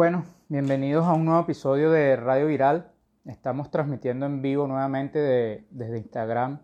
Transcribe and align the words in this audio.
Bueno, 0.00 0.24
bienvenidos 0.48 1.04
a 1.04 1.12
un 1.12 1.26
nuevo 1.26 1.42
episodio 1.42 1.90
de 1.90 2.16
Radio 2.16 2.46
Viral. 2.46 2.90
Estamos 3.26 3.70
transmitiendo 3.70 4.24
en 4.24 4.40
vivo 4.40 4.66
nuevamente 4.66 5.66
desde 5.68 5.98
Instagram. 5.98 6.62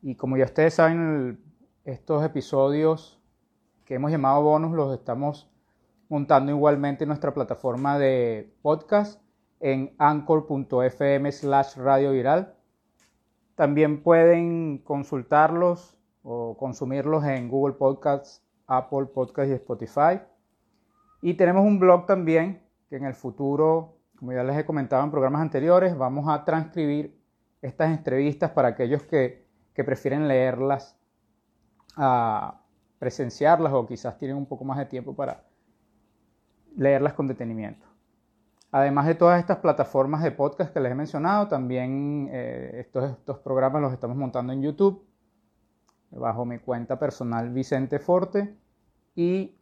Y 0.00 0.14
como 0.14 0.36
ya 0.36 0.44
ustedes 0.44 0.74
saben, 0.74 1.42
estos 1.84 2.24
episodios 2.24 3.20
que 3.84 3.96
hemos 3.96 4.12
llamado 4.12 4.40
bonus 4.40 4.72
los 4.76 4.96
estamos 4.96 5.50
montando 6.08 6.52
igualmente 6.52 7.02
en 7.02 7.08
nuestra 7.08 7.34
plataforma 7.34 7.98
de 7.98 8.54
podcast 8.62 9.20
en 9.58 9.92
anchor.fm 9.98 11.32
slash 11.32 11.76
radio 11.76 12.12
viral. 12.12 12.54
También 13.56 14.04
pueden 14.04 14.78
consultarlos 14.78 15.98
o 16.22 16.56
consumirlos 16.56 17.24
en 17.24 17.48
Google 17.48 17.74
Podcasts, 17.74 18.44
Apple 18.68 19.06
Podcasts 19.06 19.50
y 19.50 19.54
Spotify. 19.54 20.20
Y 21.22 21.34
tenemos 21.34 21.64
un 21.64 21.78
blog 21.78 22.06
también 22.06 22.62
que 22.88 22.96
en 22.96 23.04
el 23.04 23.14
futuro, 23.14 23.98
como 24.16 24.32
ya 24.32 24.42
les 24.42 24.56
he 24.56 24.64
comentado 24.64 25.04
en 25.04 25.10
programas 25.10 25.42
anteriores, 25.42 25.96
vamos 25.96 26.28
a 26.28 26.44
transcribir 26.44 27.18
estas 27.62 27.90
entrevistas 27.90 28.50
para 28.50 28.68
aquellos 28.68 29.02
que, 29.02 29.48
prefieren 29.80 30.28
leerlas, 30.28 30.94
a 31.96 32.60
presenciarlas 32.98 33.72
o 33.72 33.86
quizás 33.86 34.18
tienen 34.18 34.36
un 34.36 34.44
poco 34.44 34.62
más 34.62 34.76
de 34.76 34.84
tiempo 34.84 35.16
para 35.16 35.42
leerlas 36.76 37.14
con 37.14 37.26
detenimiento. 37.26 37.86
Además 38.72 39.06
de 39.06 39.14
todas 39.14 39.40
estas 39.40 39.56
plataformas 39.56 40.22
de 40.22 40.32
podcast 40.32 40.70
que 40.74 40.80
les 40.80 40.92
he 40.92 40.94
mencionado, 40.94 41.48
también 41.48 42.28
eh, 42.30 42.72
estos, 42.74 43.10
estos 43.10 43.38
programas 43.38 43.80
los 43.80 43.94
estamos 43.94 44.18
montando 44.18 44.52
en 44.52 44.60
YouTube 44.60 45.02
bajo 46.10 46.44
mi 46.44 46.58
cuenta 46.58 46.98
personal 46.98 47.48
Vicente 47.48 47.98
Forte 47.98 48.54
y 49.14 49.59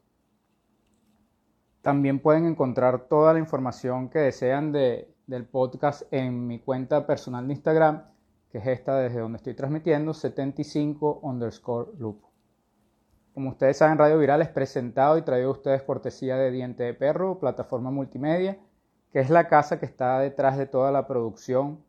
también 1.83 2.21
pueden 2.21 2.47
encontrar 2.47 3.09
toda 3.09 3.33
la 3.33 3.39
información 3.39 4.09
que 4.09 4.19
desean 4.19 4.73
del 4.73 5.47
podcast 5.51 6.03
en 6.11 6.47
mi 6.47 6.59
cuenta 6.59 7.07
personal 7.07 7.47
de 7.47 7.55
Instagram, 7.55 8.05
que 8.51 8.59
es 8.59 8.67
esta 8.67 8.97
desde 8.97 9.21
donde 9.21 9.37
estoy 9.37 9.55
transmitiendo, 9.55 10.15
75 10.15 11.21
underscore 11.23 11.91
loop. 11.99 12.23
Como 13.35 13.51
ustedes 13.51 13.77
saben, 13.77 13.99
Radio 13.99 14.19
Viral 14.19 14.43
es 14.43 14.49
presentado 14.49 15.17
y 15.17 15.23
traído 15.23 15.51
a 15.51 15.53
ustedes 15.53 15.83
cortesía 15.83 16.37
de 16.37 16.51
Diente 16.51 16.83
de 16.83 16.95
Perro, 16.95 17.39
plataforma 17.39 17.91
multimedia, 17.91 18.59
que 19.13 19.21
es 19.21 19.31
la 19.31 19.49
casa 19.49 19.79
que 19.79 19.87
está 19.87 20.19
detrás 20.19 20.59
de 20.59 20.67
toda 20.67 20.91
la 20.91 21.07
producción 21.07 21.85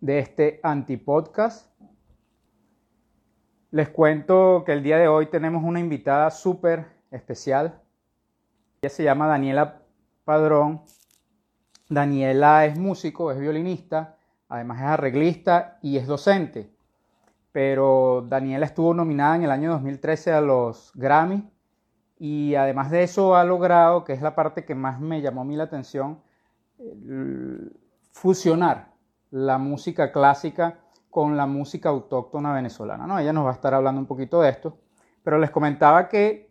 de 0.00 0.18
este 0.18 0.60
antipodcast. 0.62 1.70
Les 3.70 3.88
cuento 3.88 4.64
que 4.66 4.72
el 4.72 4.82
día 4.82 4.98
de 4.98 5.08
hoy 5.08 5.26
tenemos 5.26 5.62
una 5.64 5.80
invitada 5.80 6.30
súper 6.30 6.86
especial. 7.10 7.80
Ella 8.82 8.94
se 8.94 9.04
llama 9.04 9.26
Daniela 9.26 9.82
Padrón. 10.24 10.80
Daniela 11.90 12.64
es 12.64 12.78
músico, 12.78 13.30
es 13.30 13.38
violinista, 13.38 14.16
además 14.48 14.78
es 14.78 14.86
arreglista 14.86 15.78
y 15.82 15.98
es 15.98 16.06
docente. 16.06 16.72
Pero 17.52 18.24
Daniela 18.26 18.64
estuvo 18.64 18.94
nominada 18.94 19.36
en 19.36 19.42
el 19.42 19.50
año 19.50 19.70
2013 19.72 20.32
a 20.32 20.40
los 20.40 20.92
Grammy 20.94 21.46
y 22.18 22.54
además 22.54 22.90
de 22.90 23.02
eso 23.02 23.36
ha 23.36 23.44
logrado, 23.44 24.02
que 24.02 24.14
es 24.14 24.22
la 24.22 24.34
parte 24.34 24.64
que 24.64 24.74
más 24.74 24.98
me 24.98 25.20
llamó 25.20 25.42
a 25.42 25.44
mí 25.44 25.56
la 25.56 25.64
atención, 25.64 26.22
fusionar 28.12 28.94
la 29.30 29.58
música 29.58 30.10
clásica 30.10 30.78
con 31.10 31.36
la 31.36 31.44
música 31.44 31.90
autóctona 31.90 32.54
venezolana. 32.54 33.06
¿no? 33.06 33.18
Ella 33.18 33.34
nos 33.34 33.44
va 33.44 33.50
a 33.50 33.54
estar 33.54 33.74
hablando 33.74 34.00
un 34.00 34.06
poquito 34.06 34.40
de 34.40 34.48
esto, 34.48 34.78
pero 35.22 35.38
les 35.38 35.50
comentaba 35.50 36.08
que 36.08 36.49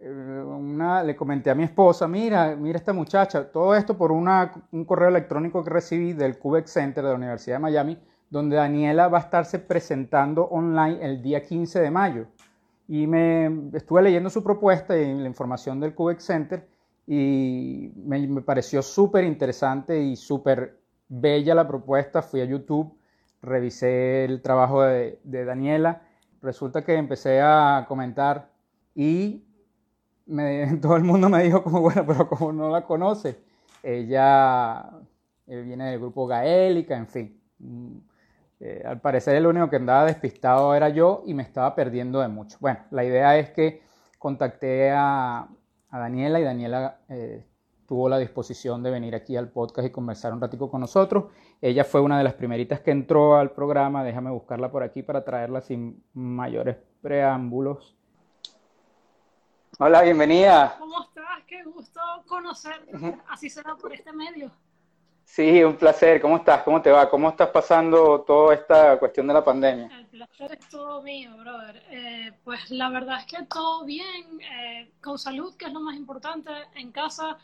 una, 0.00 1.02
le 1.02 1.16
comenté 1.16 1.50
a 1.50 1.54
mi 1.54 1.64
esposa, 1.64 2.06
mira, 2.08 2.56
mira 2.56 2.78
esta 2.78 2.92
muchacha, 2.92 3.50
todo 3.50 3.74
esto 3.74 3.96
por 3.96 4.12
una, 4.12 4.52
un 4.72 4.84
correo 4.84 5.08
electrónico 5.08 5.62
que 5.62 5.70
recibí 5.70 6.12
del 6.12 6.38
Cubex 6.38 6.70
Center 6.70 7.04
de 7.04 7.10
la 7.10 7.16
Universidad 7.16 7.56
de 7.56 7.60
Miami, 7.60 7.98
donde 8.28 8.56
Daniela 8.56 9.08
va 9.08 9.18
a 9.18 9.22
estarse 9.22 9.58
presentando 9.58 10.44
online 10.44 10.98
el 11.02 11.22
día 11.22 11.42
15 11.42 11.80
de 11.80 11.90
mayo. 11.90 12.26
Y 12.88 13.06
me 13.06 13.70
estuve 13.72 14.02
leyendo 14.02 14.28
su 14.28 14.42
propuesta 14.42 14.96
y 14.98 15.14
la 15.14 15.26
información 15.26 15.80
del 15.80 15.94
Cubex 15.94 16.24
Center 16.24 16.68
y 17.06 17.92
me, 17.96 18.26
me 18.26 18.42
pareció 18.42 18.82
súper 18.82 19.24
interesante 19.24 19.98
y 20.00 20.16
súper 20.16 20.80
bella 21.08 21.54
la 21.54 21.66
propuesta. 21.66 22.22
Fui 22.22 22.40
a 22.40 22.44
YouTube, 22.44 22.94
revisé 23.40 24.24
el 24.24 24.42
trabajo 24.42 24.82
de, 24.82 25.18
de 25.22 25.44
Daniela, 25.44 26.02
resulta 26.42 26.84
que 26.84 26.94
empecé 26.94 27.40
a 27.40 27.86
comentar 27.88 28.50
y 28.94 29.43
todo 30.80 30.96
el 30.96 31.04
mundo 31.04 31.28
me 31.28 31.42
dijo 31.42 31.62
como, 31.62 31.80
bueno, 31.80 32.04
pero 32.06 32.28
como 32.28 32.52
no 32.52 32.70
la 32.70 32.84
conoce, 32.84 33.38
ella 33.82 34.90
eh, 35.46 35.60
viene 35.62 35.90
del 35.90 36.00
grupo 36.00 36.26
Gaélica, 36.26 36.96
en 36.96 37.06
fin. 37.06 37.40
Mm, 37.58 37.98
eh, 38.60 38.82
al 38.86 39.00
parecer 39.00 39.36
el 39.36 39.46
único 39.46 39.68
que 39.68 39.76
andaba 39.76 40.06
despistado 40.06 40.74
era 40.74 40.88
yo 40.88 41.22
y 41.26 41.34
me 41.34 41.42
estaba 41.42 41.74
perdiendo 41.74 42.20
de 42.20 42.28
mucho. 42.28 42.56
Bueno, 42.60 42.80
la 42.90 43.04
idea 43.04 43.36
es 43.38 43.50
que 43.50 43.82
contacté 44.18 44.90
a, 44.90 45.48
Daniela 45.90 46.40
y 46.40 46.44
Daniela 46.44 46.98
eh, 47.08 47.44
tuvo 47.86 48.08
la 48.08 48.18
disposición 48.18 48.82
de 48.82 48.90
venir 48.90 49.14
aquí 49.14 49.36
al 49.36 49.50
podcast 49.50 49.86
y 49.86 49.90
conversar 49.90 50.32
un 50.32 50.40
ratico 50.40 50.70
con 50.70 50.80
nosotros. 50.80 51.26
Ella 51.60 51.84
fue 51.84 52.00
una 52.00 52.18
de 52.18 52.24
las 52.24 52.34
primeritas 52.34 52.80
que 52.80 52.90
entró 52.90 53.36
al 53.36 53.52
programa, 53.52 54.02
déjame 54.02 54.30
buscarla 54.30 54.72
por 54.72 54.82
aquí 54.82 55.02
para 55.02 55.24
traerla 55.24 55.60
sin 55.60 56.02
mayores 56.14 56.76
preámbulos. 57.00 57.96
Hola, 59.80 60.02
bienvenida. 60.02 60.76
¿Cómo 60.78 61.02
estás? 61.02 61.42
Qué 61.48 61.64
gusto 61.64 62.00
conocerte. 62.28 62.92
Así 63.28 63.50
será 63.50 63.74
por 63.74 63.92
este 63.92 64.12
medio. 64.12 64.48
Sí, 65.24 65.64
un 65.64 65.74
placer. 65.76 66.20
¿Cómo 66.20 66.36
estás? 66.36 66.62
¿Cómo 66.62 66.80
te 66.80 66.92
va? 66.92 67.10
¿Cómo 67.10 67.28
estás 67.28 67.48
pasando 67.48 68.20
toda 68.20 68.54
esta 68.54 68.96
cuestión 69.00 69.26
de 69.26 69.34
la 69.34 69.44
pandemia? 69.44 69.90
El 69.98 70.06
placer 70.06 70.56
es 70.60 70.68
todo 70.68 71.02
mío, 71.02 71.36
brother. 71.36 71.82
Eh, 71.90 72.32
pues 72.44 72.70
la 72.70 72.88
verdad 72.88 73.18
es 73.18 73.26
que 73.26 73.44
todo 73.46 73.84
bien, 73.84 74.40
eh, 74.42 74.92
con 75.02 75.18
salud, 75.18 75.56
que 75.56 75.64
es 75.64 75.72
lo 75.72 75.80
más 75.80 75.96
importante, 75.96 76.52
en 76.76 76.92
casa, 76.92 77.36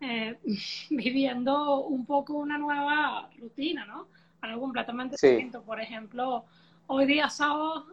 eh, 0.00 0.38
viviendo 0.90 1.80
un 1.80 2.06
poco 2.06 2.34
una 2.34 2.58
nueva 2.58 3.28
rutina, 3.40 3.84
¿no? 3.86 4.06
Algo 4.40 4.60
completamente 4.60 5.16
distinto. 5.20 5.62
Por 5.62 5.80
ejemplo, 5.80 6.44
hoy 6.86 7.06
día 7.06 7.28
sábado, 7.28 7.86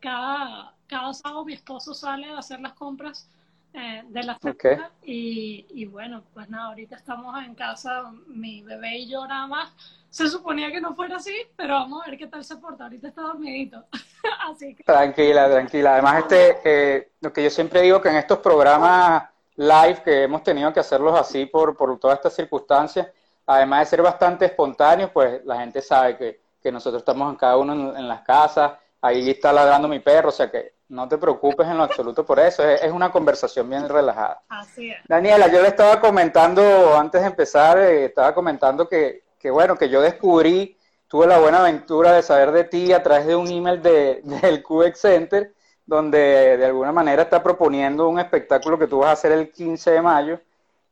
cada, 0.00 0.74
cada 0.88 1.14
sábado 1.14 1.44
mi 1.44 1.52
esposo 1.52 1.94
sale 1.94 2.28
a 2.30 2.38
hacer 2.38 2.58
las 2.58 2.72
compras 2.72 3.28
eh, 3.76 4.02
de 4.06 4.22
la 4.22 4.38
semana 4.38 4.90
y, 5.02 5.84
bueno, 5.86 6.22
pues 6.32 6.48
nada, 6.48 6.68
ahorita 6.68 6.96
estamos 6.96 7.36
en 7.44 7.54
casa, 7.54 8.10
mi 8.26 8.62
bebé 8.62 8.96
y 8.96 9.08
yo 9.10 9.26
nada 9.26 9.46
más. 9.46 9.70
Se 10.08 10.28
suponía 10.28 10.72
que 10.72 10.80
no 10.80 10.94
fuera 10.94 11.16
así, 11.16 11.34
pero 11.56 11.74
vamos 11.74 12.02
a 12.02 12.10
ver 12.10 12.18
qué 12.18 12.26
tal 12.26 12.42
se 12.42 12.56
porta. 12.56 12.84
Ahorita 12.84 13.08
está 13.08 13.20
dormidito. 13.20 13.84
así 14.50 14.74
que... 14.74 14.82
Tranquila, 14.82 15.50
tranquila. 15.50 15.92
Además, 15.92 16.20
este, 16.20 16.58
eh, 16.64 17.10
lo 17.20 17.30
que 17.32 17.44
yo 17.44 17.50
siempre 17.50 17.82
digo 17.82 18.00
que 18.00 18.08
en 18.08 18.16
estos 18.16 18.38
programas 18.38 19.24
live 19.56 20.02
que 20.02 20.22
hemos 20.22 20.42
tenido 20.42 20.72
que 20.72 20.80
hacerlos 20.80 21.18
así 21.18 21.44
por, 21.44 21.76
por 21.76 21.98
todas 21.98 22.16
estas 22.16 22.34
circunstancias, 22.34 23.08
además 23.44 23.80
de 23.80 23.86
ser 23.86 24.02
bastante 24.02 24.46
espontáneos, 24.46 25.10
pues 25.10 25.44
la 25.44 25.58
gente 25.60 25.82
sabe 25.82 26.16
que, 26.16 26.40
que 26.62 26.72
nosotros 26.72 27.02
estamos 27.02 27.30
en 27.30 27.36
cada 27.36 27.58
uno 27.58 27.94
en 27.94 28.08
las 28.08 28.22
casas. 28.22 28.72
Ahí 29.02 29.28
está 29.28 29.52
ladrando 29.52 29.86
mi 29.86 30.00
perro, 30.00 30.30
o 30.30 30.32
sea 30.32 30.50
que 30.50 30.75
no 30.88 31.08
te 31.08 31.18
preocupes 31.18 31.66
en 31.66 31.76
lo 31.76 31.84
absoluto 31.84 32.24
por 32.24 32.38
eso, 32.38 32.62
es, 32.68 32.90
una 32.92 33.10
conversación 33.10 33.68
bien 33.68 33.88
relajada. 33.88 34.42
Así 34.48 34.90
es. 34.90 34.98
Daniela, 35.08 35.48
yo 35.48 35.60
le 35.60 35.68
estaba 35.68 36.00
comentando 36.00 36.96
antes 36.96 37.20
de 37.20 37.26
empezar, 37.26 37.78
eh, 37.78 38.06
estaba 38.06 38.34
comentando 38.34 38.88
que, 38.88 39.24
bueno, 39.50 39.76
que 39.76 39.88
yo 39.88 40.00
descubrí, 40.00 40.76
tuve 41.06 41.26
la 41.26 41.38
buena 41.38 41.60
aventura 41.60 42.12
de 42.12 42.22
saber 42.22 42.52
de 42.52 42.64
ti 42.64 42.92
a 42.92 43.02
través 43.02 43.26
de 43.26 43.36
un 43.36 43.48
email 43.48 43.80
de, 43.82 44.20
del 44.24 44.62
QX 44.62 44.98
Center, 44.98 45.54
donde 45.84 46.56
de 46.56 46.66
alguna 46.66 46.92
manera 46.92 47.22
está 47.22 47.42
proponiendo 47.42 48.08
un 48.08 48.18
espectáculo 48.18 48.78
que 48.78 48.88
tú 48.88 48.98
vas 48.98 49.10
a 49.10 49.12
hacer 49.12 49.32
el 49.32 49.50
15 49.50 49.90
de 49.90 50.02
mayo, 50.02 50.40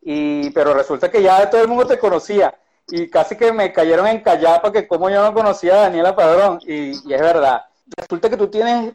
y, 0.01 0.51
pero 0.51 0.75
resulta 0.75 1.11
que 1.11 1.23
ya 1.23 1.49
todo 1.49 1.63
el 1.63 1.69
mundo 1.69 1.87
te 1.87 1.99
conocía 1.99 2.55
y 2.87 3.09
casi 3.09 3.37
que 3.37 3.51
me 3.51 3.73
cayeron 3.73 4.07
en 4.07 4.21
callapa 4.21 4.71
que 4.71 4.87
como 4.87 5.09
yo 5.09 5.23
no 5.23 5.33
conocía 5.33 5.75
a 5.75 5.81
Daniela 5.83 6.15
Padrón, 6.15 6.59
y, 6.67 6.91
y 7.09 7.15
es 7.15 7.21
verdad. 7.21 7.65
Resulta 7.97 8.29
que 8.29 8.37
tú 8.37 8.49
tienes 8.49 8.95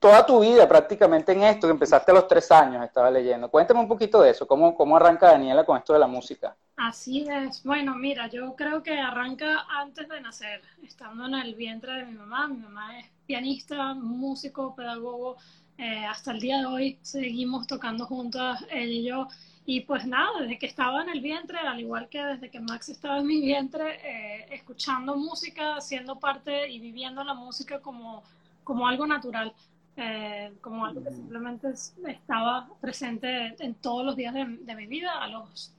toda 0.00 0.24
tu 0.24 0.40
vida 0.40 0.66
prácticamente 0.66 1.32
en 1.32 1.42
esto, 1.42 1.66
que 1.66 1.72
empezaste 1.72 2.10
a 2.10 2.14
los 2.14 2.26
tres 2.26 2.50
años, 2.50 2.82
estaba 2.82 3.10
leyendo. 3.10 3.50
Cuéntame 3.50 3.80
un 3.80 3.86
poquito 3.86 4.22
de 4.22 4.30
eso, 4.30 4.46
¿cómo, 4.46 4.74
cómo 4.74 4.96
arranca 4.96 5.30
Daniela 5.30 5.64
con 5.64 5.76
esto 5.76 5.92
de 5.92 5.98
la 5.98 6.06
música? 6.06 6.56
Así 6.76 7.26
es. 7.28 7.62
Bueno, 7.62 7.94
mira, 7.94 8.26
yo 8.28 8.56
creo 8.56 8.82
que 8.82 8.98
arranca 8.98 9.66
antes 9.68 10.08
de 10.08 10.20
nacer, 10.22 10.62
estando 10.82 11.26
en 11.26 11.34
el 11.34 11.54
vientre 11.54 11.92
de 11.92 12.06
mi 12.06 12.14
mamá. 12.14 12.48
Mi 12.48 12.56
mamá 12.56 12.98
es 12.98 13.06
pianista, 13.26 13.92
músico, 13.92 14.74
pedagogo. 14.74 15.36
Eh, 15.76 16.06
hasta 16.06 16.32
el 16.32 16.40
día 16.40 16.60
de 16.60 16.66
hoy 16.66 16.98
seguimos 17.02 17.66
tocando 17.66 18.06
juntas, 18.06 18.64
ella 18.70 18.84
y 18.84 19.04
yo. 19.04 19.28
Y 19.66 19.82
pues 19.82 20.06
nada, 20.06 20.40
desde 20.40 20.58
que 20.58 20.66
estaba 20.66 21.02
en 21.02 21.10
el 21.10 21.20
vientre, 21.20 21.58
al 21.58 21.78
igual 21.78 22.08
que 22.08 22.22
desde 22.22 22.50
que 22.50 22.60
Max 22.60 22.88
estaba 22.88 23.18
en 23.18 23.26
mi 23.26 23.42
vientre, 23.42 24.00
eh, 24.02 24.46
escuchando 24.50 25.14
música, 25.16 25.78
siendo 25.82 26.18
parte 26.18 26.70
y 26.70 26.80
viviendo 26.80 27.22
la 27.22 27.34
música 27.34 27.80
como, 27.80 28.22
como 28.64 28.88
algo 28.88 29.06
natural 29.06 29.52
eh, 29.96 30.52
como 30.60 30.86
algo 30.86 31.02
que 31.02 31.10
simplemente 31.10 31.68
estaba 32.06 32.68
presente 32.80 33.54
en 33.58 33.74
todos 33.74 34.04
los 34.04 34.16
días 34.16 34.34
de, 34.34 34.74
mi 34.74 34.86
vida. 34.86 35.22
A 35.22 35.28
los, 35.28 35.72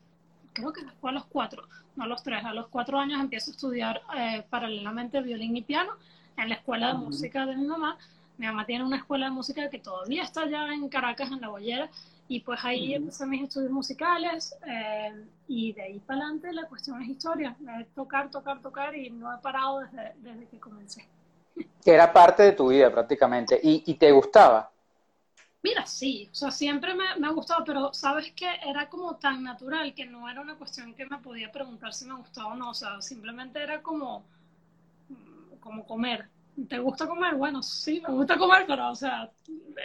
creo 0.54 0.74
que 0.74 0.82
fue 1.00 1.12
a 1.12 1.14
los 1.14 1.26
cuatro, 1.26 1.64
no 1.96 2.04
a 2.04 2.08
los 2.08 2.22
tres, 2.24 2.44
a 2.44 2.54
los 2.54 2.68
cuatro 2.68 3.00
años 3.00 3.20
empiezo 3.20 3.52
a 3.52 3.54
estudiar 3.54 4.02
eh, 4.18 4.44
paralelamente 4.50 5.22
violín 5.22 5.58
y 5.58 5.62
piano 5.62 5.94
en 6.38 6.50
la 6.50 6.56
escuela 6.56 6.90
de 6.90 6.94
música 6.96 7.46
de 7.46 7.56
mi 7.56 7.66
mamá. 7.66 7.98
Mi 8.38 8.48
mamá 8.48 8.66
tiene 8.66 8.84
una 8.84 8.98
escuela 8.98 9.26
de 9.26 9.32
música 9.32 9.70
que 9.70 9.80
todavía 9.80 10.24
está 10.24 10.44
allá 10.44 10.74
en 10.74 10.90
Caracas, 10.90 11.32
en 11.32 11.42
La 11.42 11.50
Bollera, 11.50 11.90
y 12.28 12.40
pues 12.40 12.64
ahí 12.64 12.94
empecé 12.94 13.26
mis 13.26 13.44
estudios 13.44 13.72
musicales 13.72 14.56
eh, 14.66 15.26
y 15.48 15.74
de 15.74 15.82
ahí 15.82 16.00
para 16.00 16.22
adelante 16.22 16.54
la 16.54 16.64
cuestión 16.66 17.02
es 17.02 17.10
historia, 17.10 17.56
tocar, 17.94 18.32
tocar, 18.32 18.62
tocar 18.62 18.96
y 18.96 19.10
no 19.10 19.34
he 19.34 19.38
parado 19.40 19.82
desde, 19.82 20.14
desde 20.22 20.48
que 20.48 20.60
comencé. 20.60 21.08
Era 21.84 22.12
parte 22.12 22.44
de 22.44 22.52
tu 22.52 22.70
vida 22.70 22.92
prácticamente 22.92 23.60
y, 23.62 23.84
y 23.86 23.96
te 23.96 24.12
gustaba. 24.12 24.72
Mira, 25.64 25.86
sí, 25.86 26.28
o 26.32 26.36
sea, 26.36 26.50
siempre 26.50 26.96
me, 26.96 27.16
me 27.18 27.28
ha 27.28 27.32
gustado, 27.32 27.64
pero 27.64 27.94
sabes 27.94 28.32
que 28.32 28.48
era 28.66 28.90
como 28.90 29.16
tan 29.18 29.44
natural 29.44 29.94
que 29.94 30.06
no 30.06 30.28
era 30.28 30.42
una 30.42 30.56
cuestión 30.56 30.96
que 30.96 31.06
me 31.06 31.20
podía 31.20 31.52
preguntar 31.52 31.94
si 31.94 32.06
me 32.06 32.16
gustaba 32.16 32.54
o 32.54 32.56
no, 32.56 32.72
o 32.72 32.74
sea, 32.74 33.00
simplemente 33.02 33.62
era 33.62 33.82
como, 33.82 34.24
como 35.60 35.86
comer. 35.86 36.28
¿Te 36.68 36.80
gusta 36.80 37.08
comer? 37.08 37.36
Bueno, 37.36 37.62
sí, 37.62 38.02
me 38.06 38.14
gusta 38.14 38.38
comer, 38.38 38.66
pero, 38.68 38.90
o 38.90 38.96
sea, 38.96 39.30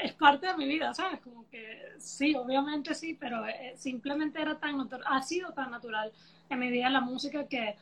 es 0.02 0.12
parte 0.14 0.46
de 0.46 0.56
mi 0.56 0.66
vida, 0.66 0.94
¿sabes? 0.94 1.20
Como 1.20 1.46
que 1.48 1.92
sí, 1.98 2.34
obviamente 2.34 2.94
sí, 2.94 3.14
pero 3.14 3.46
eh, 3.46 3.74
simplemente 3.76 4.40
era 4.40 4.58
tan 4.58 4.78
natural, 4.78 5.06
ha 5.06 5.22
sido 5.22 5.52
tan 5.52 5.70
natural 5.70 6.10
en 6.48 6.58
mi 6.58 6.70
vida 6.70 6.88
la 6.88 7.00
música 7.00 7.46
que, 7.46 7.76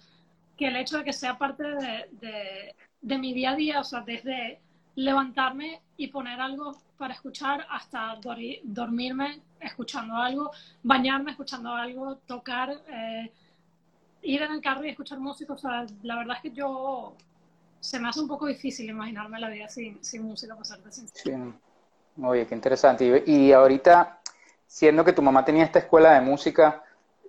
que 0.56 0.66
el 0.66 0.76
hecho 0.76 0.98
de 0.98 1.04
que 1.04 1.12
sea 1.12 1.38
parte 1.38 1.62
de, 1.62 2.74
de 3.04 3.18
mi 3.18 3.34
día 3.34 3.50
a 3.50 3.56
día, 3.56 3.80
o 3.80 3.84
sea, 3.84 4.00
desde 4.00 4.58
levantarme 4.96 5.82
y 5.96 6.08
poner 6.08 6.40
algo 6.40 6.76
para 6.96 7.12
escuchar 7.12 7.66
hasta 7.70 8.18
dormirme 8.62 9.42
escuchando 9.60 10.16
algo, 10.16 10.50
bañarme 10.82 11.32
escuchando 11.32 11.70
algo, 11.70 12.16
tocar, 12.26 12.70
eh, 12.88 13.30
ir 14.22 14.42
en 14.42 14.52
el 14.52 14.62
carro 14.62 14.86
y 14.86 14.90
escuchar 14.90 15.18
música. 15.18 15.52
O 15.52 15.58
sea, 15.58 15.84
la 16.02 16.16
verdad 16.16 16.36
es 16.36 16.42
que 16.42 16.50
yo 16.52 17.14
se 17.78 18.00
me 18.00 18.08
hace 18.08 18.20
un 18.20 18.28
poco 18.28 18.46
difícil 18.46 18.88
imaginarme 18.88 19.38
la 19.38 19.50
vida 19.50 19.68
sin, 19.68 20.02
sin 20.02 20.22
música, 20.22 20.54
para 20.54 20.64
serte. 20.64 20.90
Sí. 20.90 21.32
Oye, 22.22 22.46
qué 22.46 22.54
interesante. 22.54 23.22
Y, 23.26 23.52
ahorita, 23.52 24.20
siendo 24.66 25.04
que 25.04 25.12
tu 25.12 25.20
mamá 25.20 25.44
tenía 25.44 25.64
esta 25.64 25.80
escuela 25.80 26.14
de 26.14 26.22
música, 26.22 26.82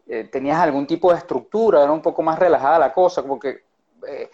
eh, 0.08 0.24
¿tenías 0.32 0.58
algún 0.58 0.88
tipo 0.88 1.12
de 1.12 1.18
estructura? 1.18 1.84
¿Era 1.84 1.92
un 1.92 2.02
poco 2.02 2.22
más 2.22 2.40
relajada 2.40 2.80
la 2.80 2.94
cosa? 2.94 3.24
Porque 3.24 3.66
eh, 4.08 4.30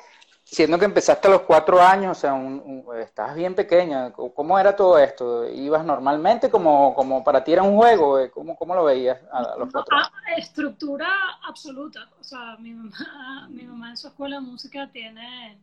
siendo 0.52 0.78
que 0.78 0.84
empezaste 0.84 1.30
a 1.30 1.32
los 1.32 1.42
cuatro 1.44 1.82
años, 1.82 2.18
o 2.18 2.20
sea, 2.20 2.34
un, 2.34 2.84
estabas 3.00 3.36
bien 3.36 3.56
pequeña, 3.56 4.12
¿cómo 4.12 4.60
era 4.60 4.76
todo 4.76 5.00
esto? 5.00 5.48
¿Ibas 5.50 5.86
normalmente 5.86 6.50
como, 6.50 6.94
como 6.94 7.24
para 7.24 7.42
ti 7.42 7.54
era 7.54 7.64
un 7.64 7.78
juego? 7.78 8.20
¿Cómo, 8.34 8.58
cómo 8.58 8.76
lo 8.76 8.84
veías 8.84 9.18
a, 9.32 9.56
los 9.58 9.72
cuatro 9.72 9.96
años? 9.96 10.12
Estructura 10.36 11.08
absoluta. 11.48 12.10
O 12.20 12.24
sea, 12.24 12.58
mi 12.60 12.74
mamá, 12.74 13.48
mi 13.50 13.64
mamá 13.64 13.92
en 13.92 13.98
su 13.98 14.10
escuela 14.10 14.36
de 14.36 14.42
música 14.42 14.90
tiene 14.92 15.58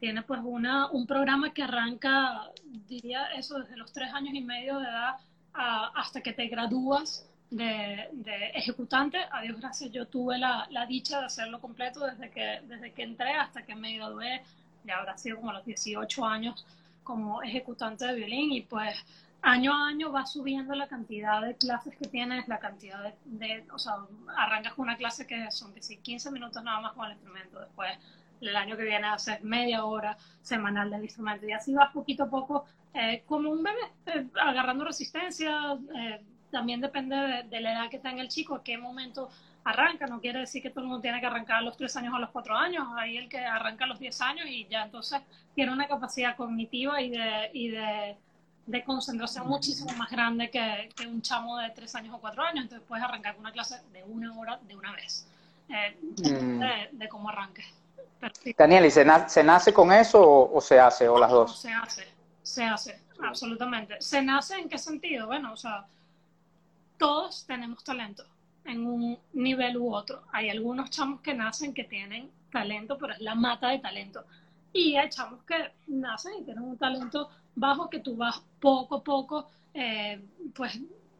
tiene 0.00 0.22
pues 0.22 0.40
una, 0.44 0.90
un 0.90 1.08
programa 1.08 1.52
que 1.52 1.62
arranca, 1.62 2.50
diría 2.86 3.26
eso, 3.36 3.58
desde 3.58 3.76
los 3.76 3.92
tres 3.92 4.12
años 4.14 4.32
y 4.32 4.40
medio 4.40 4.78
de 4.78 4.84
edad 4.84 5.16
hasta 5.52 6.20
que 6.20 6.32
te 6.32 6.46
gradúas 6.46 7.27
de, 7.50 8.08
de, 8.12 8.46
ejecutante. 8.54 9.18
A 9.30 9.42
Dios 9.42 9.58
gracias, 9.60 9.90
yo 9.90 10.06
tuve 10.06 10.38
la, 10.38 10.66
la, 10.70 10.86
dicha 10.86 11.20
de 11.20 11.26
hacerlo 11.26 11.60
completo 11.60 12.04
desde 12.06 12.30
que, 12.30 12.60
desde 12.66 12.92
que 12.92 13.02
entré 13.02 13.32
hasta 13.32 13.62
que 13.62 13.74
me 13.74 13.96
gradué, 13.96 14.42
ya 14.84 14.98
habrá 14.98 15.16
sido 15.18 15.36
como 15.36 15.52
los 15.52 15.64
18 15.64 16.24
años 16.24 16.66
como 17.02 17.42
ejecutante 17.42 18.06
de 18.06 18.14
violín. 18.14 18.52
Y 18.52 18.62
pues 18.62 18.94
año 19.42 19.72
a 19.72 19.88
año 19.88 20.12
va 20.12 20.26
subiendo 20.26 20.74
la 20.74 20.88
cantidad 20.88 21.40
de 21.42 21.56
clases 21.56 21.96
que 21.96 22.08
tienes, 22.08 22.48
la 22.48 22.58
cantidad 22.58 23.02
de, 23.02 23.14
de 23.24 23.64
o 23.72 23.78
sea, 23.78 23.94
arrancas 24.36 24.74
con 24.74 24.84
una 24.84 24.96
clase 24.96 25.26
que 25.26 25.50
son 25.50 25.72
que 25.72 25.80
15 25.80 26.30
minutos 26.30 26.62
nada 26.62 26.80
más 26.80 26.92
con 26.92 27.06
el 27.06 27.12
instrumento, 27.12 27.60
después 27.60 27.98
el 28.40 28.56
año 28.56 28.76
que 28.76 28.84
viene 28.84 29.06
hacer 29.06 29.42
media 29.42 29.84
hora 29.84 30.16
semanal 30.42 30.90
del 30.90 31.04
instrumento. 31.04 31.46
Y 31.46 31.52
así 31.52 31.72
vas 31.72 31.92
poquito 31.92 32.24
a 32.24 32.30
poco 32.30 32.64
eh, 32.94 33.22
como 33.26 33.50
un 33.50 33.62
bebé, 33.62 33.80
eh, 34.06 34.26
agarrando 34.40 34.84
resistencia, 34.84 35.78
eh, 35.96 36.20
también 36.50 36.80
depende 36.80 37.44
de, 37.48 37.60
la 37.60 37.72
edad 37.72 37.90
que 37.90 37.98
tenga 37.98 38.22
el 38.22 38.28
chico, 38.28 38.54
a 38.54 38.62
qué 38.62 38.78
momento 38.78 39.28
arranca, 39.64 40.06
no 40.06 40.20
quiere 40.20 40.40
decir 40.40 40.62
que 40.62 40.70
todo 40.70 40.80
el 40.82 40.86
mundo 40.86 41.02
tiene 41.02 41.20
que 41.20 41.26
arrancar 41.26 41.56
a 41.56 41.60
los 41.62 41.76
3 41.76 41.96
años 41.96 42.12
o 42.14 42.16
a 42.16 42.20
los 42.20 42.30
4 42.30 42.56
años, 42.56 42.86
hay 42.96 43.16
el 43.16 43.28
que 43.28 43.38
arranca 43.38 43.84
a 43.84 43.88
los 43.88 43.98
10 43.98 44.20
años 44.22 44.46
y 44.48 44.66
ya 44.68 44.84
entonces 44.84 45.20
tiene 45.54 45.72
una 45.72 45.86
capacidad 45.86 46.36
cognitiva 46.36 47.00
y 47.02 47.10
de, 47.10 47.50
y 47.52 47.68
de, 47.68 48.16
de 48.66 48.84
concentración 48.84 49.46
muchísimo 49.46 49.92
más 49.96 50.10
grande 50.10 50.50
que, 50.50 50.88
que, 50.96 51.06
un 51.06 51.20
chamo 51.20 51.58
de 51.58 51.70
3 51.70 51.94
años 51.96 52.14
o 52.14 52.18
4 52.18 52.42
años, 52.42 52.64
entonces 52.64 52.86
puedes 52.88 53.04
arrancar 53.04 53.34
con 53.34 53.42
una 53.44 53.52
clase 53.52 53.80
de 53.92 54.04
una 54.04 54.32
hora 54.38 54.58
de 54.66 54.76
una 54.76 54.92
vez, 54.92 55.26
mm. 55.68 56.58
de, 56.60 56.88
de 56.92 57.08
cómo 57.08 57.28
arranques. 57.28 57.66
Daniel, 58.56 58.86
¿y 58.86 58.90
se, 58.90 59.04
nace 59.04 59.72
con 59.72 59.92
eso 59.92 60.50
o, 60.52 60.60
se 60.60 60.80
hace, 60.80 61.08
o 61.08 61.18
las 61.18 61.30
dos? 61.30 61.60
Se 61.60 61.70
hace, 61.70 62.06
se 62.42 62.64
hace, 62.64 63.00
absolutamente. 63.22 63.96
¿Se 64.00 64.22
nace 64.22 64.56
en 64.56 64.68
qué 64.68 64.78
sentido? 64.78 65.26
Bueno, 65.26 65.52
o 65.52 65.56
sea, 65.56 65.86
todos 66.98 67.44
tenemos 67.46 67.82
talento 67.84 68.24
en 68.64 68.86
un 68.86 69.18
nivel 69.32 69.76
u 69.78 69.94
otro. 69.94 70.22
Hay 70.32 70.50
algunos 70.50 70.90
chamos 70.90 71.20
que 71.20 71.34
nacen 71.34 71.72
que 71.72 71.84
tienen 71.84 72.30
talento, 72.52 72.98
pero 72.98 73.14
es 73.14 73.20
la 73.20 73.34
mata 73.34 73.68
de 73.70 73.78
talento. 73.78 74.24
Y 74.72 74.96
hay 74.96 75.08
chamos 75.08 75.42
que 75.44 75.72
nacen 75.86 76.32
y 76.40 76.44
tienen 76.44 76.64
un 76.64 76.76
talento 76.76 77.30
bajo 77.54 77.88
que 77.88 78.00
tú 78.00 78.16
vas 78.16 78.42
poco 78.60 78.96
a 78.96 79.02
poco, 79.02 79.48
eh, 79.74 80.20
pues 80.54 80.78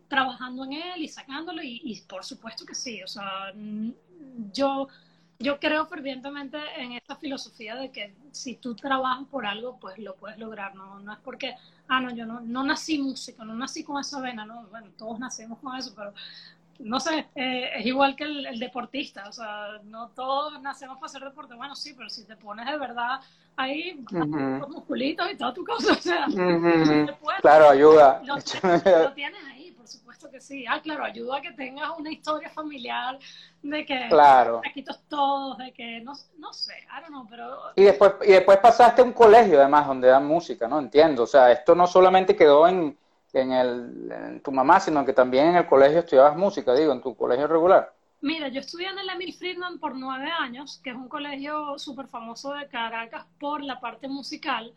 trabajando 0.08 0.64
en 0.64 0.74
él 0.74 1.02
y 1.02 1.08
sacándolo. 1.08 1.62
Y, 1.62 1.80
y 1.84 2.00
por 2.02 2.24
supuesto 2.24 2.66
que 2.66 2.74
sí, 2.74 3.02
o 3.02 3.08
sea, 3.08 3.52
yo 4.52 4.88
yo 5.38 5.60
creo 5.60 5.86
fervientemente 5.86 6.58
en 6.76 6.92
esta 6.92 7.14
filosofía 7.16 7.76
de 7.76 7.90
que 7.90 8.12
si 8.32 8.56
tú 8.56 8.74
trabajas 8.74 9.26
por 9.30 9.46
algo, 9.46 9.78
pues 9.78 9.98
lo 9.98 10.16
puedes 10.16 10.38
lograr, 10.38 10.74
no, 10.74 10.98
no 10.98 11.12
es 11.12 11.18
porque, 11.20 11.54
ah, 11.86 12.00
no, 12.00 12.10
yo 12.10 12.26
no, 12.26 12.40
no 12.40 12.64
nací 12.64 12.98
músico, 12.98 13.44
no 13.44 13.54
nací 13.54 13.84
con 13.84 14.00
esa 14.00 14.20
vena, 14.20 14.44
no, 14.44 14.66
bueno, 14.70 14.88
todos 14.96 15.18
nacemos 15.20 15.58
con 15.60 15.76
eso, 15.76 15.92
pero 15.94 16.12
no 16.80 16.98
sé, 16.98 17.28
eh, 17.34 17.70
es 17.76 17.86
igual 17.86 18.16
que 18.16 18.24
el, 18.24 18.58
deportista, 18.58 19.28
o 19.28 19.32
sea, 19.32 19.80
no 19.84 20.08
todos 20.08 20.60
nacemos 20.60 20.96
para 20.96 21.06
hacer 21.06 21.22
deporte, 21.22 21.54
bueno, 21.54 21.76
sí, 21.76 21.94
pero 21.96 22.08
si 22.08 22.24
te 22.24 22.36
pones 22.36 22.66
de 22.66 22.78
verdad 22.78 23.20
ahí, 23.56 24.04
los 24.10 24.68
musculitos 24.68 25.30
y 25.30 25.36
toda 25.36 25.54
tu 25.54 25.64
cosa, 25.64 25.92
o 25.92 25.96
sea, 25.96 26.26
claro, 27.40 27.70
ayuda. 27.70 28.22
lo 28.24 29.12
tienes 29.14 29.44
ahí 29.44 29.57
supuesto 30.18 30.30
que 30.30 30.40
sí. 30.40 30.64
Ah, 30.68 30.80
claro, 30.82 31.04
ayuda 31.04 31.38
a 31.38 31.40
que 31.40 31.52
tengas 31.52 31.90
una 31.98 32.10
historia 32.10 32.50
familiar 32.50 33.18
de 33.62 33.86
que 33.86 34.06
claro. 34.08 34.60
todos, 35.08 35.58
de 35.58 35.72
que 35.72 36.00
no, 36.00 36.12
no 36.38 36.52
sé, 36.52 36.74
I 36.82 37.00
don't 37.00 37.08
know, 37.08 37.26
pero... 37.28 37.58
Y 37.76 37.84
después, 37.84 38.14
y 38.26 38.32
después 38.32 38.58
pasaste 38.58 39.02
a 39.02 39.04
un 39.04 39.12
colegio 39.12 39.58
además 39.58 39.86
donde 39.86 40.08
dan 40.08 40.26
música, 40.26 40.68
¿no? 40.68 40.78
Entiendo, 40.78 41.22
o 41.22 41.26
sea, 41.26 41.52
esto 41.52 41.74
no 41.74 41.86
solamente 41.86 42.36
quedó 42.36 42.66
en, 42.68 42.96
en, 43.32 43.52
el, 43.52 44.12
en 44.12 44.42
tu 44.42 44.52
mamá, 44.52 44.80
sino 44.80 45.04
que 45.04 45.12
también 45.12 45.48
en 45.48 45.56
el 45.56 45.66
colegio 45.66 46.00
estudiabas 46.00 46.36
música, 46.36 46.74
digo, 46.74 46.92
en 46.92 47.00
tu 47.00 47.16
colegio 47.16 47.46
regular. 47.46 47.92
Mira, 48.20 48.48
yo 48.48 48.60
estudié 48.60 48.88
en 48.88 48.98
el 48.98 49.10
Emil 49.10 49.32
Friedman 49.32 49.78
por 49.78 49.94
nueve 49.94 50.28
años, 50.40 50.80
que 50.82 50.90
es 50.90 50.96
un 50.96 51.08
colegio 51.08 51.78
súper 51.78 52.08
famoso 52.08 52.52
de 52.52 52.66
Caracas 52.66 53.26
por 53.38 53.62
la 53.62 53.78
parte 53.78 54.08
musical. 54.08 54.72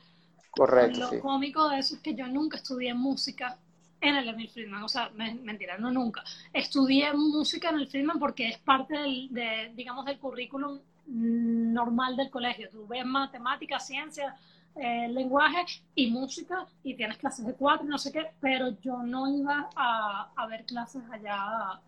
Correcto. 0.52 1.10
Lo 1.12 1.22
cómico 1.22 1.68
de 1.70 1.80
eso 1.80 1.96
es 1.96 2.02
que 2.02 2.14
yo 2.14 2.28
nunca 2.28 2.58
estudié 2.58 2.94
música 2.94 3.58
en 4.02 4.16
el 4.16 4.28
Emil 4.28 4.50
Friedman, 4.50 4.84
o 4.84 4.90
sea, 4.90 5.12
mentira, 5.16 5.78
no 5.78 5.92
nunca. 5.92 6.24
Estudié 6.52 7.14
música 7.14 7.70
en 7.70 7.76
el 7.76 7.88
Friedman 7.88 8.20
porque 8.20 8.50
es 8.50 8.58
parte 8.58 8.98
del, 8.98 9.28
de, 9.32 9.72
digamos, 9.76 10.06
del 10.06 10.18
currículum 10.18 10.80
normal 11.06 12.16
del 12.16 12.30
colegio. 12.30 12.70
Tú 12.70 12.88
ves 12.88 13.06
matemáticas, 13.06 13.86
ciencias, 13.86 14.34
eh, 14.76 15.08
lenguaje 15.10 15.66
y 15.96 16.10
música 16.10 16.66
y 16.84 16.96
tienes 16.96 17.18
clases 17.18 17.46
de 17.46 17.54
cuatro, 17.54 17.86
no 17.86 17.98
sé 17.98 18.12
qué, 18.12 18.32
pero 18.40 18.70
yo 18.82 19.04
no 19.04 19.28
iba 19.28 19.70
a, 19.76 20.30
a 20.36 20.48
ver 20.48 20.66
clases 20.66 21.04
allá. 21.12 21.80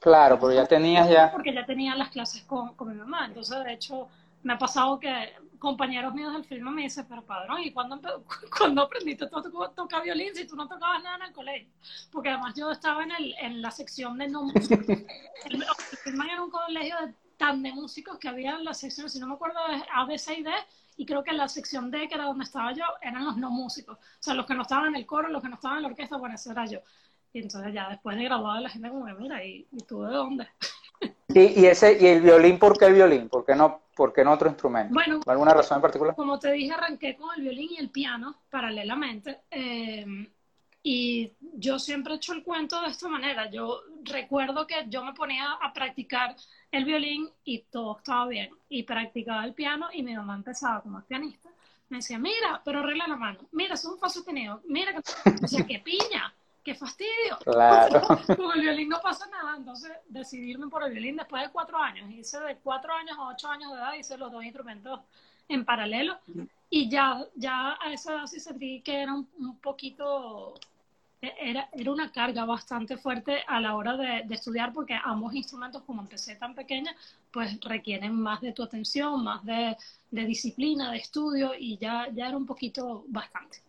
Claro, 0.00 0.38
porque 0.38 0.56
ya 0.56 0.66
tenías 0.66 1.08
ya... 1.08 1.30
Porque 1.30 1.52
ya 1.52 1.66
tenía 1.66 1.94
las 1.96 2.10
clases 2.10 2.42
con, 2.44 2.74
con 2.74 2.88
mi 2.88 2.94
mamá, 2.94 3.26
entonces 3.26 3.62
de 3.64 3.72
hecho 3.72 4.08
me 4.42 4.54
ha 4.54 4.58
pasado 4.58 4.98
que 5.00 5.32
compañeros 5.58 6.14
míos 6.14 6.32
del 6.32 6.44
film 6.44 6.70
me 6.70 6.82
dicen, 6.82 7.06
pero 7.08 7.24
padrón, 7.24 7.60
¿y 7.60 7.72
cuándo, 7.72 8.00
cuando 8.56 8.82
aprendiste 8.82 9.24
a 9.24 9.28
tocar 9.74 10.02
violín 10.02 10.34
si 10.34 10.46
tú 10.46 10.56
no 10.56 10.68
tocabas 10.68 11.02
nada 11.02 11.16
en 11.16 11.22
el 11.22 11.32
colegio? 11.32 11.68
Porque 12.10 12.30
además 12.30 12.54
yo 12.56 12.70
estaba 12.70 13.02
en, 13.02 13.12
el, 13.12 13.34
en 13.40 13.62
la 13.62 13.70
sección 13.70 14.18
de 14.18 14.28
no 14.28 14.42
músicos. 14.42 14.88
el, 15.50 15.64
film 16.04 16.22
era 16.22 16.42
un 16.42 16.50
colegio 16.50 16.96
de, 17.04 17.14
tan 17.36 17.62
de 17.62 17.72
músicos 17.72 18.18
que 18.18 18.28
había 18.28 18.56
en 18.56 18.64
la 18.64 18.74
sección, 18.74 19.10
si 19.10 19.18
no 19.18 19.26
me 19.26 19.34
acuerdo, 19.34 19.58
de 19.68 19.82
A, 19.92 20.04
B, 20.04 20.18
C 20.18 20.38
y 20.38 20.42
D, 20.42 20.50
y 20.96 21.06
creo 21.06 21.22
que 21.22 21.30
en 21.30 21.38
la 21.38 21.48
sección 21.48 21.90
D, 21.90 22.08
que 22.08 22.14
era 22.14 22.24
donde 22.24 22.44
estaba 22.44 22.72
yo, 22.72 22.84
eran 23.02 23.24
los 23.24 23.36
no 23.36 23.50
músicos. 23.50 23.96
O 23.96 24.22
sea, 24.22 24.34
los 24.34 24.46
que 24.46 24.54
no 24.54 24.62
estaban 24.62 24.88
en 24.88 24.96
el 24.96 25.06
coro, 25.06 25.28
los 25.28 25.42
que 25.42 25.48
no 25.48 25.54
estaban 25.54 25.78
en 25.78 25.82
la 25.84 25.88
orquesta, 25.88 26.16
bueno, 26.16 26.34
eso 26.34 26.50
era 26.50 26.66
yo. 26.66 26.80
Y 27.32 27.40
entonces 27.40 27.72
ya 27.72 27.88
después 27.90 28.16
de 28.16 28.24
graduado 28.24 28.60
la 28.60 28.70
gente 28.70 28.88
como 28.88 29.04
que, 29.04 29.14
mira, 29.14 29.44
¿y, 29.44 29.66
y 29.70 29.78
tú 29.84 30.02
de 30.02 30.14
dónde? 30.14 30.48
y, 31.28 31.66
ese, 31.66 31.98
¿Y 32.00 32.06
el 32.06 32.22
violín 32.22 32.58
por 32.58 32.78
qué 32.78 32.86
el 32.86 32.94
violín? 32.94 33.28
¿Por 33.28 33.44
qué 33.44 33.54
no 33.54 33.82
¿Por 33.98 34.12
qué 34.12 34.22
no 34.22 34.32
otro 34.32 34.48
instrumento? 34.48 34.94
Bueno, 34.94 35.20
¿Alguna 35.26 35.52
razón 35.52 35.78
en 35.78 35.82
particular? 35.82 36.14
Como 36.14 36.38
te 36.38 36.52
dije, 36.52 36.72
arranqué 36.72 37.16
con 37.16 37.30
el 37.36 37.42
violín 37.42 37.70
y 37.72 37.78
el 37.78 37.90
piano 37.90 38.42
paralelamente. 38.48 39.40
Eh, 39.50 40.06
y 40.84 41.32
yo 41.40 41.80
siempre 41.80 42.14
he 42.14 42.16
hecho 42.16 42.32
el 42.32 42.44
cuento 42.44 42.80
de 42.80 42.90
esta 42.90 43.08
manera. 43.08 43.50
Yo 43.50 43.80
recuerdo 44.04 44.68
que 44.68 44.86
yo 44.88 45.04
me 45.04 45.14
ponía 45.14 45.52
a 45.60 45.72
practicar 45.72 46.36
el 46.70 46.84
violín 46.84 47.28
y 47.42 47.58
todo 47.62 47.98
estaba 47.98 48.28
bien. 48.28 48.50
Y 48.68 48.84
practicaba 48.84 49.44
el 49.44 49.52
piano 49.52 49.88
y 49.92 50.04
mi 50.04 50.14
mamá 50.14 50.36
empezaba 50.36 50.80
como 50.80 51.02
pianista. 51.02 51.48
Me 51.88 51.96
decía, 51.96 52.20
mira, 52.20 52.62
pero 52.64 52.78
arregla 52.78 53.08
la 53.08 53.16
mano. 53.16 53.40
Mira, 53.50 53.74
es 53.74 53.84
un 53.84 53.98
fa 53.98 54.08
sostenido. 54.08 54.62
Mira, 54.66 54.92
que... 54.92 55.30
decía, 55.40 55.66
qué 55.66 55.80
piña, 55.80 56.32
qué 56.68 56.74
fastidio. 56.74 57.38
Claro. 57.44 58.02
Con 58.36 58.52
el 58.54 58.60
violín 58.60 58.90
no 58.90 59.00
pasa 59.00 59.26
nada. 59.28 59.56
Entonces 59.56 59.90
decidirme 60.08 60.68
por 60.68 60.84
el 60.84 60.92
violín 60.92 61.16
después 61.16 61.42
de 61.42 61.50
cuatro 61.50 61.78
años. 61.78 62.10
Hice 62.10 62.38
de 62.40 62.56
cuatro 62.56 62.92
años 62.92 63.16
a 63.18 63.28
ocho 63.28 63.48
años 63.48 63.72
de 63.72 63.78
edad, 63.78 63.94
hice 63.94 64.18
los 64.18 64.30
dos 64.30 64.44
instrumentos 64.44 65.00
en 65.48 65.64
paralelo. 65.64 66.18
Y 66.68 66.90
ya, 66.90 67.24
ya 67.34 67.78
a 67.80 67.92
esa 67.92 68.12
edad 68.12 68.26
sí 68.26 68.38
sentí 68.38 68.82
que 68.82 69.00
era 69.00 69.14
un, 69.14 69.26
un 69.38 69.56
poquito 69.58 70.54
era, 71.20 71.68
era 71.72 71.90
una 71.90 72.12
carga 72.12 72.44
bastante 72.44 72.98
fuerte 72.98 73.42
a 73.46 73.60
la 73.60 73.74
hora 73.74 73.96
de, 73.96 74.22
de, 74.26 74.34
estudiar 74.34 74.72
porque 74.72 74.96
ambos 75.02 75.34
instrumentos, 75.34 75.82
como 75.82 76.02
empecé 76.02 76.36
tan 76.36 76.54
pequeña, 76.54 76.94
pues 77.32 77.58
requieren 77.60 78.14
más 78.14 78.40
de 78.40 78.52
tu 78.52 78.62
atención, 78.62 79.24
más 79.24 79.44
de, 79.44 79.76
de 80.10 80.24
disciplina, 80.26 80.92
de 80.92 80.98
estudio 80.98 81.52
y 81.58 81.78
ya, 81.78 82.08
ya 82.12 82.28
era 82.28 82.36
un 82.36 82.46
poquito 82.46 83.04
bastante. 83.08 83.62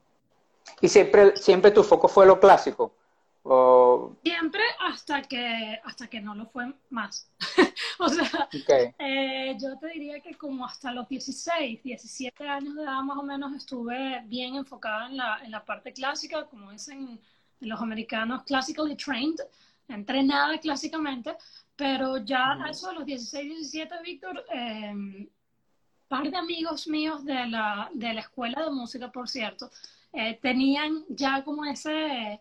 ¿Y 0.81 0.88
siempre, 0.88 1.35
siempre 1.35 1.71
tu 1.71 1.83
foco 1.83 2.07
fue 2.07 2.25
lo 2.25 2.39
clásico? 2.39 2.93
¿O... 3.43 4.17
Siempre 4.23 4.61
hasta 4.79 5.21
que, 5.21 5.79
hasta 5.83 6.07
que 6.07 6.19
no 6.19 6.35
lo 6.35 6.45
fue 6.47 6.73
más. 6.89 7.31
o 7.99 8.09
sea, 8.09 8.47
okay. 8.47 8.93
eh, 8.99 9.57
yo 9.59 9.77
te 9.79 9.88
diría 9.88 10.19
que 10.19 10.35
como 10.35 10.65
hasta 10.65 10.91
los 10.91 11.07
16, 11.07 11.81
17 11.83 12.47
años 12.47 12.75
de 12.75 12.83
edad 12.83 13.01
más 13.01 13.17
o 13.17 13.23
menos 13.23 13.53
estuve 13.55 14.21
bien 14.25 14.55
enfocada 14.55 15.07
en 15.07 15.17
la, 15.17 15.39
en 15.43 15.51
la 15.51 15.63
parte 15.63 15.93
clásica, 15.93 16.45
como 16.45 16.71
dicen 16.71 17.19
los 17.61 17.81
americanos 17.81 18.43
classically 18.43 18.95
trained, 18.95 19.39
entrenada 19.88 20.57
clásicamente, 20.59 21.35
pero 21.75 22.17
ya 22.17 22.53
a 22.63 22.69
eso 22.69 22.89
de 22.89 22.95
los 22.95 23.05
16, 23.05 23.49
17, 23.49 23.95
Víctor, 24.03 24.45
eh, 24.53 25.27
par 26.07 26.29
de 26.29 26.38
amigos 26.38 26.88
míos 26.88 27.23
de 27.23 27.47
la, 27.47 27.89
de 27.93 28.13
la 28.13 28.21
escuela 28.21 28.63
de 28.63 28.71
música, 28.71 29.11
por 29.11 29.29
cierto, 29.29 29.69
eh, 30.13 30.39
tenían 30.41 31.03
ya 31.09 31.43
como 31.43 31.65
ese, 31.65 32.39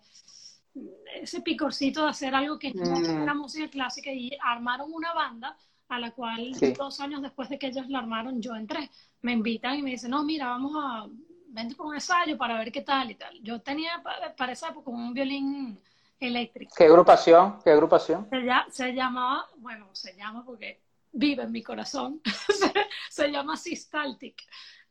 ese 1.21 1.41
picorcito 1.43 2.05
de 2.05 2.11
hacer 2.11 2.35
algo 2.35 2.59
que 2.59 2.73
no 2.75 2.99
Mm. 2.99 3.23
era 3.23 3.35
música 3.35 3.69
clásica 3.69 4.11
y 4.13 4.31
armaron 4.43 4.93
una 4.93 5.13
banda 5.13 5.57
a 5.89 5.99
la 5.99 6.11
cual 6.13 6.55
Sí. 6.55 6.73
dos 6.73 7.01
años 7.01 7.23
después 7.23 7.49
de 7.49 7.59
que 7.59 7.69
ellos 7.69 7.89
la 7.89 7.99
armaron 8.01 8.41
yo 8.43 8.55
entré. 8.55 8.91
Me 9.23 9.33
invitan 9.33 9.77
y 9.79 9.83
me 9.83 9.91
dicen, 9.91 10.11
no, 10.11 10.23
mira, 10.23 10.49
vamos 10.49 10.73
a, 10.77 11.07
vente 11.49 11.75
por 11.75 11.87
un 11.87 11.95
ensayo 11.95 12.37
para 12.37 12.59
ver 12.59 12.71
qué 12.71 12.83
tal 12.83 13.11
y 13.11 13.15
tal. 13.15 13.39
Yo 13.43 13.61
tenía 13.61 14.01
pa- 14.03 14.35
para 14.37 14.53
esa 14.53 14.69
época 14.69 14.91
un 14.91 15.15
violín 15.15 15.81
eléctrico. 16.21 16.75
¿Qué 16.77 16.85
agrupación? 16.85 17.59
¿Qué 17.65 17.71
agrupación? 17.71 18.29
Se, 18.29 18.37
lla- 18.37 18.67
se 18.71 18.93
llamaba, 18.93 19.47
bueno, 19.57 19.89
se 19.95 20.15
llama 20.15 20.45
porque 20.45 20.81
vive 21.13 21.45
en 21.45 21.53
mi 21.53 21.63
corazón, 21.63 22.21
se, 22.49 22.73
se 23.09 23.29
llama 23.31 23.57
Sistaltic. 23.57 24.43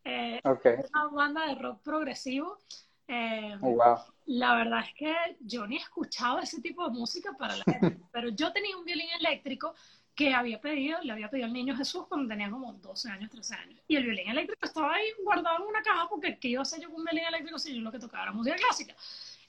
Eh, 0.04 0.40
Ok. 0.44 0.66
es 0.66 0.90
una 0.92 1.08
banda 1.08 1.46
de 1.48 1.56
rock 1.56 1.82
progresivo. 1.82 2.60
Eh, 3.08 3.56
Oh, 3.62 3.72
wow. 3.72 3.98
la 4.26 4.56
verdad 4.56 4.82
es 4.82 4.94
que 4.94 5.16
yo 5.40 5.66
ni 5.66 5.78
escuchaba 5.78 6.42
ese 6.42 6.62
tipo 6.62 6.84
de 6.88 6.92
música 6.92 7.34
para 7.38 7.56
la 7.56 7.64
gente, 7.64 7.98
pero 8.12 8.30
yo 8.30 8.52
tenía 8.52 8.78
un 8.78 8.84
violín 8.84 9.08
eléctrico 9.20 9.74
que 10.14 10.34
había 10.34 10.60
pedido, 10.60 11.00
le 11.04 11.14
había 11.14 11.30
pedido 11.30 11.46
al 11.46 11.54
niño 11.54 11.78
Jesús 11.78 12.08
cuando 12.08 12.28
tenía 12.28 12.50
como 12.50 12.74
12 12.74 13.10
años, 13.10 13.30
13 13.30 13.56
años. 13.56 13.80
Y 13.88 13.96
el 13.96 14.04
violín 14.04 14.30
eléctrico 14.30 14.66
estaba 14.66 14.94
ahí 14.96 15.06
guardado 15.24 15.58
en 15.60 15.68
una 15.70 15.82
caja 15.84 16.08
porque 16.10 16.40
¿qué 16.40 16.50
iba 16.50 16.62
a 16.62 16.64
hacer 16.64 16.82
yo 16.82 16.90
con 16.90 17.00
un 17.00 17.06
violín 17.06 17.26
eléctrico 17.26 17.60
si 17.60 17.76
yo 17.76 17.82
lo 17.82 17.92
que 17.92 18.00
tocaba 18.00 18.24
era 18.24 18.32
música 18.32 18.56
clásica? 18.56 18.96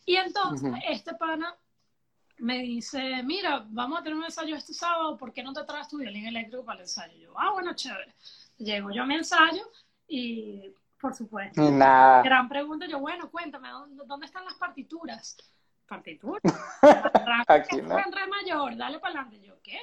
Y 0.05 0.17
entonces 0.17 0.69
Ujú. 0.69 0.79
este 0.89 1.15
pana 1.15 1.57
me 2.39 2.59
dice, 2.61 3.23
mira, 3.25 3.67
vamos 3.71 3.99
a 3.99 4.03
tener 4.03 4.17
un 4.17 4.25
ensayo 4.25 4.55
este 4.55 4.73
sábado, 4.75 5.17
¿por 5.17 5.33
qué 5.33 5.43
no 5.43 5.53
te 5.53 5.65
traes 5.65 5.89
tu 5.89 5.97
violín 5.99 6.27
eléctrico 6.27 6.65
para 6.65 6.77
el 6.77 6.83
ensayo? 6.83 7.17
Yo, 7.19 7.33
ah, 7.37 7.51
bueno, 7.53 7.75
chévere. 7.75 8.15
Llego 8.59 8.91
yo 8.93 9.03
a 9.03 9.07
mi 9.07 9.15
ensayo 9.17 9.63
y, 10.09 10.73
por 11.01 11.15
supuesto, 11.15 11.63
Y 11.63 11.71
nada. 11.71 12.23
gran 12.23 12.49
pregunta, 12.49 12.87
yo, 12.87 12.99
bueno, 12.99 13.31
cuéntame, 13.31 13.69
¿dónde, 13.71 14.03
dónde 14.07 14.27
están 14.27 14.45
las 14.45 14.55
partituras? 14.55 15.37
¿Partituras? 15.87 16.43
Aquí 17.49 17.77
no. 17.83 17.99
en 17.99 18.13
re 18.13 18.27
mayor, 18.27 18.77
dale 18.77 18.99
para 18.99 19.21
adelante. 19.21 19.47
Yo, 19.47 19.61
¿qué? 19.63 19.79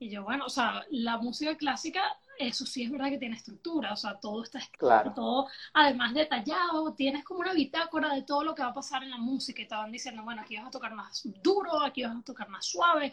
Y 0.00 0.10
yo, 0.10 0.22
bueno, 0.22 0.44
o 0.46 0.48
sea, 0.48 0.84
la 0.90 1.16
música 1.18 1.56
clásica, 1.56 2.00
eso 2.38 2.64
sí 2.64 2.84
es 2.84 2.90
verdad 2.90 3.08
que 3.10 3.18
tiene 3.18 3.34
estructura, 3.34 3.92
o 3.92 3.96
sea, 3.96 4.14
todo 4.20 4.44
está 4.44 4.58
escrito, 4.58 4.86
Claro. 4.86 5.12
todo 5.12 5.48
además 5.74 6.14
detallado, 6.14 6.94
tienes 6.94 7.24
como 7.24 7.40
una 7.40 7.52
bitácora 7.52 8.14
de 8.14 8.22
todo 8.22 8.44
lo 8.44 8.54
que 8.54 8.62
va 8.62 8.68
a 8.68 8.74
pasar 8.74 9.02
en 9.02 9.10
la 9.10 9.16
música 9.16 9.60
y 9.60 9.66
te 9.66 9.74
van 9.74 9.90
diciendo, 9.90 10.22
bueno, 10.22 10.42
aquí 10.42 10.56
vas 10.56 10.66
a 10.68 10.70
tocar 10.70 10.94
más 10.94 11.22
duro, 11.42 11.82
aquí 11.82 12.04
vas 12.04 12.16
a 12.16 12.22
tocar 12.22 12.48
más 12.48 12.64
suave, 12.64 13.10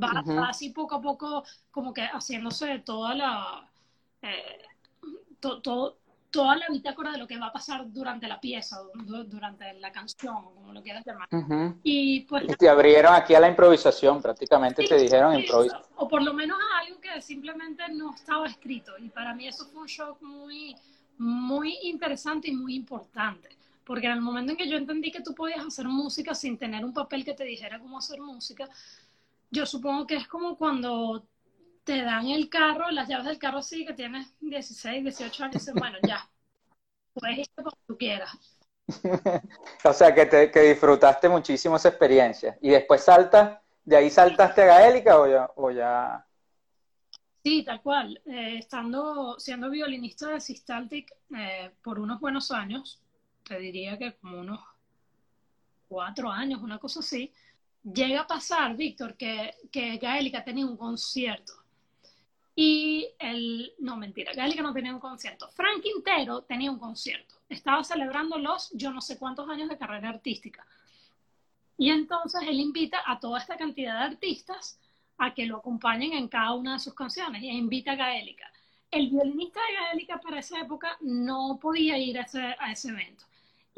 va, 0.00 0.20
Ujú. 0.20 0.36
va 0.36 0.48
así 0.50 0.70
poco 0.70 0.94
a 0.94 1.02
poco 1.02 1.44
como 1.72 1.92
que 1.92 2.02
haciéndose 2.02 2.78
toda 2.80 3.14
la... 3.16 3.68
eh, 4.22 4.62
to- 5.40 5.60
to- 5.60 5.98
toda 6.30 6.56
la 6.56 6.66
bitácora 6.70 7.12
de 7.12 7.18
lo 7.18 7.26
que 7.26 7.38
va 7.38 7.46
a 7.46 7.52
pasar 7.52 7.90
durante 7.90 8.28
la 8.28 8.38
pieza, 8.38 8.80
du- 8.94 9.24
durante 9.24 9.72
la 9.74 9.90
canción, 9.90 10.44
como 10.54 10.72
lo 10.74 10.82
quieras 10.82 11.02
llamar. 11.06 11.26
Ujú. 11.32 11.78
Y 11.82 12.20
pues 12.22 12.44
Y 12.44 12.54
te 12.54 12.68
abrieron 12.68 13.14
aquí 13.14 13.34
a 13.34 13.40
la 13.40 13.48
improvisación, 13.48 14.20
prácticamente 14.20 14.86
te 14.86 14.96
dijeron 14.98 15.34
Sí, 15.34 15.40
improvisa. 15.40 15.82
O 15.96 16.06
por 16.06 16.22
lo 16.22 16.34
menos 16.34 16.58
a 16.60 16.80
algo 16.80 17.00
que 17.00 17.20
simplemente 17.22 17.82
no 17.90 18.14
estaba 18.14 18.46
escrito. 18.46 18.92
Y 18.98 19.08
para 19.08 19.34
mí 19.34 19.48
eso 19.48 19.64
fue 19.66 19.80
un 19.82 19.86
shock 19.86 20.20
muy, 20.20 20.76
muy 21.16 21.78
interesante 21.84 22.48
y 22.48 22.54
muy 22.54 22.74
importante. 22.74 23.48
Porque 23.84 24.06
en 24.06 24.12
el 24.12 24.20
momento 24.20 24.52
en 24.52 24.58
que 24.58 24.68
yo 24.68 24.76
entendí 24.76 25.10
que 25.10 25.22
tú 25.22 25.34
podías 25.34 25.64
hacer 25.64 25.86
música 25.88 26.34
sin 26.34 26.58
tener 26.58 26.84
un 26.84 26.92
papel 26.92 27.24
que 27.24 27.32
te 27.32 27.44
dijera 27.44 27.80
cómo 27.80 27.96
hacer 27.96 28.20
música, 28.20 28.68
yo 29.50 29.64
supongo 29.64 30.06
que 30.06 30.16
es 30.16 30.28
como 30.28 30.58
cuando 30.58 31.24
te 31.88 32.02
dan 32.02 32.26
el 32.26 32.50
carro, 32.50 32.90
las 32.90 33.08
llaves 33.08 33.24
del 33.24 33.38
carro 33.38 33.60
así, 33.60 33.86
que 33.86 33.94
tienes 33.94 34.38
16, 34.40 35.04
18 35.04 35.44
años, 35.44 35.54
y 35.54 35.58
dicen, 35.58 35.74
bueno, 35.74 35.96
ya, 36.06 36.28
puedes 37.14 37.38
irte 37.38 37.62
como 37.62 37.78
tú 37.86 37.96
quieras. 37.96 38.30
O 39.84 39.92
sea, 39.94 40.14
que, 40.14 40.26
te, 40.26 40.50
que 40.50 40.60
disfrutaste 40.60 41.30
muchísimo 41.30 41.76
esa 41.76 41.88
experiencia. 41.88 42.58
Y 42.60 42.68
después 42.68 43.02
saltas, 43.02 43.58
de 43.84 43.96
ahí 43.96 44.10
saltaste 44.10 44.62
a 44.62 44.66
Gaélica 44.66 45.18
o 45.18 45.26
ya, 45.26 45.50
o 45.56 45.70
ya... 45.70 46.26
Sí, 47.42 47.62
tal 47.64 47.80
cual. 47.80 48.20
Eh, 48.26 48.58
estando, 48.58 49.38
siendo 49.38 49.70
violinista 49.70 50.28
de 50.28 50.40
Sistaltic 50.42 51.10
eh, 51.38 51.70
por 51.82 51.98
unos 51.98 52.20
buenos 52.20 52.50
años, 52.50 53.00
te 53.44 53.58
diría 53.58 53.96
que 53.96 54.14
como 54.16 54.40
unos 54.40 54.60
cuatro 55.88 56.30
años, 56.30 56.60
una 56.60 56.78
cosa 56.78 57.00
así, 57.00 57.32
llega 57.82 58.20
a 58.20 58.26
pasar, 58.26 58.76
Víctor, 58.76 59.16
que, 59.16 59.54
que 59.72 59.96
Gaélica 59.96 60.44
tenía 60.44 60.66
un 60.66 60.76
concierto. 60.76 61.57
Y 62.60 63.14
el, 63.20 63.72
no, 63.78 63.96
mentira, 63.96 64.32
Gaélica 64.32 64.64
no 64.64 64.74
tenía 64.74 64.92
un 64.92 64.98
concierto. 64.98 65.48
Frank 65.50 65.80
Quintero 65.80 66.42
tenía 66.42 66.72
un 66.72 66.78
concierto. 66.80 67.36
Estaba 67.48 67.84
celebrando 67.84 68.36
los 68.36 68.72
yo 68.72 68.90
no 68.90 69.00
sé 69.00 69.16
cuántos 69.16 69.48
años 69.48 69.68
de 69.68 69.78
carrera 69.78 70.08
artística. 70.08 70.66
Y 71.76 71.90
entonces 71.90 72.42
él 72.42 72.58
invita 72.58 73.00
a 73.06 73.20
toda 73.20 73.38
esta 73.38 73.56
cantidad 73.56 74.00
de 74.00 74.06
artistas 74.06 74.80
a 75.18 75.34
que 75.34 75.46
lo 75.46 75.58
acompañen 75.58 76.14
en 76.14 76.26
cada 76.26 76.52
una 76.54 76.72
de 76.72 76.78
sus 76.80 76.94
canciones 76.94 77.44
y 77.44 77.48
invita 77.48 77.92
a 77.92 77.94
Gaélica. 77.94 78.50
El 78.90 79.08
violinista 79.08 79.60
de 79.60 79.74
Gaélica 79.74 80.18
para 80.18 80.40
esa 80.40 80.58
época 80.58 80.96
no 81.00 81.60
podía 81.62 81.96
ir 81.96 82.18
a 82.18 82.72
ese 82.72 82.88
evento. 82.88 83.24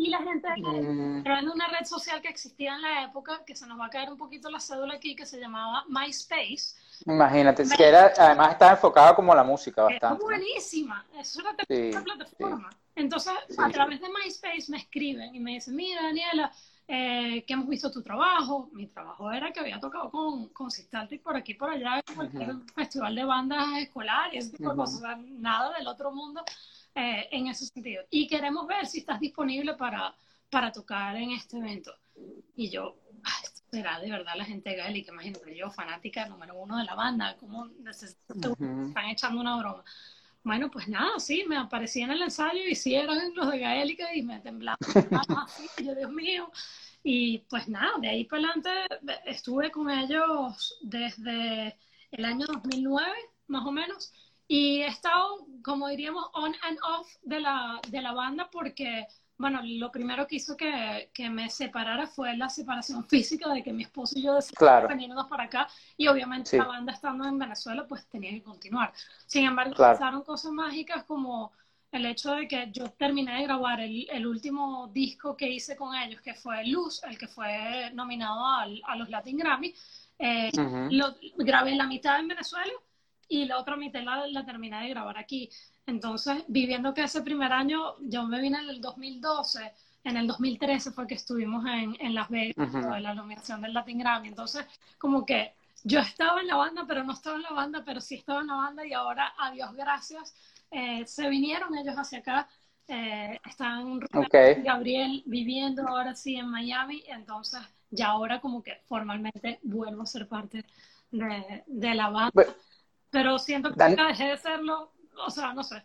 Y 0.00 0.08
la 0.08 0.22
gente 0.22 0.48
de 0.48 0.62
Gaélica, 0.62 0.92
Mm, 1.40 1.44
de 1.44 1.50
una 1.50 1.66
red 1.68 1.84
social 1.84 2.22
que 2.22 2.28
existía 2.28 2.74
en 2.74 2.80
la 2.80 3.02
época, 3.04 3.44
que 3.44 3.54
se 3.54 3.66
nos 3.66 3.78
va 3.78 3.84
a 3.86 3.90
caer 3.90 4.10
un 4.10 4.16
poquito 4.16 4.48
la 4.50 4.58
cédula 4.58 4.94
aquí, 4.94 5.14
que 5.14 5.26
se 5.26 5.38
llamaba 5.38 5.84
MySpace, 5.88 6.74
imagínate, 7.04 7.64
que 7.76 7.84
era, 7.84 8.10
además 8.16 8.52
estaba 8.52 8.72
enfocado 8.72 9.14
como 9.14 9.34
la 9.34 9.44
música 9.44 9.82
bastante. 9.82 10.24
buenísima. 10.24 11.04
Es 11.18 11.36
una 11.36 11.54
Sí, 11.68 11.92
plataforma. 12.02 12.70
Entonces, 12.94 13.32
Sí, 13.50 13.56
a 13.58 13.68
través 13.68 14.00
de 14.00 14.08
MySpace 14.08 14.70
me 14.70 14.78
escriben 14.78 15.34
y 15.34 15.40
me 15.40 15.52
dicen, 15.52 15.76
mira, 15.76 16.02
Daniela, 16.02 16.50
eh, 16.88 17.44
que 17.46 17.52
hemos 17.52 17.68
visto 17.68 17.90
tu 17.90 18.02
trabajo. 18.02 18.70
Mi 18.72 18.86
trabajo 18.86 19.30
era 19.30 19.52
que 19.52 19.60
había 19.60 19.78
tocado 19.78 20.10
con, 20.10 20.48
con 20.48 20.70
Sistaltic 20.70 21.22
por 21.22 21.36
aquí 21.36 21.52
por 21.54 21.70
allá 21.70 22.02
en 22.08 22.14
cualquier 22.14 22.50
Ujú. 22.50 22.64
festival 22.74 23.14
de 23.14 23.24
bandas 23.24 23.66
escolares, 23.76 24.50
cosas, 24.62 24.94
o 24.96 25.00
sea, 25.00 25.16
nada 25.16 25.76
del 25.76 25.86
otro 25.86 26.10
mundo 26.10 26.42
eh, 26.94 27.28
en 27.30 27.48
ese 27.48 27.66
sentido. 27.66 28.04
Y 28.10 28.26
queremos 28.26 28.66
ver 28.66 28.86
si 28.86 28.98
estás 28.98 29.20
disponible 29.20 29.74
para, 29.74 30.14
para 30.50 30.72
tocar 30.72 31.16
en 31.16 31.32
este 31.32 31.58
evento. 31.58 31.92
Y 32.56 32.70
yo, 32.70 32.96
"Ah, 33.24 33.38
esto 33.42 33.62
será 33.70 34.00
de 34.00 34.10
verdad 34.10 34.34
la 34.36 34.44
gente 34.44 34.74
gaélica, 34.74 35.12
imagínate, 35.12 35.56
yo, 35.56 35.70
fanática 35.70 36.26
número 36.26 36.56
uno 36.56 36.76
de 36.78 36.84
la 36.84 36.94
banda, 36.94 37.36
como 37.36 37.68
están 38.88 39.06
echando 39.10 39.40
una 39.40 39.56
broma. 39.58 39.84
Bueno, 40.42 40.70
pues 40.70 40.88
nada, 40.88 41.18
sí, 41.18 41.44
me 41.46 41.56
aparecí 41.58 42.00
en 42.00 42.12
el 42.12 42.22
ensayo 42.22 42.62
y 42.66 42.74
sí 42.74 42.94
eran 42.94 43.34
los 43.34 43.50
de 43.50 43.58
Gaélica 43.58 44.14
y 44.14 44.22
me 44.22 44.40
manos 45.10 45.28
así, 45.44 45.68
yo, 45.84 45.94
Dios 45.94 46.10
mío. 46.10 46.50
Y 47.02 47.38
pues 47.40 47.68
nada, 47.68 47.92
de 48.00 48.08
ahí 48.08 48.24
para 48.24 48.48
adelante 48.48 48.70
estuve 49.26 49.70
con 49.70 49.90
ellos 49.90 50.78
desde 50.82 51.76
el 52.10 52.24
año 52.24 52.46
2009, 52.46 53.12
más 53.48 53.66
o 53.66 53.72
menos, 53.72 54.12
Y 54.52 54.82
he 54.82 54.88
estado, 54.88 55.46
como 55.62 55.86
diríamos, 55.86 56.24
on 56.32 56.52
and 56.62 56.76
off 56.82 57.08
de 57.22 57.38
la, 57.38 57.80
de 57.88 58.02
la 58.02 58.12
banda 58.12 58.50
porque 58.50 59.06
bueno, 59.38 59.60
lo 59.62 59.92
primero 59.92 60.26
que 60.26 60.36
hizo 60.36 60.56
que, 60.56 61.12
que, 61.14 61.30
me 61.30 61.48
separara 61.48 62.08
fue 62.08 62.36
la 62.36 62.48
separación 62.48 63.04
física 63.06 63.48
de 63.54 63.62
que 63.62 63.72
mi 63.72 63.84
esposo 63.84 64.18
y 64.18 64.22
yo 64.22 64.34
decidimos 64.34 64.58
claro. 64.58 64.88
venirnos 64.88 65.28
para 65.28 65.44
acá 65.44 65.68
y 65.96 66.08
obviamente 66.08 66.58
la 66.58 66.64
banda 66.64 66.92
estando 66.92 67.26
en 67.28 67.38
Venezuela 67.38 67.86
pues 67.86 68.08
tenía 68.08 68.32
que 68.32 68.42
continuar. 68.42 68.92
Sin 69.24 69.46
embargo, 69.46 69.76
pasaron 69.76 70.24
cosas 70.24 70.50
mágicas 70.50 71.04
como 71.04 71.52
el 71.92 72.04
hecho 72.06 72.32
de 72.32 72.48
que 72.48 72.70
yo 72.72 72.90
terminé 72.90 73.36
de 73.36 73.44
grabar 73.44 73.80
el, 73.80 74.10
el, 74.10 74.26
último 74.26 74.88
disco 74.88 75.36
que 75.36 75.48
hice 75.48 75.76
con 75.76 75.94
ellos, 75.94 76.20
que 76.22 76.34
fue 76.34 76.66
Luz, 76.66 77.02
el 77.04 77.16
que 77.16 77.28
fue 77.28 77.92
nominado 77.94 78.44
al, 78.44 78.82
a 78.84 78.96
los 78.96 79.08
Latin 79.08 79.38
Grammy. 79.38 79.72
Eh, 80.18 80.50
lo 80.90 81.14
grabé 81.38 81.76
la 81.76 81.86
mitad 81.86 82.18
en 82.18 82.26
Venezuela 82.26 82.72
y 83.30 83.46
la 83.46 83.58
otra 83.58 83.76
mitad 83.76 84.02
la, 84.02 84.26
la 84.26 84.44
terminé 84.44 84.82
de 84.82 84.90
grabar 84.90 85.16
aquí. 85.16 85.48
Entonces, 85.86 86.44
viviendo 86.48 86.92
que 86.92 87.04
ese 87.04 87.22
primer 87.22 87.52
año, 87.52 87.94
yo 88.00 88.24
me 88.24 88.40
vine 88.40 88.58
en 88.58 88.68
el 88.68 88.80
2012, 88.80 89.72
en 90.04 90.16
el 90.16 90.26
2013 90.26 90.90
fue 90.90 91.06
que 91.06 91.14
estuvimos 91.14 91.64
en, 91.64 91.96
en 92.00 92.14
Las 92.14 92.28
Vegas, 92.28 92.74
en 92.74 93.02
la 93.02 93.14
nominación 93.14 93.62
del 93.62 93.72
Latin 93.72 93.98
Grammy. 93.98 94.28
Entonces, 94.28 94.66
como 94.98 95.24
que 95.24 95.54
yo 95.84 96.00
estaba 96.00 96.40
en 96.40 96.48
la 96.48 96.56
banda, 96.56 96.84
pero 96.86 97.04
no 97.04 97.12
estaba 97.12 97.36
en 97.36 97.42
la 97.42 97.52
banda, 97.52 97.82
pero 97.86 98.00
sí 98.00 98.16
estaba 98.16 98.40
en 98.40 98.48
la 98.48 98.54
banda 98.54 98.84
y 98.84 98.92
ahora, 98.92 99.32
a 99.38 99.52
Dios 99.52 99.72
gracias, 99.74 100.34
eh, 100.70 101.06
se 101.06 101.28
vinieron 101.28 101.76
ellos 101.78 101.94
hacia 101.94 102.18
acá. 102.18 102.48
Eh, 102.88 103.38
están 103.48 104.00
okay. 104.12 104.62
Gabriel 104.64 105.22
viviendo 105.24 105.86
ahora 105.86 106.16
sí 106.16 106.34
en 106.34 106.48
Miami, 106.48 107.04
entonces 107.06 107.60
ya 107.90 108.08
ahora 108.08 108.40
como 108.40 108.64
que 108.64 108.80
formalmente 108.86 109.60
vuelvo 109.62 110.02
a 110.02 110.06
ser 110.06 110.26
parte 110.26 110.64
de, 111.12 111.62
de 111.66 111.94
la 111.94 112.08
banda. 112.08 112.32
But, 112.34 112.56
pero 113.10 113.38
siento 113.38 113.70
que 113.70 113.76
Dan 113.76 113.96
dejé 113.96 114.24
de 114.24 114.36
serlo 114.36 114.90
o 115.26 115.30
sea, 115.30 115.52
no 115.52 115.62
sé. 115.62 115.82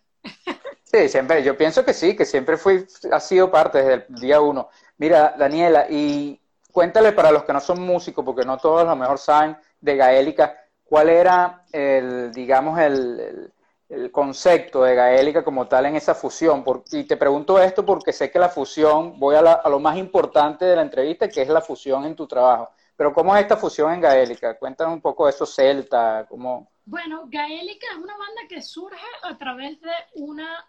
Sí, 0.84 1.10
siempre, 1.10 1.44
yo 1.44 1.58
pienso 1.58 1.84
que 1.84 1.94
sí, 1.94 2.15
que 2.15 2.25
siempre 2.25 2.58
fui, 2.58 2.86
ha 3.12 3.20
sido 3.20 3.51
parte 3.51 3.79
desde 3.79 4.05
el 4.08 4.15
día 4.15 4.39
uno. 4.39 4.70
Mira, 4.98 5.36
Daniela, 5.38 5.88
y 5.89 6.39
cuéntale 6.72 7.12
para 7.12 7.32
los 7.32 7.44
que 7.44 7.53
no 7.53 7.60
son 7.60 7.82
músicos, 7.82 8.24
porque 8.24 8.46
no 8.46 8.58
todos 8.58 8.82
a 8.82 8.86
lo 8.86 8.96
mejor 8.96 9.17
saben 9.17 9.58
de 9.82 9.98
Gaélica, 9.98 10.58
¿cuál 10.84 11.10
era 11.10 11.65
el, 11.72 12.32
digamos, 12.32 12.79
el, 12.79 13.51
el, 13.89 14.12
concepto 14.12 14.84
de 14.84 14.96
Gaélica 14.96 15.44
como 15.44 15.67
tal 15.67 15.88
en 15.88 15.96
esa 15.96 16.15
fusión? 16.15 16.63
Por, 16.63 16.84
y 16.91 17.03
te 17.03 17.17
pregunto 17.17 17.60
esto 17.60 17.86
porque 17.86 18.13
sé 18.13 18.32
que 18.32 18.39
la 18.39 18.50
fusión, 18.50 19.20
voy 19.20 19.36
a, 19.36 19.41
la, 19.41 19.53
a, 19.53 19.70
lo 19.70 19.79
más 19.79 19.98
importante 19.98 20.65
de 20.65 20.75
la 20.75 20.82
entrevista, 20.82 21.27
que 21.27 21.41
es 21.41 21.50
la 21.50 21.62
fusión 21.62 22.05
en 22.05 22.15
tu 22.15 22.25
trabajo. 22.27 22.70
Pero 22.96 23.13
¿cómo 23.13 23.36
es 23.36 23.41
esta 23.41 23.58
fusión 23.58 23.91
en 23.91 24.01
Gaélica? 24.01 24.58
Cuéntame 24.58 24.94
un 24.94 25.01
poco 25.01 25.25
de 25.25 25.32
eso, 25.32 25.46
Celta, 25.46 26.25
cómo... 26.29 26.70
Bueno, 26.86 27.24
Gaélica 27.27 27.88
es 27.92 27.98
una 27.98 28.15
banda 28.15 28.42
que 28.48 28.62
surge 28.62 29.00
a 29.24 29.36
través 29.38 29.82
de 29.82 29.92
una 30.13 30.63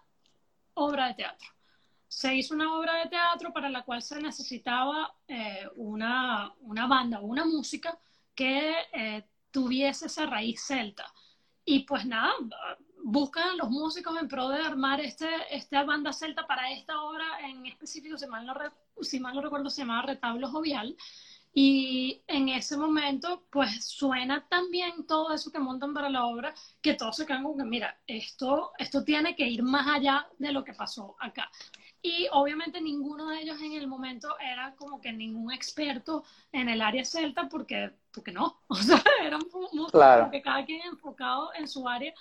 obra 0.73 1.09
de 1.09 1.15
teatro. 1.15 1.49
Se 2.09 2.35
hizo 2.35 2.55
una 2.55 2.75
obra 2.75 2.95
de 3.03 3.11
teatro 3.11 3.53
para 3.53 3.69
la 3.69 3.85
cual 3.85 4.01
se 4.01 4.21
necesitaba 4.23 5.15
eh, 5.29 5.69
una, 5.77 6.55
una, 6.61 6.87
banda 6.87 7.21
una 7.21 7.45
música 7.45 7.99
que 8.35 8.75
eh, 8.93 9.29
tuviese 9.51 10.07
esa 10.07 10.25
raíz 10.25 10.63
celta. 10.65 11.05
Y 11.67 11.81
pues 11.81 12.07
nada, 12.07 12.33
buscan 13.05 13.59
los 13.59 13.69
músicos 13.69 14.19
en 14.19 14.29
pro 14.29 14.49
de 14.49 14.63
armar 14.63 15.01
este, 15.01 15.29
esta 15.55 15.85
banda 15.85 16.15
celta 16.15 16.47
para 16.47 16.71
esta 16.73 17.03
obra 17.03 17.41
en 17.41 17.67
específico, 17.67 18.17
si 18.17 18.27
mal 18.27 18.47
no, 18.47 18.55
si 19.03 19.21
mal 19.21 19.35
no 19.35 19.43
recuerdo, 19.43 19.69
se 19.69 19.83
llamaba 19.83 20.07
Retablo 20.07 20.49
Jovial. 20.49 20.97
Y 21.59 22.21
en 22.27 22.51
ese 22.51 22.77
momento, 22.77 23.47
pues 23.49 23.83
suena 23.83 24.47
tan 24.47 24.71
bien 24.71 25.07
todo 25.07 25.33
eso 25.33 25.51
que 25.51 25.59
montan 25.59 25.95
para 25.95 26.11
la 26.11 26.27
obra 26.27 26.53
que 26.83 26.93
todos 26.93 27.17
se 27.17 27.25
quedan 27.25 27.45
como 27.45 27.57
que, 27.57 27.65
mira, 27.65 27.99
esto, 28.07 28.73
esto 28.79 29.03
tiene 29.03 29.35
que 29.35 29.49
ir 29.49 29.63
más 29.63 29.87
allá 29.87 30.29
de 30.39 30.53
lo 30.53 30.63
que 30.63 30.75
pasó 30.75 31.17
acá. 31.19 31.51
Y 32.03 32.29
obviamente 32.31 32.79
ninguno 32.83 33.31
de 33.31 33.41
ellos 33.41 33.59
en 33.63 33.73
el 33.73 33.87
momento 33.89 34.39
era 34.39 34.77
como 34.77 35.01
que 35.01 35.11
ningún 35.13 35.51
experto 35.51 36.25
en 36.53 36.69
el 36.69 36.83
área 36.83 37.07
celta 37.07 37.49
porque, 37.49 37.91
porque 38.13 38.33
no, 38.33 38.61
o 38.69 38.75
sea, 38.75 39.03
eran 39.23 39.41
músicos 39.73 39.93
claro. 39.93 40.31
que 40.31 40.43
cada 40.43 40.63
quien 40.67 40.83
enfocado 40.83 41.55
en 41.55 41.67
su 41.67 41.89
área 41.89 42.13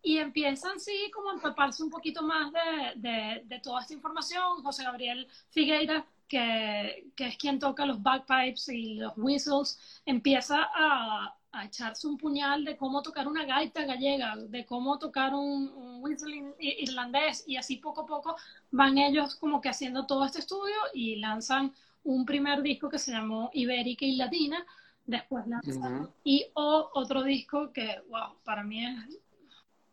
y 0.00 0.16
empiezan 0.16 0.80
sí 0.80 1.10
como 1.12 1.28
a 1.28 1.34
empaparse 1.34 1.82
un 1.82 1.90
poquito 1.90 2.22
más 2.22 2.50
de, 2.50 2.92
de, 2.96 3.42
de 3.44 3.60
toda 3.60 3.82
esta 3.82 3.92
información. 3.92 4.62
José 4.62 4.82
Gabriel 4.82 5.28
Figueira 5.50 6.06
que, 6.28 7.10
que, 7.16 7.26
es 7.26 7.36
quien 7.36 7.58
toca 7.58 7.86
los 7.86 8.02
bagpipes 8.02 8.68
y 8.68 8.94
los 8.94 9.12
whistles, 9.16 9.78
empieza 10.06 10.68
a, 10.74 11.34
a, 11.52 11.64
echarse 11.64 12.06
un 12.06 12.16
puñal 12.16 12.64
de 12.64 12.76
cómo 12.76 13.02
tocar 13.02 13.28
una 13.28 13.44
gaita 13.44 13.84
gallega, 13.84 14.36
de 14.36 14.64
cómo 14.64 14.98
tocar 14.98 15.34
un, 15.34 15.68
un 15.68 16.02
whistle 16.02 16.54
irlandés, 16.58 17.44
y 17.46 17.56
así 17.56 17.76
poco 17.76 18.02
a 18.02 18.06
poco 18.06 18.36
van 18.70 18.98
ellos 18.98 19.36
como 19.36 19.60
que 19.60 19.68
haciendo 19.68 20.06
todo 20.06 20.24
este 20.24 20.38
estudio 20.40 20.74
y 20.94 21.16
lanzan 21.16 21.72
un 22.04 22.24
primer 22.24 22.62
disco 22.62 22.88
que 22.88 22.98
se 22.98 23.12
llamó 23.12 23.50
Ibérica 23.52 24.04
y 24.04 24.16
Latina, 24.16 24.64
después 25.06 25.46
lanzan 25.46 26.00
uh 26.00 26.04
-huh. 26.04 26.10
y 26.24 26.46
o, 26.54 26.90
otro 26.94 27.22
disco 27.22 27.72
que, 27.72 28.00
wow, 28.08 28.36
para 28.44 28.62
mí 28.62 28.84
es, 28.84 29.18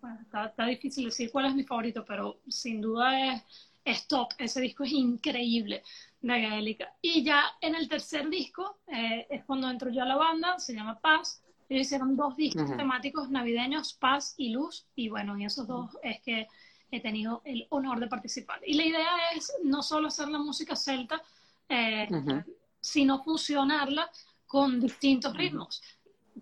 bueno, 0.02 0.20
está, 0.22 0.46
está 0.46 0.65
difícil 0.65 1.06
decir 1.06 1.32
cuál 1.32 1.46
es 1.46 1.56
mi 1.56 1.63
favorito, 1.63 2.06
pero 2.06 2.39
sin 2.48 2.82
duda 2.82 3.34
es 3.34 3.44
es 3.91 4.08
top, 4.08 4.30
ese 4.38 4.62
disco 4.62 4.84
es 4.84 4.91
increíble 4.91 5.84
de 6.21 6.41
Gaélica. 6.41 6.93
Y 7.02 7.23
ya 7.23 7.43
en 7.62 7.75
el 7.75 7.88
tercer 7.88 8.30
disco 8.30 8.80
eh, 8.88 9.28
es 9.30 9.43
cuando 9.45 9.69
entro 9.69 9.89
yo 9.89 10.04
a 10.04 10.06
la 10.06 10.15
banda, 10.15 10.60
se 10.60 10.73
llama 10.73 10.99
Paz. 10.99 11.41
Ellos 11.67 11.88
hicieron 11.88 12.15
dos 12.15 12.36
discos 12.36 12.75
temáticos 12.75 13.30
navideños, 13.30 13.93
Paz 13.93 14.34
y 14.38 14.49
Luz, 14.49 14.88
y 14.95 15.10
bueno, 15.10 15.36
en 15.36 15.43
esos 15.43 15.67
dos 15.67 15.91
es 16.02 16.19
que 16.21 16.47
he 16.91 16.99
tenido 16.99 17.43
el 17.45 17.67
honor 17.69 17.99
de 17.99 18.08
participar. 18.08 18.60
Y 18.65 18.73
la 18.73 18.86
idea 18.86 19.10
es 19.36 19.54
no 19.63 19.84
solo 19.84 20.08
hacer 20.08 20.30
la 20.30 20.39
música 20.39 20.75
celta, 20.75 21.21
eh, 21.67 22.08
sino 22.82 23.23
fusionarla 23.23 24.10
con 24.47 24.80
distintos 24.80 25.36
ritmos. 25.36 25.84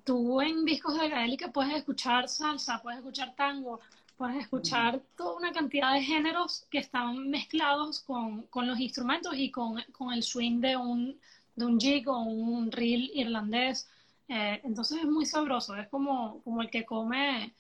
Tú 0.06 0.40
en 0.40 0.64
discos 0.64 0.98
de 0.98 1.10
Gaélica 1.10 1.52
puedes 1.52 1.76
escuchar 1.76 2.30
salsa, 2.30 2.82
puedes 2.82 3.00
escuchar 3.00 3.36
tango, 3.36 3.82
puedes 4.18 4.38
escuchar 4.38 5.00
toda 5.16 5.38
una 5.38 5.52
cantidad 5.52 5.94
de 5.94 6.02
géneros 6.02 6.66
que 6.72 6.80
están 6.80 7.30
mezclados 7.30 8.02
con, 8.02 8.44
con 8.44 8.68
los 8.68 8.80
instrumentos 8.80 9.34
y 9.36 9.52
con, 9.52 9.82
con, 9.92 10.12
el 10.12 10.24
swing 10.24 10.60
de 10.60 10.76
un, 10.76 11.20
de 11.56 11.66
un 11.66 11.80
jig 11.80 12.10
o 12.10 12.20
un 12.20 12.72
reel 12.72 13.12
irlandés. 13.14 13.88
Eh, 14.28 14.60
entonces 14.64 15.00
es 15.00 15.06
muy 15.06 15.26
sabroso, 15.26 15.76
es 15.76 15.88
como, 15.88 16.42
como 16.44 16.62
el 16.62 16.70
que 16.70 16.86
come 16.86 17.54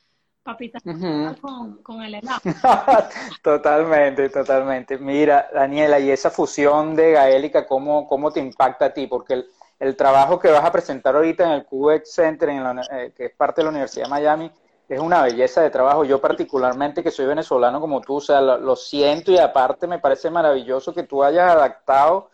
papitas 0.44 0.82
uh 0.86 0.90
-huh. 0.90 1.40
con, 1.40 1.84
con, 1.84 2.02
el 2.02 2.16
helado. 2.16 2.40
totalmente, 3.44 4.30
totalmente. 4.30 4.98
Mira, 4.98 5.50
Daniela, 5.54 6.00
y 6.00 6.10
esa 6.10 6.32
fusión 6.32 6.96
de 6.96 7.12
gaélica, 7.12 7.68
¿cómo, 7.68 8.08
cómo 8.08 8.32
te 8.32 8.40
impacta 8.40 8.86
a 8.86 8.94
ti? 8.94 9.08
Porque 9.08 9.34
el, 9.34 9.46
el 9.80 9.96
trabajo 9.96 10.40
que 10.40 10.50
vas 10.50 10.64
a 10.64 10.72
presentar 10.72 11.16
ahorita 11.16 11.44
en 11.44 11.52
el 11.52 11.66
QX 11.66 12.12
Center, 12.12 12.50
en 12.50 12.64
la, 12.64 12.82
eh, 12.92 13.14
que 13.16 13.26
es 13.26 13.36
parte 13.36 13.60
de 13.62 13.66
la 13.66 13.72
Universidad 13.72 14.06
de 14.06 14.10
Miami, 14.10 14.52
es 14.90 15.00
una 15.00 15.22
belleza 15.22 15.62
de 15.62 15.70
trabajo. 15.70 16.04
Yo 16.06 16.22
particularmente 16.22 17.04
que 17.04 17.12
soy 17.12 17.26
venezolano 17.26 17.82
como 17.82 18.02
tú, 18.02 18.18
o 18.18 18.22
sea, 18.22 18.42
lo, 18.42 18.76
siento 18.76 19.32
y 19.32 19.38
aparte 19.38 19.88
me 19.88 20.00
parece 20.00 20.30
maravilloso 20.30 20.94
que 20.94 21.04
tú 21.04 21.24
hayas 21.24 21.52
adaptado, 21.52 22.30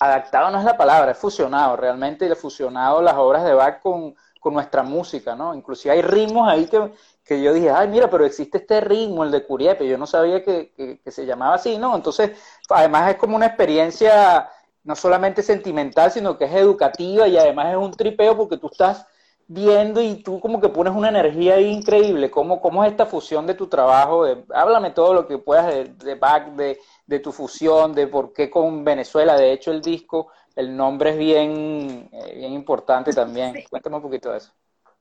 adaptado 0.00 0.50
no 0.50 0.58
es 0.58 0.64
la 0.64 0.76
palabra, 0.76 1.12
es 1.12 1.18
fusionado, 1.18 1.76
realmente 1.76 2.32
fusionado 2.34 3.02
las 3.02 3.14
obras 3.14 3.44
de 3.44 3.54
Bach 3.54 3.80
con, 3.80 4.14
con 4.40 4.54
nuestra 4.54 4.82
música, 4.82 5.34
¿no? 5.34 5.54
Inclusive 5.54 5.94
hay 5.94 6.02
ritmos 6.02 6.48
ahí 6.48 6.66
que, 6.66 6.92
que 7.24 7.42
yo 7.42 7.52
dije, 7.52 7.70
ay, 7.70 7.88
mira, 7.88 8.08
pero 8.10 8.24
existe 8.24 8.58
este 8.58 8.80
ritmo, 8.80 9.24
el 9.24 9.30
de 9.30 9.44
Curiepe, 9.44 9.88
yo 9.88 9.98
no 9.98 10.06
sabía 10.06 10.44
que, 10.44 10.72
que, 10.76 11.00
que 11.00 11.10
se 11.10 11.26
llamaba 11.26 11.54
así, 11.54 11.78
¿no? 11.78 11.96
Entonces, 11.96 12.32
además 12.68 13.10
es 13.10 13.16
como 13.16 13.36
una 13.36 13.46
experiencia 13.46 14.50
no 14.84 14.94
solamente 14.94 15.42
sentimental, 15.42 16.10
sino 16.10 16.38
que 16.38 16.44
es 16.44 16.52
educativa 16.54 17.26
y 17.28 17.36
además 17.36 17.72
es 17.72 17.76
un 17.76 17.92
tripeo 17.92 18.36
porque 18.36 18.56
tú 18.56 18.68
estás 18.70 19.06
viendo 19.48 20.02
y 20.02 20.22
tú 20.22 20.38
como 20.40 20.60
que 20.60 20.68
pones 20.68 20.92
una 20.94 21.08
energía 21.08 21.54
ahí 21.54 21.66
increíble. 21.66 22.30
¿Cómo, 22.30 22.60
cómo 22.60 22.84
es 22.84 22.90
esta 22.90 23.06
fusión 23.06 23.46
de 23.46 23.54
tu 23.54 23.66
trabajo? 23.66 24.24
De, 24.24 24.44
háblame 24.54 24.90
todo 24.90 25.14
lo 25.14 25.26
que 25.26 25.38
puedas 25.38 25.66
de, 25.66 25.84
de 25.84 26.14
back, 26.14 26.52
de, 26.52 26.78
de, 27.06 27.18
tu 27.18 27.32
fusión, 27.32 27.94
de 27.94 28.06
por 28.06 28.32
qué 28.32 28.50
con 28.50 28.84
Venezuela. 28.84 29.36
De 29.36 29.52
hecho, 29.52 29.72
el 29.72 29.80
disco, 29.80 30.30
el 30.54 30.76
nombre 30.76 31.10
es 31.10 31.18
bien, 31.18 32.08
eh, 32.12 32.34
bien 32.36 32.52
importante 32.52 33.12
también. 33.12 33.54
Sí. 33.54 33.64
Cuéntame 33.68 33.96
un 33.96 34.02
poquito 34.02 34.30
de 34.30 34.38
eso. 34.38 34.52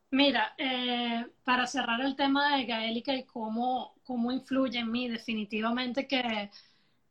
Mira, 0.09 0.53
eh, 0.57 1.25
para 1.43 1.67
cerrar 1.67 1.99
el 1.99 2.15
tema 2.15 2.55
de 2.55 2.65
Gaélica 2.65 3.13
y 3.13 3.25
cómo, 3.25 3.95
cómo 4.03 4.31
influye 4.31 4.79
en 4.79 4.89
mí, 4.89 5.09
definitivamente 5.09 6.07
que 6.07 6.49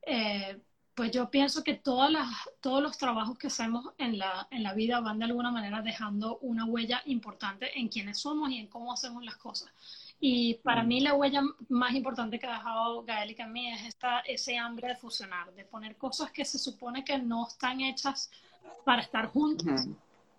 eh, 0.01 0.59
pues 0.97 1.11
yo 1.11 1.31
pienso 1.31 1.63
que 1.63 1.75
todas 1.75 2.11
las, 2.11 2.27
todos 2.63 2.83
los 2.83 2.97
trabajos 2.97 3.37
que 3.37 3.49
hacemos 3.49 3.91
en 3.99 4.19
la, 4.19 4.49
en 4.51 4.63
la 4.63 4.73
vida 4.73 4.99
van 5.01 5.19
de 5.19 5.27
alguna 5.27 5.51
manera 5.51 5.83
dejando 5.83 6.39
una 6.39 6.65
huella 6.65 7.03
importante 7.05 7.79
en 7.79 7.89
quiénes 7.89 8.19
somos 8.19 8.51
y 8.51 8.57
en 8.57 8.67
cómo 8.67 8.95
hacemos 8.95 9.23
las 9.23 9.37
cosas. 9.37 9.71
Y 10.19 10.55
para 10.55 10.83
mm. 10.83 10.89
mí 10.89 11.01
la 11.01 11.13
huella 11.13 11.43
más 11.69 11.95
importante 11.95 12.39
que 12.39 12.47
ha 12.47 12.55
dejado 12.55 13.05
Gaélica 13.05 13.45
en 13.45 13.53
mí 13.53 13.71
es 13.71 13.85
esta, 13.85 14.21
ese 14.21 14.57
hambre 14.57 14.89
de 14.89 14.97
fusionar, 14.97 15.53
de 15.55 15.67
poner 15.67 15.97
cosas 15.97 16.31
que 16.31 16.47
se 16.47 16.59
supone 16.59 17.05
que 17.05 17.19
no 17.19 17.47
están 17.47 17.83
hechas 17.83 18.31
para 18.87 19.03
estar 19.03 19.27
juntas, 19.27 19.87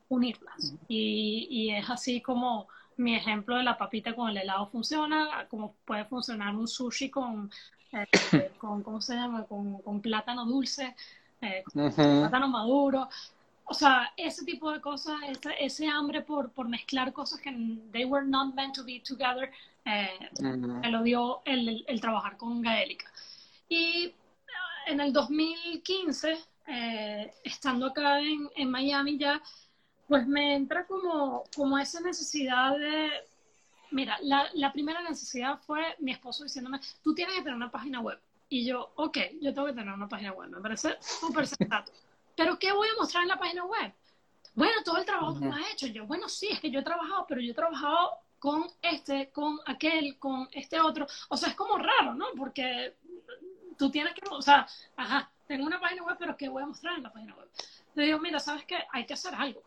unirlas. 0.10 0.74
Y, 0.88 1.48
y, 1.52 1.70
es 1.70 1.88
así 1.88 2.20
como 2.20 2.68
mi 2.96 3.16
ejemplo 3.16 3.58
de 3.58 3.64
la 3.64 3.78
papita 3.78 4.16
con 4.16 4.30
el 4.30 4.38
helado 4.38 4.66
funciona, 4.66 5.46
como 5.50 5.76
puede 5.86 6.06
funcionar 6.06 6.56
un 6.56 6.68
sushi 6.68 7.12
con, 7.12 7.52
eh, 7.92 8.08
con 8.58 8.84
¿cómo 8.84 9.02
se 9.02 9.16
llama? 9.16 9.44
Con, 9.46 9.82
con 9.82 10.02
plátano 10.02 10.46
dulce, 10.46 10.96
eh, 11.42 11.64
con 11.64 11.92
plátano 11.94 12.48
maduro. 12.48 13.10
O 13.70 13.74
sea, 13.74 14.14
ese 14.16 14.46
tipo 14.46 14.72
de 14.72 14.80
cosas, 14.80 15.18
ese, 15.28 15.54
ese, 15.60 15.88
hambre 15.88 16.22
por, 16.22 16.52
por 16.52 16.70
mezclar 16.70 17.12
cosas 17.12 17.42
que 17.42 17.52
they 17.92 18.06
were 18.06 18.26
not 18.26 18.56
meant 18.56 18.74
to 18.74 18.84
be 18.84 19.02
together, 19.02 19.52
eh, 19.84 20.30
me 20.42 20.90
lo 20.90 21.04
dio 21.04 21.42
el, 21.44 21.84
el, 21.86 22.02
trabajar 22.02 22.38
con 22.38 22.62
Gaélica. 22.62 23.12
Y 23.68 24.14
en 24.86 25.02
el 25.02 25.12
2015, 25.12 26.38
estando 27.44 27.88
acá 27.88 28.20
en, 28.22 28.50
en 28.56 28.72
Miami 28.72 29.18
ya, 29.18 29.42
pues 30.08 30.26
me 30.26 30.56
entra 30.56 30.86
como, 30.86 31.44
como 31.56 31.78
esa 31.78 32.00
necesidad 32.00 32.78
de... 32.78 33.10
Mira, 33.92 34.18
la, 34.22 34.50
la, 34.54 34.72
primera 34.72 35.02
necesidad 35.02 35.60
fue 35.60 35.96
mi 36.00 36.12
esposo 36.12 36.44
diciéndome, 36.44 36.80
tú 37.04 37.16
tienes 37.16 37.36
que 37.36 37.42
tener 37.42 37.56
una 37.56 37.72
página 37.72 38.02
web. 38.02 38.20
Y 38.50 38.66
yo, 38.66 38.92
ok, 38.96 39.18
yo 39.42 39.54
tengo 39.54 39.68
que 39.68 39.74
tener 39.74 39.94
una 39.94 40.08
página 40.08 40.34
web, 40.34 40.50
me 40.50 40.62
parece 40.62 40.98
súper 41.02 41.48
sensato. 41.48 41.92
Pero 42.36 42.58
¿qué 42.60 42.72
voy 42.72 42.88
a 42.88 43.00
mostrar 43.00 43.24
en 43.24 43.30
la 43.30 43.40
página 43.40 43.66
web? 43.66 43.94
Bueno, 44.54 44.82
todo 44.84 44.98
el 44.98 45.06
trabajo 45.06 45.40
que 45.40 45.46
me 45.46 45.56
has 45.56 45.72
hecho. 45.74 45.88
Yo, 45.88 46.06
bueno, 46.06 46.28
sí, 46.30 46.48
es 46.50 46.60
que 46.60 46.72
yo 46.72 46.80
he 46.80 46.84
trabajado, 46.84 47.26
pero 47.28 47.42
yo 47.42 47.52
he 47.52 47.56
trabajado 47.56 48.12
con 48.40 48.66
este, 48.82 49.30
con 49.32 49.60
aquel, 49.66 50.18
con 50.18 50.48
este 50.52 50.80
otro. 50.80 51.08
O 51.30 51.38
sea, 51.38 51.50
es 51.50 51.56
como 51.56 51.78
raro, 51.78 52.14
¿no? 52.14 52.28
Porque 52.36 52.96
tú 53.78 53.90
tienes 53.90 54.14
que, 54.14 54.22
o 54.30 54.42
sea, 54.42 54.68
ajá, 54.96 55.32
tengo 55.48 55.66
una 55.66 55.80
página 55.80 56.04
web, 56.04 56.16
pero 56.20 56.36
¿qué 56.36 56.50
voy 56.50 56.64
a 56.64 56.68
mostrar 56.68 56.98
en 56.98 57.04
la 57.04 57.14
página 57.14 57.36
web? 57.36 57.50
Le 57.96 58.06
digo, 58.06 58.20
mira, 58.20 58.40
¿sabes 58.40 58.66
qué? 58.66 58.78
Hay 58.92 59.06
que 59.06 59.14
hacer 59.14 59.34
algo. 59.36 59.62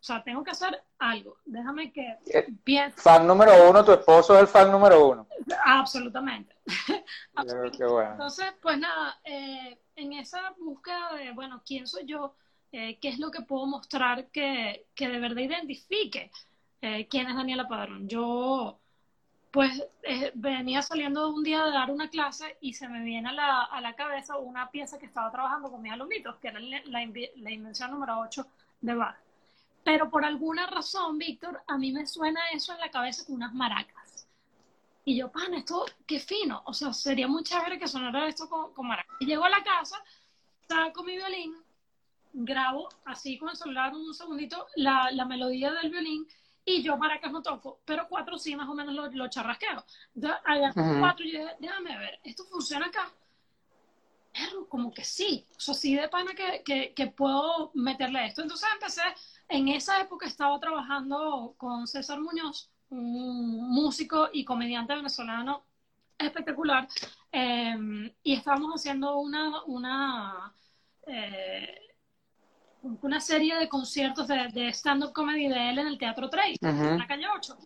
O 0.00 0.02
sea, 0.02 0.22
tengo 0.22 0.42
que 0.42 0.52
hacer 0.52 0.82
algo. 0.98 1.36
Déjame 1.44 1.92
que 1.92 2.16
eh, 2.32 2.46
piense. 2.64 2.98
Fan 2.98 3.26
número 3.26 3.68
uno, 3.68 3.84
tu 3.84 3.92
esposo 3.92 4.34
es 4.34 4.40
el 4.40 4.46
fan 4.46 4.72
número 4.72 5.06
uno. 5.06 5.26
Absolutamente. 5.62 6.56
Entonces, 7.36 8.46
pues 8.62 8.78
nada, 8.78 9.20
eh, 9.24 9.78
en 9.96 10.14
esa 10.14 10.54
búsqueda 10.58 11.12
de, 11.16 11.32
bueno, 11.32 11.62
¿quién 11.66 11.86
soy 11.86 12.06
yo? 12.06 12.34
Eh, 12.72 12.98
¿Qué 12.98 13.10
es 13.10 13.18
lo 13.18 13.30
que 13.30 13.42
puedo 13.42 13.66
mostrar 13.66 14.28
que, 14.28 14.86
que 14.94 15.08
de 15.08 15.18
verdad 15.18 15.42
identifique 15.42 16.30
quién 17.10 17.28
es 17.28 17.36
Daniela 17.36 17.68
Padrón? 17.68 18.08
Yo, 18.08 18.78
pues, 19.50 19.86
venía 20.32 20.80
saliendo 20.80 21.28
un 21.28 21.44
día 21.44 21.62
de 21.62 21.72
dar 21.72 21.90
una 21.90 22.08
clase 22.08 22.56
y 22.62 22.72
se 22.72 22.88
me 22.88 23.02
viene 23.04 23.28
a 23.28 23.32
la, 23.32 23.62
a 23.64 23.82
la 23.82 23.94
cabeza 23.96 24.38
una 24.38 24.70
pieza 24.70 24.98
que 24.98 25.04
estaba 25.04 25.30
trabajando 25.30 25.70
con 25.70 25.82
mis 25.82 25.92
alumnitos, 25.92 26.36
que 26.36 26.48
era 26.48 26.58
la, 26.58 26.80
la 26.86 27.50
invención 27.52 27.90
número 27.90 28.18
8 28.20 28.46
de 28.80 28.94
Bach 28.94 29.16
pero 29.84 30.10
por 30.10 30.24
alguna 30.24 30.66
razón, 30.66 31.18
Víctor, 31.18 31.62
a 31.66 31.78
mí 31.78 31.92
me 31.92 32.06
suena 32.06 32.40
eso 32.52 32.72
en 32.72 32.80
la 32.80 32.90
cabeza 32.90 33.24
con 33.24 33.36
unas 33.36 33.54
maracas. 33.54 34.26
Y 35.04 35.16
yo, 35.16 35.30
pan, 35.32 35.54
esto, 35.54 35.86
qué 36.06 36.20
fino. 36.20 36.62
O 36.66 36.74
sea, 36.74 36.92
sería 36.92 37.26
muy 37.26 37.42
chévere 37.42 37.78
que 37.78 37.88
sonara 37.88 38.28
esto 38.28 38.48
con, 38.48 38.86
maracas. 38.86 39.16
Y 39.20 39.26
llego 39.26 39.44
a 39.44 39.50
la 39.50 39.62
casa, 39.62 39.96
saco 40.68 41.02
mi 41.02 41.16
violín, 41.16 41.56
grabo 42.32 42.88
así 43.06 43.38
con 43.38 43.48
el 43.48 43.56
celular 43.56 43.92
un 43.94 44.14
segundito 44.14 44.66
la, 44.76 45.10
la 45.10 45.24
melodía 45.24 45.72
del 45.72 45.90
violín 45.90 46.26
y 46.64 46.82
yo 46.82 46.96
maracas 46.96 47.32
no 47.32 47.42
toco, 47.42 47.80
pero 47.84 48.06
cuatro 48.08 48.38
sí 48.38 48.54
más 48.54 48.68
o 48.68 48.74
menos 48.74 48.94
lo, 48.94 49.10
lo 49.10 49.28
charrasqueo. 49.28 49.84
Entonces, 50.14 50.98
cuatro 51.00 51.24
y 51.24 51.32
yo 51.32 51.40
dije, 51.40 51.56
déjame 51.58 51.98
ver, 51.98 52.20
¿esto 52.22 52.44
funciona 52.44 52.86
acá? 52.86 53.10
Pero 54.32 54.68
como 54.68 54.92
que 54.92 55.02
sí, 55.02 55.44
o 55.56 55.60
sea, 55.60 55.74
sí 55.74 55.96
de 55.96 56.08
pana 56.08 56.34
que, 56.34 56.62
que, 56.64 56.94
que 56.94 57.06
puedo 57.08 57.72
meterle 57.74 58.26
esto. 58.26 58.42
Entonces 58.42 58.68
empecé 58.72 59.02
en 59.50 59.68
esa 59.68 60.00
época 60.00 60.26
estaba 60.26 60.58
trabajando 60.60 61.54
con 61.58 61.86
César 61.86 62.20
Muñoz, 62.20 62.70
un 62.88 63.68
músico 63.68 64.28
y 64.32 64.44
comediante 64.44 64.94
venezolano 64.94 65.64
espectacular, 66.18 66.86
em, 67.32 68.12
y 68.22 68.34
estábamos 68.34 68.74
haciendo 68.74 69.18
una, 69.18 69.64
una, 69.64 70.54
eh, 71.06 71.80
una 73.02 73.20
serie 73.20 73.56
de 73.56 73.68
conciertos 73.68 74.28
de, 74.28 74.68
stand-up 74.72 75.12
comedy 75.12 75.48
de 75.48 75.70
él 75.70 75.78
en 75.78 75.86
el 75.86 75.98
Teatro 75.98 76.28
Trey, 76.28 76.56
en 76.60 76.98
la 76.98 77.06
calle 77.06 77.26
8. 77.34 77.56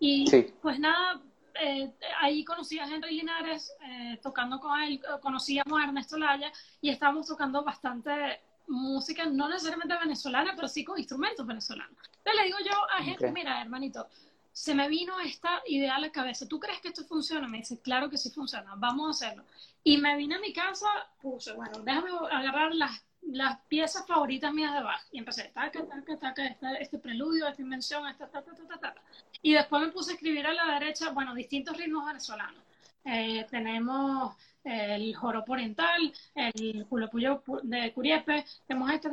Y 0.00 0.24
pues 0.62 0.78
nada, 0.78 1.20
eh, 1.60 1.92
ahí 2.20 2.44
conocí 2.44 2.78
a 2.78 2.86
Henry 2.86 3.16
Linares 3.16 3.72
eh, 3.84 4.18
tocando 4.22 4.58
con 4.58 4.80
él, 4.80 5.00
conocíamos 5.20 5.78
a 5.78 5.84
Ernesto 5.84 6.16
Laya 6.16 6.50
y 6.80 6.90
estábamos 6.90 7.26
tocando 7.26 7.62
bastante 7.62 8.40
música 8.68 9.26
no 9.26 9.48
necesariamente 9.48 9.96
venezolana, 9.98 10.52
pero 10.54 10.68
sí 10.68 10.84
con 10.84 10.98
instrumentos 10.98 11.46
venezolanos. 11.46 11.96
Entonces 12.18 12.34
le 12.40 12.46
digo 12.46 12.58
yo 12.64 12.72
a 12.96 13.02
gente, 13.02 13.32
mira, 13.32 13.60
hermanito, 13.60 14.08
se 14.52 14.74
me 14.74 14.88
vino 14.88 15.20
esta 15.20 15.62
idea 15.66 15.96
a 15.96 16.00
la 16.00 16.10
cabeza, 16.10 16.48
¿tú 16.48 16.58
crees 16.58 16.80
que 16.80 16.88
esto 16.88 17.04
funciona? 17.04 17.46
Me 17.46 17.58
dice, 17.58 17.80
claro 17.80 18.10
que 18.10 18.18
sí 18.18 18.30
funciona, 18.30 18.74
vamos 18.76 19.06
a 19.06 19.10
hacerlo. 19.10 19.44
Y 19.84 19.98
me 19.98 20.16
vine 20.16 20.34
a 20.34 20.40
mi 20.40 20.52
casa, 20.52 20.88
puse, 21.22 21.52
bueno, 21.52 21.78
déjame 21.84 22.10
agarrar 22.30 22.74
las, 22.74 23.04
las 23.22 23.60
piezas 23.68 24.06
favoritas 24.06 24.52
mías 24.52 24.74
de 24.74 24.82
Bach. 24.82 25.00
Y 25.12 25.18
empecé, 25.18 25.44
taca, 25.54 25.86
taca, 25.86 26.18
taca, 26.18 26.46
este, 26.46 26.66
este 26.80 26.98
preludio, 26.98 27.46
esta 27.46 27.62
invención, 27.62 28.06
esta, 28.08 28.28
ta, 28.28 28.42
ta, 28.42 28.52
ta, 28.52 28.78
ta, 28.78 28.94
Y 29.42 29.54
después 29.54 29.80
me 29.80 29.92
puse 29.92 30.10
a 30.10 30.14
escribir 30.14 30.46
a 30.46 30.52
la 30.52 30.74
derecha, 30.78 31.10
bueno, 31.10 31.34
distintos 31.34 31.76
ritmos 31.76 32.04
venezolanos. 32.04 32.62
Eh, 33.04 33.46
tenemos 33.48 34.34
el 34.68 35.14
joropo 35.16 35.52
oriental, 35.52 36.12
el 36.34 36.86
puyo 36.86 37.42
de 37.62 37.92
Curiepe, 37.92 38.44
tenemos 38.66 38.90
esta, 38.90 39.10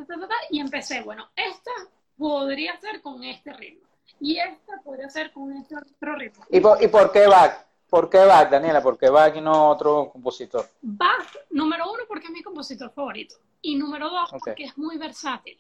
y 0.49 0.59
empecé, 0.59 1.01
bueno, 1.01 1.29
esta 1.35 1.71
podría 2.17 2.77
ser 2.79 3.01
con 3.01 3.23
este 3.23 3.53
ritmo, 3.53 3.87
y 4.19 4.37
esta 4.37 4.81
podría 4.83 5.09
ser 5.09 5.31
con 5.31 5.53
este 5.53 5.75
otro 5.75 6.15
ritmo. 6.15 6.45
¿Y 6.49 6.59
por, 6.59 6.83
¿y 6.83 6.87
por 6.87 7.11
qué 7.11 7.27
Bach? 7.27 7.65
¿Por 7.89 8.09
qué 8.09 8.19
Bach, 8.19 8.49
Daniela? 8.49 8.81
¿Por 8.81 8.97
qué 8.97 9.09
Bach 9.09 9.35
y 9.35 9.41
no 9.41 9.69
otro 9.69 10.09
compositor? 10.11 10.69
Bach, 10.81 11.35
número 11.51 11.91
uno, 11.91 12.03
porque 12.07 12.25
es 12.25 12.31
mi 12.31 12.43
compositor 12.43 12.91
favorito, 12.91 13.35
y 13.61 13.75
número 13.75 14.09
dos, 14.09 14.31
porque 14.31 14.65
es 14.65 14.77
muy 14.77 14.97
versátil, 14.97 15.57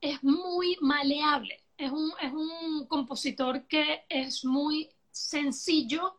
es 0.00 0.22
muy 0.24 0.76
maleable, 0.80 1.62
es 1.76 1.92
un, 1.92 2.12
es 2.20 2.32
un 2.32 2.86
compositor 2.88 3.62
que 3.68 4.04
es 4.08 4.44
muy 4.44 4.90
sencillo, 5.10 6.16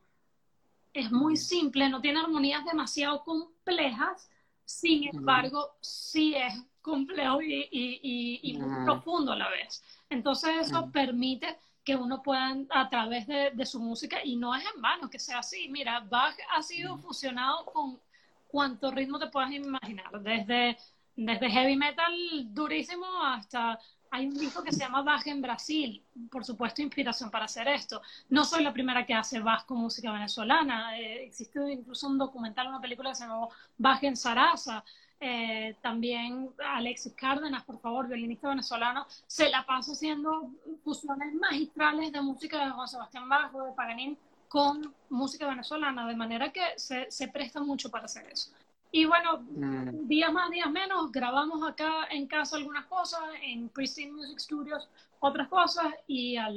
es 0.94 1.12
muy 1.12 1.38
simple, 1.38 1.90
no 1.90 2.02
tiene 2.02 2.20
armonías 2.20 2.66
demasiado 2.66 3.24
complejas, 3.24 4.30
sin 4.66 5.08
embargo, 5.16 5.78
sí 5.82 6.36
es 6.36 6.54
complejo 6.82 7.42
y, 7.42 8.58
muy 8.60 8.86
profundo 8.86 9.32
a 9.32 9.36
la 9.36 9.50
vez. 9.50 9.84
Entonces 10.10 10.68
eso 10.68 10.90
permite 10.92 11.58
que 11.84 11.96
uno 11.96 12.22
pueda, 12.22 12.56
a 12.70 12.90
través 12.90 13.26
de, 13.28 13.66
su 13.66 13.80
música, 13.80 14.20
y 14.24 14.36
no 14.36 14.56
es 14.56 14.64
en 14.76 14.82
vano 14.82 15.10
que 15.10 15.20
sea 15.20 15.40
así, 15.40 15.68
mira, 15.70 16.00
Bach 16.02 16.36
ha 16.56 16.62
sido 16.62 16.98
fusionado 16.98 17.66
con 17.66 18.00
cuanto 18.48 18.92
ritmo 18.92 19.20
te 19.20 19.28
puedas 19.28 19.52
imaginar, 19.52 20.22
desde, 20.22 20.78
desde 21.16 21.50
heavy 21.50 21.76
metal 21.76 22.14
durísimo 22.54 23.06
hasta 23.24 23.80
hay 24.12 24.28
un 24.28 24.34
disco 24.34 24.64
que 24.64 24.72
se 24.72 24.80
llama 24.80 25.02
Bach 25.02 25.26
en 25.28 25.42
Brasil, 25.42 26.04
por 26.32 26.44
supuesto 26.44 26.82
inspiración 26.82 27.30
para 27.30 27.46
hacer 27.46 27.68
esto. 27.68 28.02
No 28.30 28.44
soy 28.44 28.64
la 28.64 28.74
primera 28.74 29.06
que 29.06 29.14
hace 29.14 29.40
Bach 29.40 29.66
con 29.66 29.78
música 29.78 30.12
venezolana, 30.12 30.98
eh, 30.98 31.26
existe 31.26 31.60
incluso 31.72 32.08
un 32.08 32.18
documental, 32.18 32.68
una 32.68 32.82
película 32.82 33.10
que 33.10 33.16
se 33.16 33.24
llama 33.24 33.48
Bach 33.78 34.04
en 34.04 34.16
Sarasa. 34.16 34.84
Eh, 35.22 35.76
también 35.82 36.50
Alexis 36.66 37.14
Cárdenas, 37.14 37.66
por 37.66 37.78
favor, 37.82 38.08
violinista 38.08 38.48
venezolano, 38.48 39.06
se 39.28 39.50
la 39.50 39.66
pasa 39.66 39.92
haciendo 39.92 40.50
fusiones 40.82 41.34
magistrales 41.34 42.14
de 42.14 42.22
música 42.22 42.64
de 42.64 42.72
Juan 42.72 42.88
Sebastián 42.88 43.28
Bach 43.28 43.52
de 43.52 43.74
Paganini 43.74 44.18
con 44.48 44.94
música 45.10 45.48
venezolana, 45.48 46.08
de 46.08 46.16
manera 46.16 46.52
que 46.52 46.62
se, 46.78 47.12
se 47.12 47.28
presta 47.28 47.62
mucho 47.62 47.92
para 47.92 48.06
hacer 48.06 48.28
eso. 48.32 48.52
Y 48.92 49.06
bueno, 49.06 49.42
mm. 49.52 50.08
días 50.08 50.34
más, 50.34 50.50
días 50.50 50.70
menos, 50.72 51.12
grabamos 51.12 51.68
acá 51.68 52.08
en 52.10 52.26
casa 52.28 52.58
algunas 52.58 52.86
cosas, 52.86 53.22
en 53.44 53.70
Pristine 53.70 54.12
Music 54.12 54.40
Studios 54.40 54.90
otras 55.20 55.48
cosas, 55.48 55.86
y 56.08 56.38
al 56.38 56.56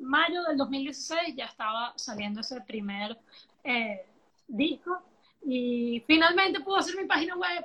mayo 0.00 0.42
del 0.44 0.56
2016 0.56 1.34
ya 1.36 1.46
estaba 1.46 1.92
saliendo 1.96 2.40
ese 2.40 2.60
primer 2.62 3.18
eh, 3.64 4.04
disco. 4.48 5.02
Y 5.42 6.02
finalmente 6.06 6.60
pude 6.60 6.80
hacer 6.80 6.96
mi 6.96 7.06
página 7.06 7.34
web. 7.34 7.64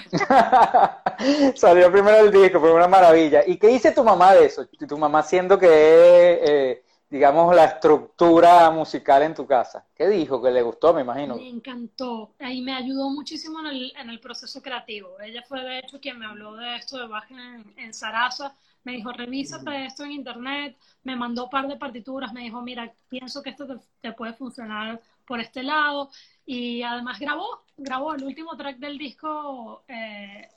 Salió 1.56 1.90
primero 1.90 2.18
el 2.18 2.30
disco, 2.30 2.60
fue 2.60 2.72
una 2.72 2.86
maravilla. 2.86 3.42
¿Y 3.44 3.56
qué 3.56 3.66
dice 3.68 3.90
tu 3.90 4.04
mamá 4.04 4.34
de 4.34 4.46
eso? 4.46 4.66
Tu 4.66 4.96
mamá 4.96 5.22
siendo 5.24 5.58
que 5.58 5.68
eh, 5.68 6.84
digamos, 7.12 7.54
la 7.54 7.66
estructura 7.66 8.70
musical 8.70 9.22
en 9.22 9.34
tu 9.34 9.46
casa. 9.46 9.84
¿Qué 9.94 10.08
dijo? 10.08 10.40
Que 10.40 10.50
le 10.50 10.62
gustó, 10.62 10.94
me 10.94 11.02
imagino. 11.02 11.36
Me 11.36 11.46
encantó. 11.46 12.32
Ahí 12.38 12.62
me 12.62 12.72
ayudó 12.72 13.10
muchísimo 13.10 13.60
en 13.60 13.66
el, 13.66 13.92
en 13.98 14.08
el 14.08 14.18
proceso 14.18 14.62
creativo. 14.62 15.20
Ella 15.20 15.42
fue, 15.46 15.62
de 15.62 15.80
hecho, 15.80 16.00
quien 16.00 16.18
me 16.18 16.24
habló 16.24 16.56
de 16.56 16.76
esto 16.76 16.96
de 16.96 17.06
Bach 17.06 17.30
en, 17.30 17.74
en 17.76 17.92
Sarasa. 17.92 18.56
Me 18.84 18.92
dijo, 18.92 19.12
revísate 19.12 19.84
esto 19.84 20.04
en 20.04 20.12
internet. 20.12 20.74
Me 21.02 21.14
mandó 21.14 21.44
un 21.44 21.50
par 21.50 21.68
de 21.68 21.76
partituras. 21.76 22.32
Me 22.32 22.44
dijo, 22.44 22.62
mira, 22.62 22.90
pienso 23.10 23.42
que 23.42 23.50
esto 23.50 23.78
te, 24.00 24.12
puede 24.12 24.32
funcionar 24.32 24.98
por 25.26 25.38
este 25.38 25.62
lado. 25.62 26.08
Y 26.46 26.82
además 26.82 27.20
grabó, 27.20 27.60
grabó 27.76 28.14
el 28.14 28.24
último 28.24 28.56
track 28.56 28.78
del 28.78 28.96
disco. 28.96 29.82
Eh, 29.86 30.48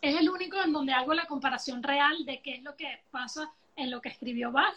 es 0.00 0.16
el 0.16 0.30
único 0.30 0.56
en 0.56 0.72
donde 0.72 0.94
hago 0.94 1.12
la 1.12 1.26
comparación 1.26 1.82
real 1.82 2.24
de 2.24 2.40
qué 2.40 2.54
es 2.54 2.62
lo 2.62 2.74
que 2.76 2.86
pasa 3.10 3.52
en 3.76 3.90
lo 3.90 4.00
que 4.00 4.08
escribió 4.08 4.50
Bach 4.50 4.74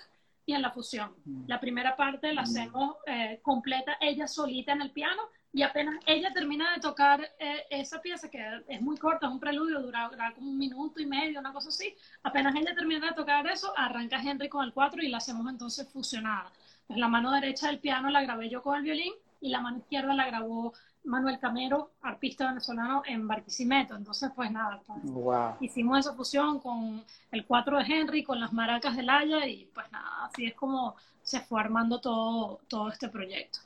y 0.52 0.56
en 0.56 0.62
la 0.62 0.72
fusión. 0.72 1.14
Mm. 1.26 1.44
La 1.48 1.60
primera 1.60 1.96
parte 1.96 2.34
la 2.34 2.42
mm. 2.42 2.46
hacemos 2.46 2.96
eh, 3.08 3.40
completa 3.42 3.98
ella 4.00 4.28
solita 4.28 4.74
en 4.74 4.82
el 4.82 4.92
piano 4.92 5.22
y 5.54 5.64
apenas 5.64 5.96
ella 6.06 6.32
termina 6.34 6.74
de 6.74 6.80
tocar 6.80 7.22
eh, 7.40 7.66
esa 7.70 8.02
pieza, 8.02 8.30
que 8.30 8.64
es 8.68 8.82
muy 8.82 8.98
corta, 8.98 9.28
es 9.28 9.34
un 9.34 9.40
preludio, 9.40 9.82
dura, 9.82 10.10
como 10.36 10.50
un 10.50 10.58
minuto 10.58 11.02
y 11.02 11.06
medio, 11.06 11.40
una 11.40 11.52
cosa 11.52 11.70
así, 11.70 11.94
apenas 12.24 12.56
ella 12.56 12.74
termina 12.74 13.08
de 13.08 13.16
tocar 13.16 13.46
eso, 13.48 13.74
arranca 13.76 14.22
Henry 14.22 14.48
con 14.48 14.64
el 14.64 14.72
4 14.72 15.02
y 15.02 15.10
la 15.10 15.18
hacemos 15.18 15.50
entonces 15.50 15.90
fusionada. 15.90 16.52
Pues 16.88 17.00
la 17.00 17.08
mano 17.08 17.32
derecha 17.32 17.68
del 17.68 17.80
piano 17.80 18.10
la 18.10 18.22
grabé 18.22 18.50
yo 18.50 18.62
con 18.62 18.78
el 18.78 18.84
violín 18.84 19.14
y 19.42 19.50
la 19.50 19.60
mano 19.60 19.80
izquierda 19.80 20.14
la 20.14 20.28
grabó 20.28 20.74
Manuel 21.04 21.40
Camero, 21.40 21.92
artista 22.02 22.48
venezolano 22.48 23.04
en 23.06 23.28
Barquisimeto. 23.28 23.96
Entonces, 23.96 24.32
pues 24.36 24.52
nada, 24.52 24.82
pues, 24.86 25.00
hicimos 25.60 26.00
esa 26.00 26.14
fusión 26.14 26.60
con 26.60 27.04
el 27.32 27.46
4 27.46 27.78
de 27.80 27.84
Henry, 27.84 28.24
con 28.24 28.40
las 28.40 28.54
maracas 28.54 28.96
de 28.96 29.04
Laya 29.04 29.46
y 29.48 29.66
pues 29.74 29.92
nada, 29.92 30.26
así 30.26 30.46
es 30.46 30.54
como 30.56 30.96
se 31.22 31.42
fue 31.42 31.60
armando 31.60 32.00
todo, 32.00 32.60
todo 32.68 32.90
este 32.90 33.10
proyecto. 33.10 33.60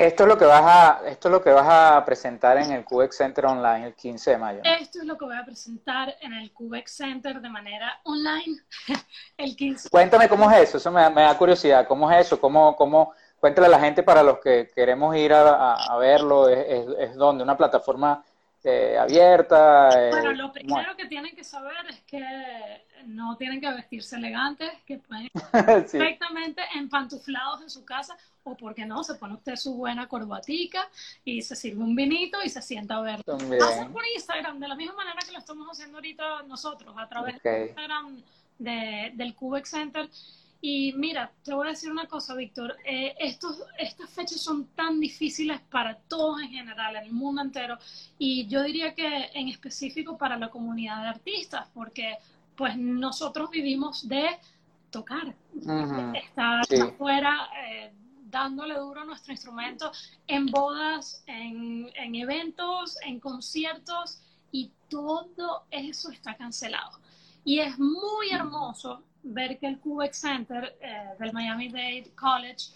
Esto 0.00 0.22
es 0.22 0.28
lo 0.30 0.38
que 0.38 0.46
vas 0.46 0.62
a, 0.64 1.02
esto 1.10 1.28
es 1.28 1.32
lo 1.32 1.42
que 1.42 1.50
vas 1.50 1.66
a 1.68 2.02
presentar 2.06 2.56
en 2.56 2.72
el 2.72 2.84
Cubex 2.86 3.18
Center 3.18 3.44
online 3.44 3.88
el 3.88 3.94
15 3.94 4.30
de 4.30 4.38
mayo. 4.38 4.60
Esto 4.64 5.00
es 5.00 5.04
lo 5.04 5.18
que 5.18 5.26
voy 5.26 5.36
a 5.36 5.44
presentar 5.44 6.16
en 6.22 6.32
el 6.32 6.54
Cubex 6.54 6.96
Center 6.96 7.38
de 7.38 7.50
manera 7.50 8.00
online 8.04 8.62
el 9.36 9.54
15. 9.54 9.90
Cuéntame 9.90 10.26
cómo 10.26 10.50
es 10.50 10.70
eso, 10.70 10.78
eso 10.78 10.90
me, 10.90 11.02
da 11.02 11.36
curiosidad, 11.36 11.86
cómo 11.86 12.10
es 12.10 12.26
eso, 12.26 12.40
cómo, 12.40 12.74
cómo, 12.76 13.12
cuéntale 13.40 13.66
a 13.66 13.70
la 13.70 13.80
gente 13.80 14.02
para 14.02 14.22
los 14.22 14.38
que 14.38 14.70
queremos 14.74 15.16
ir 15.16 15.32
a, 15.32 15.96
verlo, 15.98 16.48
es, 16.48 16.86
es, 16.98 17.14
donde 17.16 17.42
una 17.42 17.56
plataforma 17.56 18.22
eh, 18.62 18.98
abierta. 18.98 19.88
Eh, 19.88 20.10
bueno, 20.10 20.32
lo 20.32 20.52
primero 20.52 20.94
que 20.94 21.06
tienen 21.06 21.34
que 21.34 21.44
saber 21.44 21.86
es 21.88 22.00
que 22.02 22.22
no 23.06 23.36
tienen 23.38 23.58
que 23.60 23.70
vestirse 23.72 24.16
elegantes, 24.16 24.70
que 24.84 24.98
pueden 24.98 25.30
perfectamente 25.52 26.62
empantuflados 26.74 27.62
en 27.62 27.70
su 27.70 27.84
casa, 27.86 28.16
o 28.44 28.54
porque 28.54 28.84
no, 28.84 29.02
se 29.02 29.14
pone 29.14 29.34
usted 29.34 29.56
su 29.56 29.74
buena 29.74 30.06
corbatica 30.08 30.86
y 31.24 31.40
se 31.40 31.56
sirve 31.56 31.82
un 31.82 31.94
vinito 31.94 32.42
y 32.44 32.50
se 32.50 32.60
sienta 32.60 32.96
a 32.96 33.00
verlo. 33.00 33.38
Hacen 33.64 33.92
por 33.92 34.02
Instagram, 34.14 34.60
de 34.60 34.68
la 34.68 34.74
misma 34.74 34.94
manera 34.94 35.18
que 35.24 35.32
lo 35.32 35.38
estamos 35.38 35.66
haciendo 35.70 35.96
ahorita 35.96 36.42
nosotros, 36.42 36.94
a 36.98 37.08
través 37.08 37.42
de 37.42 37.68
Instagram 37.68 38.22
de, 38.58 39.12
del 39.14 39.34
Cubex 39.34 39.70
Center. 39.70 40.08
Y 40.62 40.92
mira, 40.92 41.32
te 41.42 41.54
voy 41.54 41.68
a 41.68 41.70
decir 41.70 41.90
una 41.90 42.06
cosa, 42.06 42.34
Víctor, 42.34 42.76
eh, 42.84 43.14
estos, 43.18 43.62
estas 43.78 44.10
fechas 44.10 44.40
son 44.40 44.66
tan 44.74 45.00
difíciles 45.00 45.60
para 45.70 45.96
todos 45.96 46.42
en 46.42 46.50
general, 46.50 46.96
en 46.96 47.04
el 47.04 47.12
mundo 47.12 47.40
entero, 47.40 47.78
y 48.18 48.46
yo 48.46 48.62
diría 48.62 48.94
que 48.94 49.30
en 49.32 49.48
específico 49.48 50.18
para 50.18 50.36
la 50.36 50.50
comunidad 50.50 51.02
de 51.02 51.08
artistas, 51.08 51.66
porque 51.72 52.18
pues 52.56 52.76
nosotros 52.76 53.48
vivimos 53.50 54.06
de 54.06 54.38
tocar, 54.90 55.34
estar 56.14 56.62
afuera 56.82 57.48
eh, 57.64 57.92
dándole 58.30 58.74
duro 58.74 59.00
a 59.00 59.04
nuestro 59.04 59.32
instrumento 59.32 59.90
en 60.26 60.46
bodas, 60.46 61.22
en, 61.26 61.90
eventos, 62.14 62.96
en 63.02 63.18
conciertos 63.18 64.20
y 64.52 64.70
todo 64.88 65.64
eso 65.70 66.10
está 66.10 66.36
cancelado. 66.36 66.98
Y 67.44 67.60
es 67.60 67.78
muy 67.78 68.30
hermoso 68.30 69.02
ver 69.22 69.58
que 69.58 69.66
el 69.66 69.78
QX 69.80 70.16
Center 70.16 70.76
eh, 70.80 71.10
del 71.18 71.32
Miami-Dade 71.32 72.12
College 72.14 72.68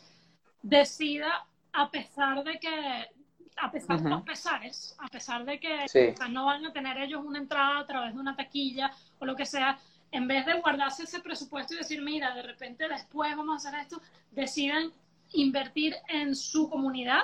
decida, 0.62 1.46
a 1.72 1.90
pesar 1.90 2.42
de 2.44 2.58
que, 2.58 3.08
a 3.56 3.70
pesar 3.70 4.02
de 4.02 4.10
los 4.10 4.22
pesares, 4.22 4.96
a 4.98 5.08
pesar 5.08 5.44
de 5.44 5.60
que 5.60 5.86
no 6.30 6.46
van 6.46 6.66
a 6.66 6.72
tener 6.72 6.98
ellos 6.98 7.22
una 7.24 7.38
entrada 7.38 7.80
a 7.80 7.86
través 7.86 8.14
de 8.14 8.20
una 8.20 8.34
taquilla 8.34 8.90
o 9.18 9.26
lo 9.26 9.36
que 9.36 9.46
sea, 9.46 9.78
en 10.10 10.28
vez 10.28 10.46
de 10.46 10.54
guardarse 10.60 11.02
ese 11.02 11.20
presupuesto 11.20 11.74
y 11.74 11.78
decir, 11.78 12.00
mira, 12.00 12.34
de 12.34 12.42
repente 12.42 12.88
después 12.88 13.36
vamos 13.36 13.64
a 13.64 13.68
hacer 13.68 13.80
esto, 13.80 14.00
deciden 14.30 14.92
invertir 15.32 15.96
en 16.08 16.34
su 16.36 16.70
comunidad, 16.70 17.22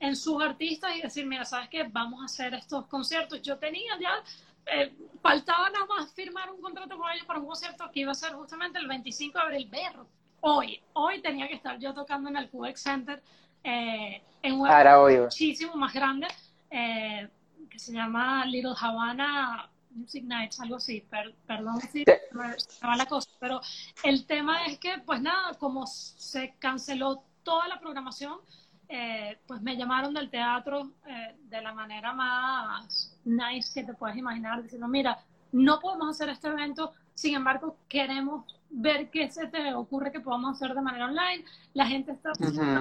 en 0.00 0.16
sus 0.16 0.42
artistas 0.42 0.96
y 0.96 1.02
decir, 1.02 1.26
mira, 1.26 1.44
¿sabes 1.44 1.68
qué? 1.68 1.84
Vamos 1.84 2.22
a 2.22 2.26
hacer 2.26 2.54
estos 2.54 2.86
conciertos. 2.86 3.42
Yo 3.42 3.58
tenía 3.58 3.98
ya, 3.98 4.22
eh, 4.66 4.92
faltaba 5.20 5.70
nada 5.70 5.86
más 5.86 6.12
firmar 6.12 6.50
un 6.50 6.60
contrato 6.60 6.96
con 6.96 7.10
ellos 7.10 7.26
para 7.26 7.40
un 7.40 7.46
concierto 7.46 7.90
que 7.92 8.00
iba 8.00 8.12
a 8.12 8.14
ser 8.14 8.32
justamente 8.32 8.78
el 8.78 8.86
25 8.86 9.38
de 9.38 9.44
abril. 9.44 9.68
Berro. 9.70 10.06
Hoy, 10.40 10.80
hoy 10.92 11.20
tenía 11.20 11.48
que 11.48 11.54
estar 11.54 11.78
yo 11.78 11.92
tocando 11.92 12.28
en 12.28 12.36
el 12.36 12.48
QX 12.48 12.80
Center 12.80 13.22
eh, 13.64 14.22
en 14.42 14.52
un 14.52 14.58
lugar 14.68 15.20
muchísimo 15.20 15.74
más 15.74 15.92
grande 15.92 16.28
eh, 16.70 17.28
que 17.68 17.78
se 17.78 17.92
llama 17.92 18.44
Little 18.44 18.74
Havana 18.80 19.68
Music 19.90 20.24
Nights, 20.24 20.60
algo 20.60 20.76
así, 20.76 21.04
perdón 21.46 21.80
si 21.80 22.04
me 22.32 22.96
la 22.96 23.06
cosa, 23.06 23.28
pero 23.40 23.60
el 24.04 24.26
tema 24.26 24.64
es 24.66 24.78
que, 24.78 24.98
pues 25.04 25.20
nada, 25.20 25.54
como 25.54 25.86
se 25.86 26.54
canceló 26.58 27.24
toda 27.42 27.66
la 27.68 27.80
programación, 27.80 28.38
eh, 28.88 29.38
pues 29.46 29.60
me 29.60 29.76
llamaron 29.76 30.14
del 30.14 30.30
teatro 30.30 30.92
eh, 31.06 31.36
de 31.48 31.60
la 31.60 31.74
manera 31.74 32.12
más 32.14 33.14
nice 33.24 33.72
que 33.74 33.86
te 33.86 33.94
puedes 33.94 34.16
imaginar, 34.16 34.62
diciendo, 34.62 34.88
mira, 34.88 35.18
no 35.52 35.78
podemos 35.80 36.08
hacer 36.08 36.30
este 36.30 36.48
evento, 36.48 36.92
sin 37.14 37.34
embargo, 37.34 37.76
queremos 37.88 38.44
ver 38.70 39.10
qué 39.10 39.30
se 39.30 39.46
te 39.46 39.74
ocurre 39.74 40.12
que 40.12 40.20
podamos 40.20 40.56
hacer 40.56 40.74
de 40.74 40.80
manera 40.80 41.06
online. 41.06 41.44
La 41.74 41.86
gente 41.86 42.12
está 42.12 42.32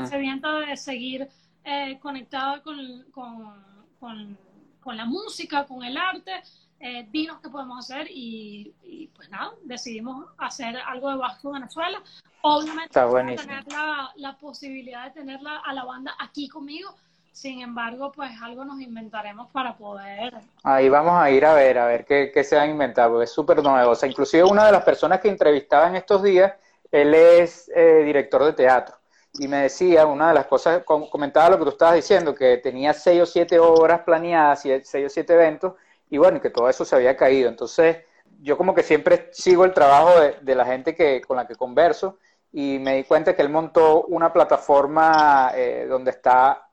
sedienta 0.06 0.60
de 0.60 0.78
seguir 0.78 1.28
eh, 1.64 1.98
conectada 2.00 2.62
con, 2.62 3.04
con, 3.12 3.54
con, 4.00 4.38
con 4.80 4.98
la 4.98 5.06
música, 5.06 5.66
con 5.66 5.84
el 5.84 5.98
arte 5.98 6.44
eh, 6.80 7.08
dinos 7.12 7.40
qué 7.42 7.50
podemos 7.50 7.80
hacer 7.80 8.08
y, 8.10 9.10
pues 9.16 9.30
nada, 9.30 9.52
decidimos 9.64 10.28
hacer 10.38 10.78
algo 10.78 11.10
de 11.10 11.18
Bajo 11.18 11.52
Venezuela. 11.52 12.02
Obviamente 12.42 13.00
tener 13.36 13.68
la, 13.68 14.12
la, 14.16 14.38
posibilidad 14.38 15.06
de 15.06 15.12
tenerla 15.12 15.58
a 15.66 15.74
la 15.74 15.84
banda 15.86 16.16
aquí 16.20 16.48
conmigo, 16.48 16.96
sin 17.32 17.62
embargo, 17.62 18.12
pues 18.12 18.32
algo 18.42 18.64
nos 18.64 18.80
inventaremos 18.80 19.50
para 19.52 19.76
poder... 19.76 20.34
Ahí 20.64 20.88
vamos 20.90 21.14
a 21.14 21.30
ir 21.32 21.46
a 21.46 21.54
ver, 21.54 21.78
a 21.78 21.86
ver 21.86 22.06
qué, 22.06 22.32
qué 22.34 22.44
se 22.44 22.56
va 22.56 22.64
a 22.64 22.68
inventar, 22.68 23.10
porque 23.10 23.26
es 23.26 23.32
súper 23.32 23.62
novedosa. 23.62 24.08
Inclusive 24.08 24.44
una 24.44 24.66
de 24.66 24.72
las 24.72 24.84
personas 24.84 25.20
que 25.20 25.30
entrevistaba 25.30 25.88
en 25.88 25.96
estos 25.96 26.24
días, 26.24 26.54
él 26.92 27.14
es 27.14 27.70
eh, 27.76 28.04
director 28.06 28.44
de 28.44 28.54
teatro 28.54 28.96
y 29.40 29.48
me 29.48 29.64
decía, 29.64 30.06
una 30.06 30.30
de 30.30 30.34
las 30.34 30.48
cosas, 30.48 30.84
comentaba 30.84 31.50
lo 31.50 31.58
que 31.58 31.66
tú 31.66 31.70
estabas 31.70 31.96
diciendo, 31.96 32.34
que 32.34 32.58
tenía 32.58 32.94
seis 32.94 33.22
o 33.22 33.26
siete 33.26 33.60
obras 33.60 34.02
planeadas, 34.02 34.66
y 34.66 34.82
seis 34.84 35.06
o 35.06 35.10
siete 35.10 35.34
eventos, 35.34 35.74
y 36.10 36.18
bueno, 36.18 36.42
que 36.42 36.50
todo 36.50 36.70
eso 36.70 36.86
se 36.86 36.96
había 36.96 37.18
caído. 37.18 37.50
Entonces, 37.50 37.98
yo 38.42 38.58
como 38.58 38.74
que 38.74 38.84
siempre 38.84 39.30
sigo 39.32 39.66
el 39.66 39.74
trabajo 39.74 40.12
de, 40.42 40.56
la 40.56 40.66
gente 40.66 40.96
que, 40.96 41.22
con 41.22 41.38
la 41.38 41.48
que 41.48 41.56
converso 41.56 42.18
y 42.52 42.80
me 42.80 42.96
di 42.96 43.04
cuenta 43.04 43.36
que 43.36 43.42
él 43.42 43.50
montó 43.50 44.04
una 44.04 44.32
plataforma 44.32 45.52
eh, 45.56 45.86
donde 45.90 46.12
está 46.12 46.70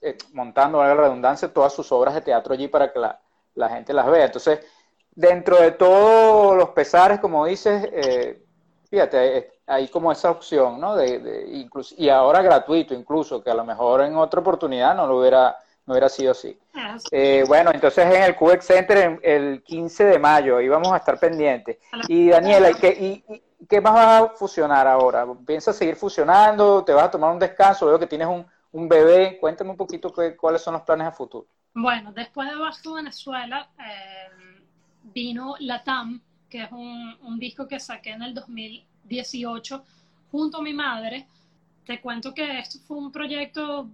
eh, 0.00 0.16
montando, 0.32 0.82
la 0.82 0.94
redundancia, 0.94 1.52
todas 1.52 1.72
sus 1.72 1.90
obras 1.92 2.14
de 2.14 2.22
teatro 2.22 2.54
allí 2.54 2.68
para 2.68 2.92
que 2.92 2.98
la, 2.98 3.68
gente 3.68 3.92
las 3.92 4.06
vea. 4.06 4.26
Entonces, 4.26 4.60
dentro 5.10 5.60
de 5.60 5.72
todos 5.72 6.56
los 6.56 6.70
pesares, 6.70 7.20
como 7.20 7.44
dices, 7.44 7.88
eh, 7.92 8.42
fíjate, 8.88 9.60
hay 9.66 9.88
como 9.88 10.12
esa 10.12 10.30
opción, 10.30 10.80
¿no? 10.80 10.96
De, 10.96 11.18
de 11.18 11.48
incluso, 11.58 11.94
y 11.98 12.08
ahora 12.08 12.40
gratuito 12.40 12.94
incluso, 12.94 13.42
que 13.42 13.50
a 13.50 13.54
lo 13.54 13.64
mejor 13.64 14.02
en 14.02 14.16
otra 14.16 14.40
oportunidad 14.40 14.94
no 14.94 15.06
lo 15.06 15.18
hubiera 15.18 15.56
no 15.88 15.94
hubiera 15.94 16.10
sido 16.10 16.32
así. 16.32 16.56
Ah, 16.74 16.98
eh, 17.10 17.44
bueno, 17.48 17.70
entonces 17.72 18.04
en 18.04 18.22
el 18.22 18.36
QX 18.36 18.66
Center 18.66 19.18
el 19.22 19.62
15 19.62 20.04
de 20.04 20.18
mayo, 20.18 20.58
ahí 20.58 20.68
vamos 20.68 20.92
a 20.92 20.98
estar 20.98 21.18
pendientes. 21.18 21.78
Y 22.08 22.28
Daniela, 22.28 22.70
¿y 22.70 23.24
qué, 23.66 23.80
más 23.80 23.94
va 23.94 24.18
a 24.18 24.28
fusionar 24.28 24.86
ahora? 24.86 25.26
¿Piensas 25.46 25.76
seguir 25.76 25.96
fusionando? 25.96 26.84
¿Te 26.84 26.92
vas 26.92 27.04
a 27.04 27.10
tomar 27.10 27.32
un 27.32 27.38
descanso? 27.38 27.86
Veo 27.86 27.98
que 27.98 28.06
tienes 28.06 28.28
un, 28.28 28.46
bebé. 28.86 29.38
Cuéntame 29.40 29.70
un 29.70 29.78
poquito 29.78 30.12
cuáles 30.36 30.60
son 30.60 30.74
los 30.74 30.82
planes 30.82 31.06
a 31.06 31.12
futuro. 31.12 31.46
Bueno, 31.72 32.12
después 32.12 32.50
de 32.50 32.56
Bajo 32.56 32.92
Venezuela, 32.92 33.70
eh, 33.78 34.62
vino 35.04 35.54
Latam, 35.58 36.20
que 36.50 36.64
es 36.64 36.70
un, 36.70 37.16
un 37.22 37.38
disco 37.38 37.66
que 37.66 37.80
saqué 37.80 38.10
en 38.10 38.22
el 38.22 38.34
2018 38.34 39.82
junto 40.30 40.58
a 40.58 40.62
mi 40.62 40.74
madre. 40.74 41.26
Te 41.86 41.98
cuento 42.02 42.34
que 42.34 42.58
esto 42.58 42.78
fue 42.86 42.98
un 42.98 43.10
proyecto 43.10 43.88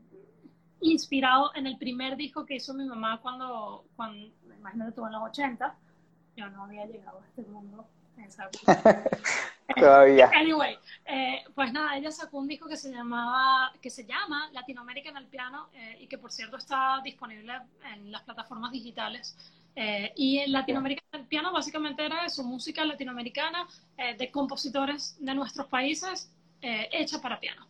inspirado 0.91 1.53
en 1.55 1.67
el 1.67 1.77
primer 1.79 2.17
disco 2.17 2.45
que 2.45 2.57
hizo 2.57 2.75
mi 2.75 2.85
mamá 2.85 3.21
cuando, 3.21 3.85
cuando 3.97 4.29
imagínate 4.59 4.93
tú, 4.93 5.07
en 5.07 5.13
los 5.13 5.23
80. 5.23 5.75
Yo 6.37 6.49
no 6.51 6.65
había 6.65 6.87
llegado 6.87 7.21
a 7.21 7.27
este 7.27 7.43
mundo. 7.43 7.87
Todavía. 9.77 10.31
Anyway, 10.35 10.77
eh, 11.07 11.43
pues 11.55 11.73
nada, 11.73 11.97
ella 11.97 12.11
sacó 12.11 12.39
un 12.39 12.49
disco 12.49 12.69
que 12.69 12.77
se 12.77 12.91
llamaba, 12.91 13.73
que 13.81 13.91
se 13.91 14.05
llama 14.05 14.51
Latinoamérica 14.53 15.11
en 15.11 15.17
el 15.17 15.27
piano 15.27 15.69
eh, 15.75 15.99
y 16.01 16.07
que 16.07 16.19
por 16.19 16.31
cierto 16.31 16.57
está 16.57 17.01
disponible 17.03 17.53
en 17.93 18.13
las 18.13 18.23
plataformas 18.23 18.73
digitales. 18.73 19.37
Eh, 19.77 20.13
y 20.17 20.39
en 20.39 20.53
Latinoamérica 20.53 21.03
en 21.13 21.21
el 21.21 21.27
piano 21.27 21.53
básicamente 21.53 22.05
era 22.05 22.25
eso, 22.25 22.45
música 22.45 22.85
latinoamericana 22.85 23.67
de 24.17 24.31
compositores 24.31 25.17
de 25.19 25.35
nuestros 25.35 25.67
países 25.67 26.31
hecha 26.61 27.21
para 27.21 27.41
piano. 27.41 27.67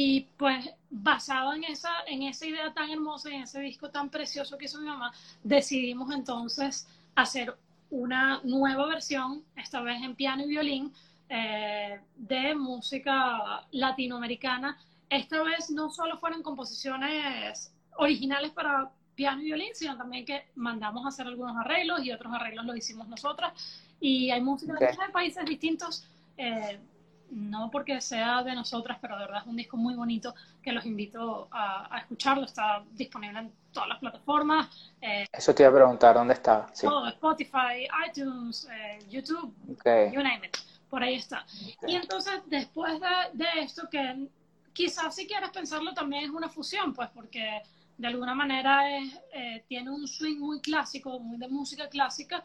Y 0.00 0.28
pues 0.36 0.70
basado 0.90 1.54
en 1.54 1.64
esa, 1.64 1.90
en 2.06 2.22
esa 2.22 2.46
idea 2.46 2.72
tan 2.72 2.88
hermosa 2.88 3.30
y 3.30 3.34
en 3.34 3.42
ese 3.42 3.58
disco 3.58 3.90
tan 3.90 4.10
precioso 4.10 4.56
que 4.56 4.66
hizo 4.66 4.78
mi 4.78 4.86
mamá, 4.86 5.12
decidimos 5.42 6.14
entonces 6.14 6.86
hacer 7.16 7.56
una 7.90 8.40
nueva 8.44 8.86
versión, 8.86 9.42
esta 9.56 9.80
vez 9.80 10.00
en 10.00 10.14
piano 10.14 10.44
y 10.44 10.50
violín, 10.50 10.92
eh, 11.28 12.00
de 12.14 12.54
música 12.54 13.66
latinoamericana. 13.72 14.78
Esta 15.10 15.42
vez 15.42 15.68
no 15.68 15.90
solo 15.90 16.16
fueron 16.16 16.44
composiciones 16.44 17.72
originales 17.96 18.52
para 18.52 18.92
piano 19.16 19.42
y 19.42 19.46
violín, 19.46 19.70
sino 19.74 19.96
también 19.96 20.24
que 20.24 20.46
mandamos 20.54 21.04
a 21.06 21.08
hacer 21.08 21.26
algunos 21.26 21.56
arreglos 21.56 22.04
y 22.04 22.12
otros 22.12 22.32
arreglos 22.32 22.64
los 22.66 22.76
hicimos 22.76 23.08
nosotras. 23.08 23.52
Y 24.00 24.30
hay 24.30 24.42
música 24.42 24.74
de 24.74 25.12
países 25.12 25.44
distintos, 25.44 26.06
eh, 26.36 26.78
no 27.30 27.70
porque 27.70 28.00
sea 28.00 28.42
de 28.42 28.54
nosotras, 28.54 28.98
pero 29.00 29.16
de 29.16 29.24
verdad 29.24 29.42
es 29.42 29.46
un 29.46 29.56
disco 29.56 29.76
muy 29.76 29.94
bonito 29.94 30.34
que 30.62 30.72
los 30.72 30.84
invito 30.86 31.48
a, 31.50 31.98
escucharlo. 31.98 32.44
Está 32.44 32.82
disponible 32.92 33.38
en 33.38 33.52
todas 33.72 33.88
las 33.88 33.98
plataformas. 33.98 34.68
Eh, 35.00 35.26
Eso 35.32 35.54
te 35.54 35.62
iba 35.62 35.70
a 35.70 35.74
preguntar, 35.74 36.14
¿dónde 36.14 36.34
está? 36.34 36.66
Todo, 36.80 37.08
Spotify, 37.08 37.86
iTunes, 38.08 38.68
eh, 38.70 38.98
YouTube, 39.08 39.54
you 40.12 40.22
name 40.22 40.46
it. 40.46 40.56
Por 40.88 41.02
ahí 41.02 41.16
está. 41.16 41.44
Y 41.86 41.96
entonces, 41.96 42.40
después 42.46 42.98
de, 43.00 43.44
de 43.44 43.60
esto, 43.60 43.88
que 43.90 44.28
quizás 44.72 45.14
si 45.14 45.26
quieres 45.26 45.50
pensarlo 45.50 45.92
también 45.92 46.24
es 46.24 46.30
una 46.30 46.48
fusión, 46.48 46.94
pues 46.94 47.10
porque 47.10 47.62
de 47.98 48.06
alguna 48.06 48.34
manera 48.34 48.96
es, 48.96 49.20
eh, 49.34 49.64
tiene 49.68 49.90
un 49.90 50.06
swing 50.06 50.38
muy 50.38 50.60
clásico, 50.60 51.18
muy 51.18 51.36
de 51.36 51.48
música 51.48 51.88
clásica. 51.88 52.44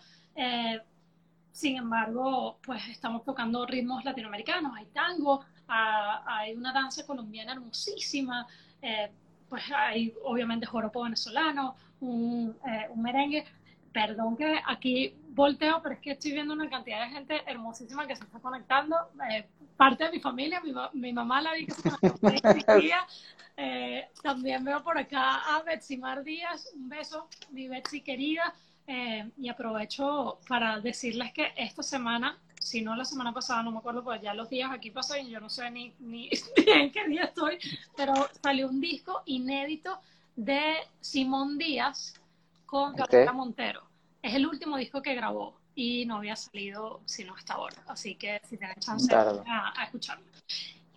Eh, 1.53 1.59
sin 1.61 1.77
embargo, 1.77 2.57
pues 2.65 2.81
estamos 2.89 3.23
tocando 3.23 3.65
ritmos 3.65 4.03
latinoamericanos, 4.03 4.73
hay 4.75 4.85
tango, 4.87 5.45
hay 5.67 6.53
una 6.55 6.73
danza 6.73 7.05
colombiana 7.05 7.53
hermosísima, 7.53 8.47
eh, 8.81 9.11
pues 9.49 9.63
hay 9.75 10.13
obviamente 10.23 10.65
joropo 10.65 11.03
venezolano, 11.03 11.75
un, 12.01 12.55
un 12.89 13.01
merengue. 13.01 13.45
Perdón 13.93 14.35
que 14.35 14.59
aquí 14.65 15.15
volteo, 15.29 15.79
pero 15.83 15.93
es 15.93 16.01
que 16.01 16.11
estoy 16.11 16.31
viendo 16.31 16.53
una 16.53 16.67
cantidad 16.67 17.05
de 17.05 17.13
gente 17.13 17.43
hermosísima 17.45 18.07
que 18.07 18.15
se 18.15 18.23
está 18.23 18.39
conectando. 18.39 18.95
Eh, 19.31 19.45
parte 19.77 20.05
de 20.05 20.11
mi 20.11 20.19
familia, 20.19 20.61
mi, 20.61 20.73
mi 20.93 21.13
mamá 21.13 21.41
la 21.41 21.53
vi 21.53 21.67
que 21.67 21.73
se 21.73 21.89
conectó 21.89 22.29
eh, 23.57 24.09
también 24.23 24.63
veo 24.63 24.83
por 24.83 24.97
acá 24.97 25.55
a 25.55 25.61
Betsy 25.61 25.97
Mar 25.97 26.23
Díaz, 26.23 26.71
un 26.75 26.89
beso, 26.89 27.27
mi 27.51 27.67
Betsy 27.67 28.01
querida. 28.01 28.53
Eh, 28.87 29.29
y 29.37 29.49
aprovecho 29.49 30.39
para 30.47 30.79
decirles 30.79 31.31
que 31.33 31.53
esta 31.55 31.83
semana, 31.83 32.37
si 32.59 32.81
no 32.81 32.95
la 32.95 33.05
semana 33.05 33.33
pasada, 33.33 33.63
no 33.63 33.71
me 33.71 33.77
acuerdo, 33.77 34.03
pues 34.03 34.21
ya 34.21 34.33
los 34.33 34.49
días 34.49 34.71
aquí 34.71 34.91
pasan 34.91 35.25
y 35.25 35.29
yo 35.29 35.39
no 35.39 35.49
sé 35.49 35.71
ni, 35.71 35.93
ni, 35.99 36.29
en 36.55 36.91
qué 36.91 37.07
día 37.07 37.23
estoy, 37.23 37.57
pero 37.95 38.13
salió 38.41 38.67
un 38.67 38.81
disco 38.81 39.23
inédito 39.25 39.99
de 40.35 40.75
Simón 40.99 41.57
Díaz 41.57 42.19
con 42.65 42.95
Gabriela 42.95 43.33
Montero 43.33 43.93
es 44.23 44.33
el 44.33 44.47
último 44.47 44.77
disco 44.77 45.01
que 45.01 45.13
grabó 45.13 45.53
y 45.75 46.05
no 46.05 46.15
había 46.15 46.35
salido 46.35 47.01
sino 47.05 47.35
hasta 47.35 47.55
ahora. 47.55 47.75
Así 47.87 48.15
que 48.15 48.41
si 48.49 48.57
tienen 48.57 48.77
chance 48.77 49.13
a, 49.13 49.73
a, 49.75 49.83
escucharlo. 49.83 50.25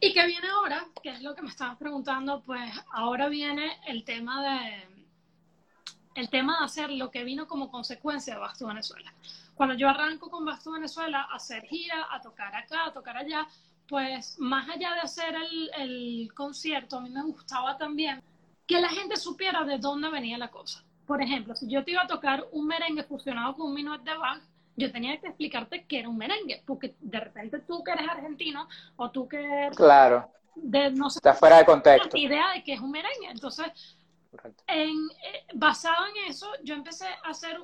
¿Y 0.00 0.12
qué 0.12 0.26
viene 0.26 0.48
ahora? 0.48 0.86
Que 1.02 1.10
es 1.10 1.22
lo 1.22 1.34
que 1.34 1.42
me 1.42 1.48
estabas 1.48 1.76
preguntando. 1.76 2.40
Pues 2.42 2.72
ahora 2.92 3.28
viene 3.28 3.78
el 3.86 4.04
tema 4.04 4.42
de 4.42 4.95
el 6.16 6.28
tema 6.28 6.58
de 6.58 6.64
hacer 6.64 6.90
lo 6.90 7.10
que 7.10 7.24
vino 7.24 7.46
como 7.46 7.70
consecuencia 7.70 8.34
de 8.34 8.40
Basto 8.40 8.66
Venezuela. 8.66 9.12
Cuando 9.54 9.74
yo 9.74 9.88
arranco 9.88 10.30
con 10.30 10.44
Basto 10.44 10.72
Venezuela 10.72 11.28
a 11.30 11.36
hacer 11.36 11.64
gira, 11.64 12.08
a 12.10 12.20
tocar 12.20 12.54
acá, 12.54 12.86
a 12.86 12.92
tocar 12.92 13.16
allá, 13.16 13.46
pues 13.88 14.38
más 14.38 14.68
allá 14.68 14.94
de 14.94 15.00
hacer 15.00 15.34
el, 15.34 15.70
el 15.78 16.34
concierto, 16.34 16.98
a 16.98 17.00
mí 17.00 17.10
me 17.10 17.22
gustaba 17.22 17.78
también 17.78 18.22
que 18.66 18.80
la 18.80 18.88
gente 18.88 19.16
supiera 19.16 19.64
de 19.64 19.78
dónde 19.78 20.10
venía 20.10 20.36
la 20.38 20.48
cosa. 20.48 20.82
Por 21.06 21.22
ejemplo, 21.22 21.54
si 21.54 21.68
yo 21.68 21.84
te 21.84 21.92
iba 21.92 22.02
a 22.02 22.06
tocar 22.06 22.44
un 22.50 22.66
merengue 22.66 23.04
fusionado 23.04 23.54
con 23.54 23.68
un 23.68 23.74
minuet 23.74 24.02
de 24.02 24.16
Bach, 24.16 24.42
yo 24.76 24.92
tenía 24.92 25.18
que 25.18 25.28
explicarte 25.28 25.84
que 25.84 26.00
era 26.00 26.08
un 26.08 26.18
merengue, 26.18 26.62
porque 26.66 26.94
de 27.00 27.20
repente 27.20 27.60
tú 27.60 27.82
que 27.82 27.92
eres 27.92 28.08
argentino 28.08 28.68
o 28.96 29.10
tú 29.10 29.26
que 29.28 29.70
claro. 29.74 30.30
de, 30.54 30.90
no 30.90 31.08
sé, 31.08 31.18
está 31.18 31.32
fuera 31.32 31.58
de 31.58 31.64
contexto. 31.64 32.16
idea 32.16 32.52
de 32.52 32.62
que 32.62 32.74
es 32.74 32.80
un 32.80 32.90
merengue. 32.90 33.30
Entonces 33.30 33.66
eh, 34.68 34.92
basado 35.54 36.06
en 36.06 36.30
eso 36.30 36.50
yo 36.62 36.74
empecé 36.74 37.06
a 37.06 37.30
hacer 37.30 37.58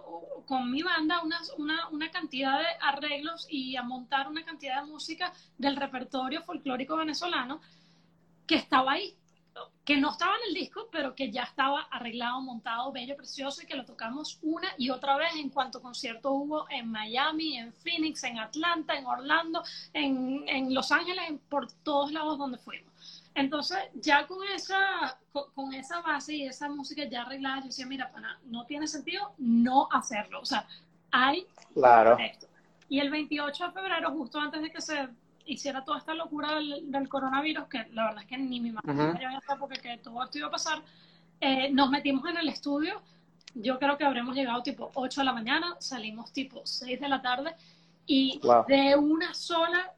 con 0.47 0.71
mi 0.71 0.83
banda 0.83 1.23
una, 1.23 1.41
una, 1.59 1.89
una, 1.89 2.11
cantidad 2.11 2.59
de 2.59 2.67
arreglos 2.81 3.47
y 3.51 3.77
a 3.77 3.83
montar 3.83 4.29
una 4.29 4.45
cantidad 4.45 4.83
de 4.83 4.91
música 4.91 5.33
del 5.59 5.77
repertorio 5.77 6.43
folclórico 6.43 6.97
venezolano 6.97 7.61
que 8.47 8.57
estaba 8.57 8.93
ahí 8.93 9.17
que 9.85 9.97
no 9.97 10.13
estaba 10.13 10.37
en 10.37 10.49
el 10.49 10.55
disco, 10.55 10.89
pero 10.93 11.15
que 11.15 11.31
ya 11.31 11.43
estaba 11.43 11.83
arreglado, 11.91 12.41
montado, 12.41 12.93
bello, 12.93 13.17
precioso 13.17 13.63
y 13.63 13.67
que 13.67 13.77
lo 13.77 13.85
tocamos 13.85 14.39
una 14.43 14.69
y 14.79 14.91
otra 14.91 15.17
vez 15.17 15.35
en 15.35 15.51
cuanto 15.51 15.83
concierto 15.83 16.31
hubo 16.31 16.71
en 16.71 16.89
Miami, 16.91 17.59
en 17.59 17.73
Phoenix, 17.73 18.23
en 18.25 18.39
Atlanta, 18.39 18.97
en 18.97 19.07
Orlando, 19.07 19.63
en, 19.93 20.45
en 20.49 20.73
Los 20.73 20.93
Ángeles, 20.93 21.33
por 21.49 21.71
todos 21.83 22.13
lados 22.13 22.39
donde 22.39 22.59
fuimos. 22.59 22.92
Entonces, 23.35 23.79
ya 23.95 24.27
con 24.27 24.39
esa, 24.55 25.19
con, 25.55 25.73
esa 25.73 26.01
base 26.03 26.35
y 26.35 26.47
esa 26.47 26.69
música 26.69 27.05
ya 27.05 27.23
arreglada, 27.23 27.61
yo 27.61 27.67
decía, 27.67 27.87
mira, 27.87 28.11
pana, 28.13 28.39
no 28.45 28.67
tiene 28.67 28.87
sentido 28.87 29.33
no 29.39 29.89
hacerlo. 29.91 30.41
O 30.41 30.45
sea, 30.45 30.67
hay 31.11 31.47
claro. 31.73 32.19
esto. 32.19 32.47
Y 32.89 33.01
el 33.01 33.11
28 33.11 33.67
de 33.69 33.73
febrero, 33.73 34.11
justo 34.11 34.39
antes 34.39 34.61
de 34.61 34.71
que 34.71 34.81
se 34.81 35.09
hiciera 35.47 35.85
toda 35.85 35.99
esta 35.99 36.15
locura 36.15 36.57
del, 36.57 37.09
coronavirus, 37.09 37.65
que 37.69 37.87
la 37.93 38.07
verdad 38.07 38.23
es 38.23 38.29
que 38.29 38.39
ni 38.39 38.61
mi 38.61 38.71
mamá 38.71 38.93
uh 38.93 38.97
-huh. 38.97 39.59
porque 39.59 39.81
que 39.81 39.99
todo 39.99 40.23
esto 40.23 40.39
iba 40.39 40.49
a 40.49 40.51
pasar, 40.51 40.83
eh, 41.41 41.71
nos 41.71 41.91
metimos 41.91 42.29
en 42.29 42.37
el 42.37 42.49
estudio. 42.49 43.01
Yo 43.55 43.79
creo 43.79 43.97
que 43.97 44.05
habremos 44.05 44.35
llegado 44.35 44.63
tipo 44.63 44.91
8 44.95 45.21
de 45.21 45.25
la 45.25 45.33
mañana, 45.33 45.77
salimos 45.79 46.33
tipo 46.33 46.63
6 46.65 47.01
de 47.01 47.09
la 47.09 47.21
tarde 47.21 47.55
y 48.07 48.41
de 48.69 48.97
una 48.97 49.35
sola 49.35 49.93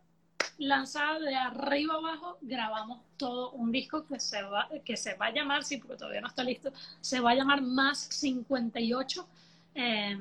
lanzada 0.58 1.18
de 1.18 1.34
arriba 1.34 1.94
abajo 1.94 2.38
grabamos 2.40 3.00
todo 3.16 3.52
un 3.52 3.72
disco 3.72 4.06
que 4.06 4.18
se 4.20 4.42
va 4.42 4.68
que 4.84 4.96
se 4.96 5.14
va 5.14 5.26
a 5.26 5.32
llamar, 5.32 5.64
sí, 5.64 5.78
porque 5.78 5.96
todavía 5.96 6.20
no 6.20 6.28
está 6.28 6.42
listo, 6.42 6.72
se 7.00 7.20
va 7.20 7.30
a 7.30 7.34
llamar 7.34 7.62
Más 7.62 7.98
58 8.10 9.26
eh, 9.76 10.16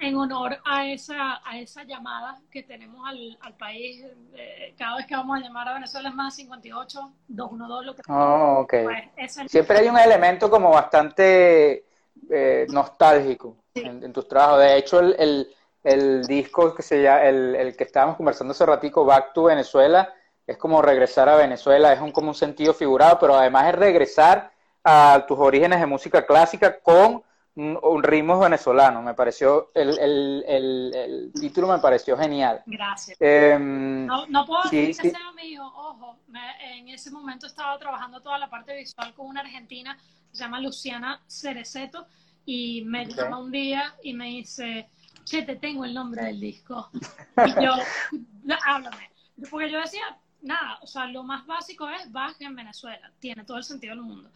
en 0.00 0.16
honor 0.16 0.58
a 0.64 0.88
esa, 0.88 1.42
a 1.44 1.58
esa 1.58 1.84
llamada 1.84 2.40
que 2.50 2.62
tenemos 2.62 3.06
al, 3.06 3.36
al 3.42 3.54
país. 3.54 4.02
Eh, 4.34 4.74
cada 4.78 4.96
vez 4.96 5.06
que 5.06 5.14
vamos 5.14 5.38
a 5.38 5.42
llamar 5.42 5.68
a 5.68 5.74
Venezuela 5.74 6.08
es 6.08 6.14
más 6.14 6.34
58, 6.36 7.12
212, 7.28 7.86
lo 7.86 7.94
que 7.94 8.02
oh, 8.08 8.60
okay. 8.60 8.84
Pues, 8.84 9.38
Siempre 9.46 9.78
hay 9.78 9.88
un 9.88 9.98
elemento 9.98 10.48
como 10.48 10.70
bastante 10.70 11.84
eh, 12.30 12.66
nostálgico 12.70 13.58
en, 13.74 14.10
tus 14.10 14.26
trabajos. 14.26 14.60
De 14.60 14.78
hecho, 14.78 15.00
el, 15.00 15.14
el, 15.18 15.54
el 15.84 16.24
disco 16.24 16.74
que 16.74 16.82
se 16.82 17.02
llama, 17.02 17.24
el, 17.24 17.54
el, 17.54 17.76
que 17.76 17.84
estábamos 17.84 18.16
conversando 18.16 18.52
hace 18.52 18.66
ratico, 18.66 19.04
Back 19.04 19.32
to 19.32 19.44
Venezuela, 19.44 20.12
es 20.46 20.56
como 20.56 20.82
regresar 20.82 21.28
a 21.28 21.36
Venezuela, 21.36 21.92
es 21.92 22.00
un, 22.00 22.10
como 22.10 22.28
un 22.28 22.34
sentido 22.34 22.74
figurado, 22.74 23.18
pero 23.18 23.36
además 23.36 23.68
es 23.68 23.74
regresar 23.74 24.50
a 24.82 25.24
tus 25.28 25.38
orígenes 25.38 25.80
de 25.80 25.86
música 25.86 26.24
clásica 26.24 26.80
con 26.80 27.22
un, 27.54 28.02
ritmo 28.02 28.38
venezolano. 28.38 29.02
Me 29.02 29.14
pareció, 29.14 29.70
el, 29.74 29.98
el, 29.98 30.44
el, 30.46 31.32
título 31.38 31.68
me 31.68 31.78
pareció 31.78 32.16
genial. 32.16 32.62
Gracias. 32.66 33.16
Em, 33.20 34.06
no, 34.06 34.26
no, 34.28 34.46
puedo 34.46 34.62
decir 34.62 34.96
que 34.96 35.10
sea 35.10 35.32
mío, 35.32 35.66
ojo, 35.66 36.18
en 36.62 36.88
ese 36.88 37.10
momento 37.10 37.46
estaba 37.46 37.78
trabajando 37.78 38.20
toda 38.20 38.38
la 38.38 38.48
parte 38.48 38.74
visual 38.76 39.12
con 39.14 39.26
una 39.26 39.40
argentina, 39.40 39.98
se 40.30 40.44
llama 40.44 40.60
Luciana 40.60 41.20
Cereceto, 41.26 42.06
y 42.46 42.84
me 42.86 43.06
llama 43.06 43.38
un 43.38 43.50
día 43.50 43.94
y 44.02 44.14
me 44.14 44.26
dice, 44.26 44.88
che, 45.28 45.42
te 45.42 45.56
tengo 45.56 45.84
el 45.84 45.94
nombre 45.94 46.24
del 46.24 46.40
disco. 46.40 46.90
Y 47.46 47.64
yo, 47.64 47.72
háblame. 48.66 49.10
Porque 49.50 49.70
yo 49.70 49.80
decía, 49.80 50.18
nada, 50.42 50.78
o 50.82 50.86
sea, 50.86 51.06
lo 51.06 51.22
más 51.22 51.46
básico 51.46 51.88
es 51.88 52.10
baje 52.10 52.44
en 52.44 52.56
Venezuela, 52.56 53.12
tiene 53.20 53.44
todo 53.44 53.58
el 53.58 53.64
sentido 53.64 53.94
del 53.94 54.04
mundo. 54.04 54.30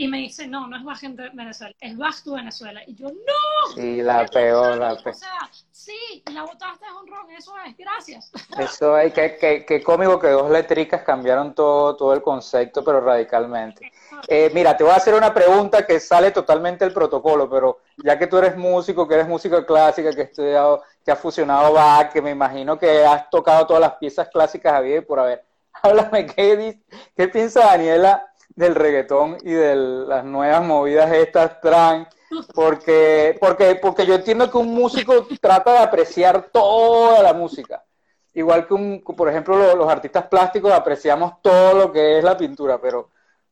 Y 0.00 0.06
me 0.06 0.18
dice, 0.18 0.46
no, 0.46 0.68
no 0.68 0.76
es 0.76 0.84
Baja 0.84 1.08
Venezuela, 1.32 1.74
es 1.80 1.96
Baja 1.96 2.22
tu 2.22 2.36
Venezuela. 2.36 2.80
Y 2.86 2.94
yo, 2.94 3.08
no. 3.08 3.74
Sí, 3.74 4.00
la 4.00 4.24
peor, 4.26 4.78
la 4.78 4.94
peor. 4.94 5.08
O 5.08 5.18
sea, 5.18 5.50
sí, 5.72 6.22
la 6.32 6.44
botaste 6.44 6.86
es 6.86 6.92
un 6.92 7.08
ron, 7.08 7.28
eso 7.32 7.52
es, 7.66 7.76
gracias. 7.76 8.30
Eso 8.60 8.96
es, 8.96 9.12
que, 9.12 9.36
que, 9.36 9.66
que 9.66 9.82
cómico 9.82 10.20
que 10.20 10.28
dos 10.28 10.48
letricas 10.52 11.02
cambiaron 11.02 11.52
todo, 11.52 11.96
todo 11.96 12.12
el 12.12 12.22
concepto, 12.22 12.84
pero 12.84 13.00
radicalmente. 13.00 13.90
Eh, 14.28 14.52
mira, 14.54 14.76
te 14.76 14.84
voy 14.84 14.92
a 14.92 14.96
hacer 14.96 15.14
una 15.14 15.34
pregunta 15.34 15.84
que 15.84 15.98
sale 15.98 16.30
totalmente 16.30 16.84
del 16.84 16.94
protocolo, 16.94 17.50
pero 17.50 17.80
ya 17.96 18.16
que 18.16 18.28
tú 18.28 18.38
eres 18.38 18.56
músico, 18.56 19.08
que 19.08 19.14
eres 19.14 19.26
música 19.26 19.66
clásica, 19.66 20.12
que 20.12 20.22
has 20.22 20.28
estudiado, 20.28 20.84
que 21.04 21.10
has 21.10 21.18
fusionado 21.18 21.72
Bach, 21.72 22.12
que 22.12 22.22
me 22.22 22.30
imagino 22.30 22.78
que 22.78 23.04
has 23.04 23.28
tocado 23.30 23.66
todas 23.66 23.80
las 23.80 23.94
piezas 23.94 24.28
clásicas 24.28 24.74
a 24.74 24.80
vida 24.80 24.98
y 24.98 25.00
por 25.00 25.18
haber. 25.18 25.44
Háblame, 25.82 26.26
¿qué, 26.26 26.78
qué 27.16 27.26
piensa 27.26 27.66
Daniela 27.66 28.28
del 28.58 28.74
reggaetón 28.74 29.38
y 29.44 29.52
de 29.52 29.76
las 29.76 30.24
nuevas 30.24 30.64
movidas 30.64 31.12
estas 31.12 31.60
trans, 31.60 32.08
porque, 32.52 33.38
porque, 33.40 33.76
porque 33.76 34.04
yo 34.04 34.16
entiendo 34.16 34.50
que 34.50 34.58
un 34.58 34.74
músico 34.74 35.28
trata 35.40 35.74
de 35.74 35.78
apreciar 35.78 36.50
toda 36.52 37.22
la 37.22 37.32
música. 37.34 37.84
Igual 38.34 38.66
que, 38.66 38.74
un, 38.74 39.00
por 39.02 39.28
ejemplo, 39.28 39.76
los, 39.76 39.88
artistas 39.88 40.26
plásticos 40.26 40.72
apreciamos 40.72 41.40
todo 41.40 41.74
lo 41.74 41.92
que 41.92 42.18
es 42.18 42.24
la 42.24 42.36
pintura, 42.36 42.80
pero, 42.80 43.10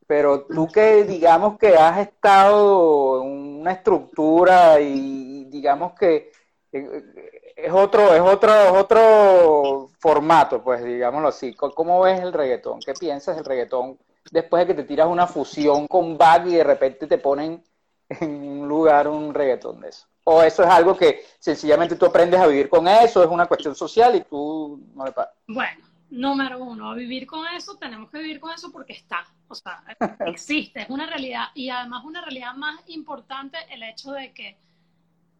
pero 0.09 0.43
tú 0.43 0.67
que 0.67 1.05
digamos 1.05 1.57
que 1.57 1.77
has 1.77 1.99
estado 1.99 3.23
en 3.23 3.61
una 3.61 3.73
estructura 3.73 4.81
y 4.81 5.45
digamos 5.45 5.93
que 5.93 6.33
es 6.73 7.73
otro, 7.73 8.13
es 8.13 8.21
otro, 8.21 8.53
es 8.53 8.73
otro 8.73 9.91
formato, 10.01 10.65
pues 10.65 10.83
digámoslo 10.83 11.29
así. 11.29 11.55
¿Cómo 11.55 12.01
ves 12.01 12.21
el 12.21 12.33
reggaetón? 12.33 12.81
¿Qué 12.85 12.93
piensas 12.93 13.37
del 13.37 13.45
reggaetón 13.45 13.99
después 14.31 14.67
de 14.67 14.75
que 14.75 14.83
te 14.83 14.89
tiras 14.89 15.09
una 15.09 15.27
fusión 15.27 15.87
con 15.87 16.17
Bag 16.17 16.47
y 16.49 16.55
de 16.55 16.65
repente 16.65 17.07
te 17.07 17.19
ponen 17.19 17.63
en 18.09 18.31
un 18.31 18.69
lugar 18.69 19.09
un 19.09 19.33
reggaetón 19.35 19.81
de 19.81 19.89
eso? 19.89 20.07
¿O 20.25 20.43
eso 20.43 20.65
es 20.65 20.69
algo 20.69 20.97
que 20.97 21.25
sencillamente 21.39 21.97
tú 21.97 22.07
aprendes 22.07 22.41
a 22.41 22.47
vivir 22.47 22.69
con 22.69 22.89
eso, 22.89 23.23
es 23.23 23.31
una 23.31 23.47
cuestión 23.47 23.75
social 23.77 24.17
y 24.17 24.23
tú 24.23 24.81
no 24.95 25.05
le 25.05 25.13
pagas? 25.13 25.35
Bueno, 25.47 25.87
número 26.11 26.63
uno, 26.63 26.91
a 26.91 26.95
vivir 26.95 27.27
con 27.27 27.47
eso, 27.49 27.77
tenemos 27.77 28.11
que 28.11 28.19
vivir 28.19 28.41
con 28.41 28.53
eso 28.53 28.73
porque 28.73 28.95
está, 28.95 29.25
o 29.49 29.55
sea, 29.55 29.85
existe, 30.27 30.83
es 30.83 30.91
una 30.91 31.07
realidad 31.07 31.45
y 31.55 31.69
además 31.69 32.05
una 32.05 32.23
realidad 32.23 32.55
más 32.55 32.81
importante 32.89 33.57
el 33.71 33.83
hecho 33.85 34.13
de 34.13 34.33
que 34.33 34.59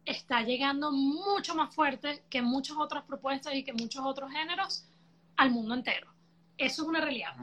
está 0.05 0.41
llegando 0.41 0.91
mucho 0.91 1.53
más 1.53 1.75
fuerte 1.75 2.23
que 2.29 2.41
muchas 2.41 2.77
otras 2.77 3.03
propuestas 3.03 3.53
y 3.55 3.63
que 3.63 3.73
muchos 3.73 4.05
otros 4.05 4.31
géneros 4.31 4.87
al 5.35 5.51
mundo 5.51 5.73
entero. 5.73 6.07
Eso 6.57 6.83
es 6.83 6.87
una 6.87 7.01
realidad. 7.01 7.35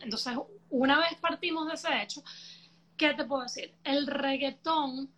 Entonces, 0.00 0.34
una 0.70 0.98
vez 0.98 1.18
partimos 1.20 1.66
de 1.68 1.74
ese 1.74 2.02
hecho, 2.02 2.22
¿qué 2.96 3.14
te 3.14 3.24
puedo 3.24 3.42
decir? 3.42 3.72
El 3.84 4.06
reggaetón, 4.06 5.10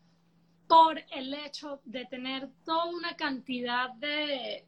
por 0.66 1.02
el 1.10 1.34
hecho 1.34 1.80
de 1.84 2.06
tener 2.06 2.48
toda 2.64 2.86
una 2.86 3.14
cantidad 3.14 3.90
de, 3.94 4.64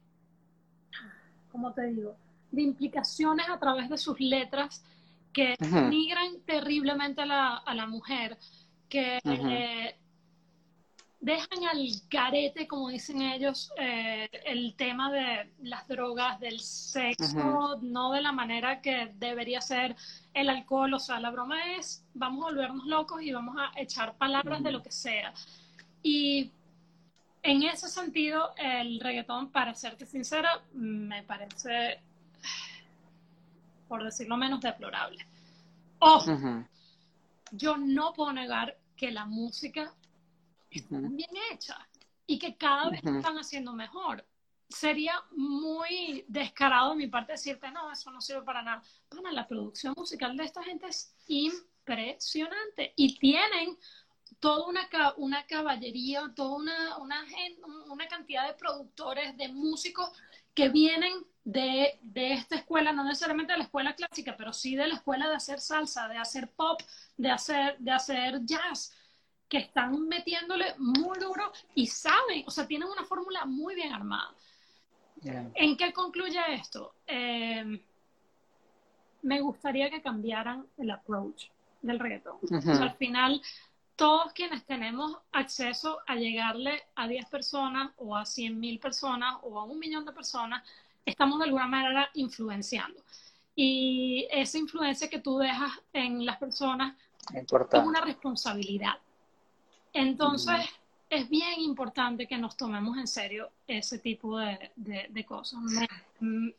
¿cómo 1.51 1.73
te 1.73 1.87
digo? 1.87 2.15
De 2.51 2.61
implicaciones 2.61 3.49
a 3.49 3.57
través 3.57 3.89
de 3.89 3.97
sus 3.97 4.19
letras 4.19 4.85
que 5.33 5.55
migran 5.89 6.41
terriblemente 6.45 7.21
a 7.21 7.25
la, 7.25 7.57
a 7.57 7.73
la 7.73 7.87
mujer, 7.87 8.37
que 8.87 9.19
dejan 11.25 11.63
al 11.63 11.87
carete, 12.07 12.67
como 12.67 12.89
dicen 12.89 13.19
ellos, 13.23 13.71
eh, 13.79 14.29
el 14.45 14.75
tema 14.75 15.11
de 15.11 15.51
las 15.63 15.87
drogas, 15.87 16.39
del 16.39 16.59
sexo, 16.59 17.79
no 17.81 18.11
de 18.11 18.21
la 18.21 18.31
manera 18.31 18.79
que 18.79 19.11
debería 19.15 19.59
ser 19.59 19.95
el 20.35 20.49
alcohol. 20.49 20.93
O 20.93 20.99
sea, 20.99 21.19
la 21.19 21.31
broma 21.31 21.73
es, 21.73 22.05
vamos 22.13 22.43
a 22.43 22.49
volvernos 22.49 22.85
locos 22.85 23.23
y 23.23 23.33
vamos 23.33 23.55
a 23.57 23.71
echar 23.81 24.15
palabras 24.17 24.61
de 24.61 24.71
lo 24.71 24.83
que 24.83 24.91
sea. 24.91 25.33
Y 26.03 26.51
en 27.41 27.63
ese 27.63 27.87
sentido, 27.87 28.53
el 28.57 28.99
reggaetón, 28.99 29.49
para 29.49 29.73
serte 29.73 30.05
sincera, 30.05 30.61
me 30.73 31.23
parece, 31.23 32.01
por 33.87 34.03
decirlo 34.03 34.37
menos, 34.37 34.61
deplorable. 34.61 35.25
Ojo, 35.97 36.37
yo 37.51 37.77
no 37.77 38.13
puedo 38.13 38.31
negar 38.31 38.77
que 38.95 39.09
la 39.09 39.25
música 39.25 39.91
bien 40.89 41.29
hecha 41.51 41.77
y 42.27 42.39
que 42.39 42.55
cada 42.55 42.89
vez 42.89 43.03
están 43.03 43.37
haciendo 43.37 43.73
mejor. 43.73 44.25
Sería 44.67 45.13
muy 45.31 46.25
descarado 46.27 46.91
de 46.91 46.95
mi 46.95 47.07
parte 47.07 47.33
decirte, 47.33 47.69
no, 47.71 47.91
eso 47.91 48.09
no 48.09 48.19
sirve 48.19 48.41
para 48.41 48.63
nada. 48.63 48.81
Bueno, 49.11 49.31
la 49.31 49.47
producción 49.47 49.93
musical 49.95 50.35
de 50.35 50.43
esta 50.43 50.63
gente 50.63 50.87
es 50.87 51.15
impresionante 51.27 52.93
y 52.95 53.17
tienen 53.19 53.77
toda 54.39 54.67
una, 54.67 54.89
una 55.17 55.45
caballería, 55.45 56.31
toda 56.35 56.55
una, 56.55 56.97
una, 56.97 57.23
una 57.87 58.07
cantidad 58.07 58.47
de 58.47 58.55
productores, 58.55 59.37
de 59.37 59.49
músicos 59.49 60.11
que 60.53 60.69
vienen 60.69 61.13
de, 61.43 61.99
de, 62.01 62.33
esta 62.33 62.55
escuela, 62.55 62.91
no 62.91 63.03
necesariamente 63.03 63.53
de 63.53 63.59
la 63.59 63.65
escuela 63.65 63.95
clásica, 63.95 64.35
pero 64.35 64.51
sí 64.51 64.75
de 64.75 64.87
la 64.87 64.95
escuela 64.95 65.29
de 65.29 65.35
hacer 65.35 65.59
salsa, 65.59 66.07
de 66.07 66.17
hacer 66.17 66.49
pop, 66.51 66.81
de 67.17 67.29
hacer, 67.29 67.77
de 67.77 67.91
hacer 67.91 68.39
jazz 68.45 68.93
que 69.55 69.61
están 69.61 70.05
metiéndole 70.09 70.75
muy 70.79 71.17
duro 71.17 71.49
y 71.75 71.87
saben, 71.87 72.43
o 72.45 72.51
sea, 72.51 72.67
tienen 72.67 72.89
una 72.89 73.05
fórmula 73.05 73.45
muy 73.45 73.73
bien 73.73 73.93
armada. 73.93 74.33
¿En 75.23 75.77
qué 75.77 75.93
concluye 75.93 76.41
esto? 76.49 76.95
Em, 77.07 77.79
me 79.21 79.39
gustaría 79.39 79.89
que 79.89 80.01
cambiaran 80.01 80.67
el 80.77 80.91
approach 80.91 81.45
del 81.81 81.99
reggaetón. 81.99 82.37
al 82.67 82.95
final, 82.97 83.41
todos 83.95 84.33
quienes 84.33 84.65
tenemos 84.65 85.19
acceso 85.31 85.99
a 86.05 86.15
llegarle 86.15 86.83
a 86.93 87.07
10 87.07 87.25
personas 87.27 87.91
o 87.95 88.13
a 88.13 88.25
100 88.25 88.59
mil 88.59 88.77
personas 88.77 89.37
o 89.41 89.57
a 89.57 89.63
un 89.63 89.79
millón 89.79 90.03
de 90.03 90.11
personas, 90.11 90.67
estamos 91.05 91.39
de 91.39 91.45
alguna 91.45 91.67
manera 91.67 92.09
influenciando. 92.15 93.01
Y 93.55 94.27
esa 94.31 94.57
influencia 94.57 95.09
que 95.09 95.19
tú 95.19 95.37
dejas 95.37 95.71
en 95.93 96.25
las 96.25 96.35
personas 96.39 96.93
es 97.33 97.45
una 97.85 98.01
responsabilidad. 98.01 98.95
Entonces, 99.95 100.57
es 101.09 101.29
bien 101.29 101.61
importante 101.61 102.27
que 102.27 102.37
nos 102.37 102.57
tomemos 102.57 102.97
en 102.97 103.07
serio 103.07 103.49
ese 103.65 103.99
tipo 103.99 104.37
de, 104.37 105.25
cosas. 105.25 105.59
Mm, 106.19 106.49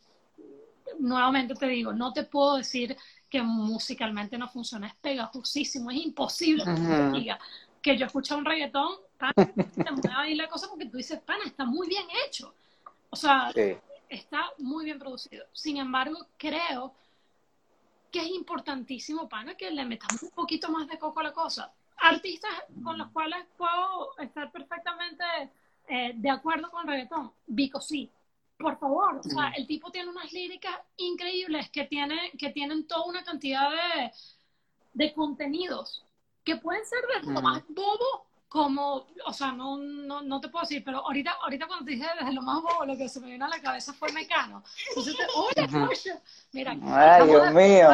nuevamente 1.01 1.55
te 1.55 1.67
digo, 1.67 1.93
no 1.93 2.15
te 2.15 2.25
puedo 2.25 2.57
decir 2.57 2.97
que 3.29 3.43
musicalmente 3.43 4.39
no 4.39 4.49
funciona, 4.49 4.87
es 4.87 4.95
pegajosísimo, 4.95 5.91
es 5.91 5.99
imposible 5.99 6.65
que 6.65 7.19
diga 7.19 7.39
que 7.83 7.99
yo 7.99 8.07
escucho 8.07 8.39
un 8.39 8.47
reggaetón, 8.47 8.95
pana, 9.19 9.35
te 9.85 9.93
mueva 9.93 10.21
ahí 10.23 10.35
la 10.35 10.49
cosa 10.49 10.69
porque 10.69 10.87
tú 10.87 10.97
dices, 10.97 11.21
pana, 11.21 11.45
está 11.45 11.67
muy 11.67 11.89
bien 11.89 12.07
hecho. 12.27 12.55
O 13.11 13.17
sea, 13.17 13.53
está 14.09 14.51
muy 14.57 14.87
bien 14.87 14.99
producido. 14.99 15.45
Sin 15.53 15.77
embargo, 15.77 16.27
creo 16.39 16.95
que 18.11 18.21
es 18.21 18.31
importantísimo, 18.31 19.29
pana, 19.29 19.55
que 19.57 19.71
le 19.71 19.85
metamos 19.85 20.23
un 20.23 20.31
poquito 20.31 20.71
más 20.71 20.89
de 20.89 20.99
coco 20.99 21.21
a 21.21 21.25
la 21.25 21.33
cosa 21.33 21.71
artistas 21.99 22.51
con 22.83 22.99
los 22.99 23.09
cuales 23.11 23.45
puedo 23.57 24.19
estar 24.19 24.51
perfectamente 24.51 25.25
eh, 25.89 26.13
de 26.15 26.31
acuerdo 26.31 26.71
con 26.71 26.87
reggaetón. 26.87 27.33
Vico 27.47 27.81
sí. 27.81 28.11
Por 28.59 28.79
favor, 28.79 29.19
o 29.19 29.23
sea, 29.23 29.53
el 29.55 29.67
tipo 29.67 29.91
tiene 29.91 30.09
unas 30.09 30.33
líricas 30.33 30.75
increíbles 30.97 31.69
que, 31.71 31.85
tiene, 31.85 32.33
que 32.39 32.49
tienen 32.51 32.87
toda 32.87 33.05
una 33.05 33.23
cantidad 33.23 33.69
de, 33.71 34.11
de 34.95 35.13
contenidos 35.13 36.07
que 36.43 36.57
pueden 36.57 36.83
ser 36.87 37.01
de 37.23 37.33
lo 37.33 37.43
más 37.43 37.63
bobo 37.69 38.27
como, 38.49 39.07
o 39.27 39.33
sea, 39.33 39.53
no, 39.53 39.77
no, 39.77 40.23
no, 40.23 40.41
te 40.41 40.49
puedo 40.49 40.63
decir, 40.63 40.83
pero 40.85 41.01
ahorita, 41.01 41.33
ahorita 41.43 41.67
cuando 41.67 41.85
te 41.85 41.91
dije 41.91 42.07
desde 42.19 42.33
lo 42.33 42.43
más 42.43 42.63
bobo, 42.63 42.87
lo 42.87 42.97
que 42.97 43.09
se 43.09 43.21
me 43.21 43.33
vino 43.33 43.45
a 43.45 43.49
la 43.49 43.61
cabeza 43.61 43.93
fue 43.93 44.11
Mecano. 44.13 44.63
Entonces, 44.89 45.15
hola, 45.35 45.91
mira, 46.53 46.77
Ay, 46.85 47.29
Dios 47.29 47.53
mío. 47.53 47.89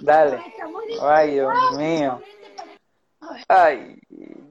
Dale. 0.00 0.42
Ay, 1.02 1.32
Dios 1.32 1.76
mío. 1.76 2.22
Ay, 3.48 4.00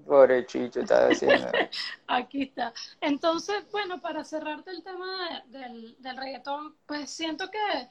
pobre 0.05 0.45
Chicho, 0.45 0.81
está 0.81 1.07
diciendo. 1.07 1.47
Aquí 2.07 2.43
está. 2.43 2.73
Entonces, 3.01 3.63
bueno, 3.71 3.99
para 3.99 4.23
cerrarte 4.23 4.71
el 4.71 4.83
tema 4.83 5.43
del, 5.47 5.95
del 5.99 6.17
reggaetón, 6.17 6.75
pues 6.85 7.09
siento 7.09 7.49
que, 7.49 7.89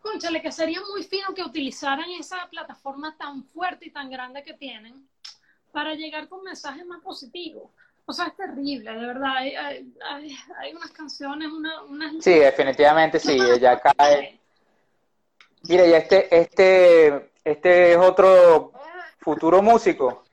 conchale, 0.00 0.42
que 0.42 0.52
sería 0.52 0.80
muy 0.92 1.02
fino 1.02 1.34
que 1.34 1.42
utilizaran 1.42 2.10
esa 2.10 2.46
plataforma 2.50 3.16
tan 3.16 3.44
fuerte 3.44 3.86
y 3.86 3.90
tan 3.90 4.10
grande 4.10 4.42
que 4.42 4.54
tienen 4.54 5.08
para 5.72 5.94
llegar 5.94 6.28
con 6.28 6.44
mensajes 6.44 6.84
más 6.86 7.00
positivos. 7.02 7.70
O 8.06 8.12
sea, 8.12 8.26
es 8.26 8.36
terrible, 8.36 8.92
de 8.92 9.06
verdad. 9.06 9.36
Hay, 9.36 9.54
hay, 9.56 10.74
unas 10.74 10.90
canciones, 10.90 11.50
una, 11.50 11.82
unas... 11.84 12.22
Sí, 12.22 12.34
definitivamente 12.34 13.18
sí, 13.18 13.38
ya 13.60 13.80
cae. 13.80 14.38
Mira, 15.62 15.86
y 15.86 15.94
este, 15.94 16.38
este, 16.38 17.30
este 17.42 17.92
es 17.92 17.98
otro 17.98 18.72
futuro 19.24 19.62
músico. 19.62 20.24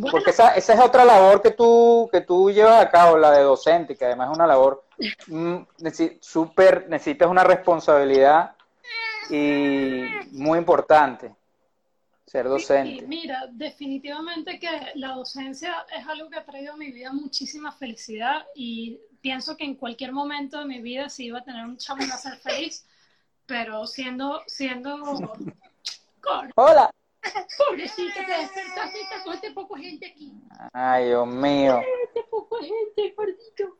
Porque 0.00 0.30
esa, 0.30 0.54
esa 0.54 0.74
es 0.74 0.80
otra 0.80 1.04
labor 1.04 1.42
que 1.42 1.50
tú, 1.50 2.08
que 2.12 2.20
tú 2.20 2.50
llevas 2.52 2.80
a 2.80 2.88
cabo, 2.88 3.18
la 3.18 3.32
de 3.32 3.42
docente, 3.42 3.96
que 3.96 4.04
además 4.04 4.30
es 4.30 4.36
una 4.36 4.46
labor 4.46 4.84
mm, 5.26 5.56
súper, 6.20 6.88
necesitas 6.88 7.28
una 7.28 7.42
responsabilidad 7.42 8.54
y 9.28 10.04
muy 10.30 10.58
importante, 10.58 11.34
ser 12.24 12.48
docente. 12.48 13.06
mira, 13.06 13.46
definitivamente 13.50 14.60
que 14.60 14.68
la 14.94 15.14
docencia 15.14 15.84
es 15.94 16.06
algo 16.06 16.30
que 16.30 16.38
ha 16.38 16.44
traído 16.44 16.74
a 16.74 16.76
mi 16.76 16.92
vida 16.92 17.12
muchísima 17.12 17.72
felicidad 17.72 18.46
y 18.54 19.00
pienso 19.20 19.56
que 19.56 19.64
en 19.64 19.74
cualquier 19.74 20.12
momento 20.12 20.60
de 20.60 20.66
mi 20.66 20.80
vida 20.80 21.08
sí 21.08 21.26
iba 21.26 21.40
a 21.40 21.44
tener 21.44 21.64
un 21.64 21.76
chamo 21.76 22.04
a 22.04 22.16
ser 22.16 22.38
feliz, 22.38 22.86
pero 23.46 23.84
siendo, 23.86 24.42
siendo... 24.46 24.96
Hola. 26.54 26.90
Pobrecita, 27.58 28.24
te 28.24 28.32
despertaste 28.32 28.98
y 28.98 29.30
este 29.34 29.50
poco 29.52 29.74
gente 29.76 30.06
aquí. 30.06 30.32
Ay, 30.72 31.06
Dios 31.06 31.26
mío. 31.26 31.80
Este 32.04 32.22
poco 32.30 32.58
gente, 32.58 33.14
gordito. 33.16 33.78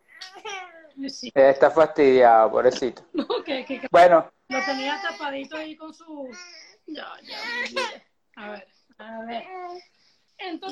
Sí. 1.09 1.31
Está 1.35 1.71
fastidiado, 1.71 2.51
pobrecito. 2.51 3.03
bueno. 3.91 4.31
Lo 4.49 4.65
tenía 4.65 5.01
tapadito 5.03 5.57
ahí 5.57 5.77
con 5.77 5.93
su... 5.95 6.29
Ya, 6.87 7.07
ya, 7.23 7.83
A 8.37 8.51
ver, 8.53 8.67
a 8.99 9.21
ver. 9.25 9.45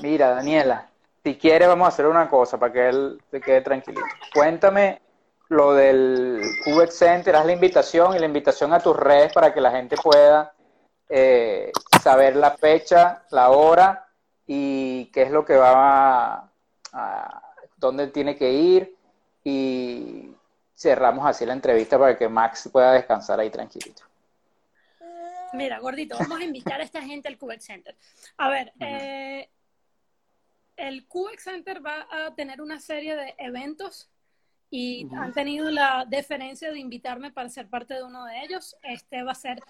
Mira, 0.03 0.31
Daniela, 0.31 0.89
si 1.23 1.37
quieres 1.37 1.69
vamos 1.69 1.87
a 1.87 1.89
hacer 1.89 2.07
una 2.07 2.29
cosa 2.29 2.59
para 2.59 2.73
que 2.73 2.89
él 2.89 3.23
se 3.31 3.41
quede 3.41 3.61
tranquilito. 3.61 4.07
Cuéntame 4.33 5.03
lo 5.49 5.75
del 5.75 6.41
QX 6.65 6.95
Center, 6.95 7.37
haz 7.37 7.47
la 7.47 7.53
invitación 7.53 8.17
y 8.17 8.19
la 8.19 8.27
invitación 8.27 8.73
a 8.73 8.81
tus 8.81 8.97
redes 8.97 9.33
para 9.33 9.53
que 9.53 9.61
la 9.61 9.71
gente 9.71 9.97
pueda 9.97 10.56
eh, 11.09 11.73
saber 12.03 12.37
la 12.37 12.53
fecha, 12.53 13.25
la 13.31 13.51
hora 13.51 14.09
y 14.47 15.07
qué 15.07 15.23
es 15.23 15.31
lo 15.31 15.45
que 15.45 15.57
va 15.57 16.51
a, 16.93 17.43
dónde 17.77 18.09
tiene 18.09 18.37
que 18.37 18.53
ir 18.53 18.97
y 19.45 20.31
cerramos 20.75 21.27
así 21.27 21.45
la 21.45 21.53
entrevista 21.53 21.99
para 21.99 22.17
que 22.17 22.29
Max 22.29 22.69
pueda 22.73 22.93
descansar 22.93 23.39
ahí 23.39 23.51
tranquilito. 23.51 24.03
Mira, 25.53 25.79
gordito, 25.79 26.17
vamos 26.19 26.41
a 26.41 26.45
invitar 26.45 26.81
a 26.81 26.85
esta 26.85 27.03
gente 27.03 27.29
al 27.29 27.39
Cubex 27.39 27.65
Center. 27.65 27.97
A 28.37 28.51
ver, 28.51 28.73
eh, 28.81 29.49
el 30.77 31.07
Cubex 31.07 31.45
Center 31.45 31.85
va 31.85 32.07
a 32.11 32.35
tener 32.35 32.61
una 32.61 32.81
serie 32.81 33.17
de 33.17 33.35
eventos 33.39 34.11
y 34.71 35.09
han 35.17 35.33
tenido 35.33 35.71
la 35.71 36.05
deferencia 36.09 36.71
de 36.71 36.79
invitarme 36.79 37.31
para 37.31 37.49
ser 37.49 37.69
parte 37.69 37.95
de 37.95 38.03
uno 38.03 38.25
de 38.25 38.43
ellos. 38.43 38.77
Este 38.83 39.23
va 39.23 39.33
a 39.33 39.37
ser 39.37 39.61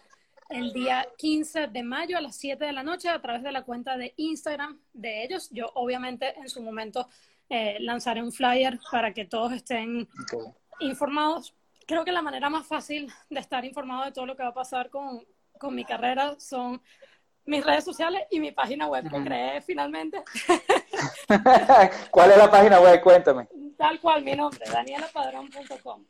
el 0.49 0.73
día 0.73 1.07
15 1.19 1.69
de 1.69 1.83
mayo 1.83 2.17
a 2.17 2.21
las 2.21 2.37
7 2.37 2.65
de 2.65 2.73
la 2.73 2.83
noche 2.83 3.09
a 3.09 3.21
través 3.21 3.43
de 3.43 3.53
la 3.53 3.65
cuenta 3.65 3.97
de 3.97 4.15
Instagram 4.17 4.81
de 4.93 5.25
ellos. 5.25 5.49
Yo 5.51 5.71
obviamente 5.75 6.39
en 6.39 6.49
su 6.49 6.63
momento 6.63 7.09
eh, 7.49 7.79
lanzaré 7.81 8.23
un 8.23 8.33
flyer 8.33 8.79
para 8.91 9.13
que 9.13 9.25
todos 9.25 9.53
estén 9.53 10.09
informados. 10.81 11.55
Creo 11.87 12.05
que 12.05 12.13
la 12.13 12.23
manera 12.23 12.51
más 12.51 12.67
fácil 12.67 13.13
de 13.31 13.41
estar 13.41 13.65
informado 13.65 14.05
de 14.05 14.13
todo 14.13 14.27
lo 14.27 14.37
que 14.37 14.43
va 14.43 14.51
a 14.51 14.55
pasar 14.55 14.91
con, 14.91 15.25
con 15.59 15.75
mi 15.75 15.85
carrera 15.85 16.37
son 16.39 16.83
mis 17.45 17.65
redes 17.65 17.85
sociales 17.85 18.25
y 18.31 18.41
mi 18.41 18.51
página 18.51 18.89
web 18.89 19.09
que 19.09 19.23
creé 19.23 19.61
finalmente. 19.63 20.23
¿Cuál 22.11 22.33
es 22.33 22.39
la 22.39 22.51
página 22.51 22.81
web? 22.81 23.01
Cuéntame. 23.01 23.49
Tal 23.77 24.01
cual, 24.01 24.25
mi 24.25 24.35
nombre, 24.35 24.65
danielapadrón.com. 24.69 26.05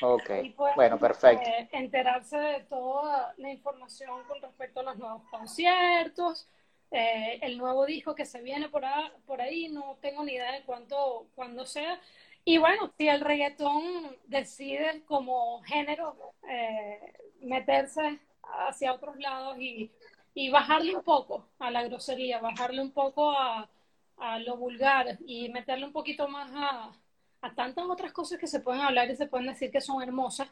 Ok, 0.00 0.30
pues, 0.56 0.74
bueno, 0.74 0.98
perfecto. 0.98 1.48
Eh, 1.48 1.68
enterarse 1.72 2.36
de 2.36 2.60
toda 2.64 3.34
la 3.38 3.50
información 3.50 4.22
con 4.24 4.40
respecto 4.42 4.80
a 4.80 4.82
los 4.84 4.96
nuevos 4.96 5.22
conciertos, 5.30 6.48
eh, 6.90 7.38
el 7.42 7.58
nuevo 7.58 7.86
disco 7.86 8.14
que 8.14 8.24
se 8.24 8.40
viene 8.40 8.68
por, 8.68 8.84
por 9.26 9.40
ahí, 9.40 9.68
no 9.68 9.96
tengo 10.00 10.24
ni 10.24 10.32
idea 10.34 10.52
de 10.52 10.62
cuánto, 10.62 11.26
cuándo 11.34 11.66
sea. 11.66 12.00
Y 12.44 12.58
bueno, 12.58 12.92
si 12.98 13.08
el 13.08 13.20
reggaetón 13.20 14.16
decide 14.26 15.02
como 15.06 15.62
género 15.62 16.16
eh, 16.48 17.14
meterse 17.40 18.20
hacia 18.42 18.92
otros 18.92 19.16
lados 19.16 19.58
y, 19.58 19.90
y, 20.34 20.50
bajarle 20.50 20.94
un 20.94 21.02
poco 21.02 21.48
a 21.58 21.70
la 21.70 21.82
grosería, 21.84 22.40
bajarle 22.40 22.82
un 22.82 22.92
poco 22.92 23.30
a, 23.30 23.68
a 24.18 24.38
lo 24.40 24.56
vulgar 24.56 25.18
y 25.26 25.48
meterle 25.48 25.86
un 25.86 25.92
poquito 25.92 26.28
más 26.28 26.50
a, 26.54 26.92
a 27.44 27.54
tantas 27.54 27.84
otras 27.84 28.10
cosas 28.12 28.38
que 28.38 28.46
se 28.46 28.60
pueden 28.60 28.80
hablar 28.80 29.10
y 29.10 29.16
se 29.16 29.26
pueden 29.26 29.48
decir 29.48 29.70
que 29.70 29.82
son 29.82 30.02
hermosas, 30.02 30.48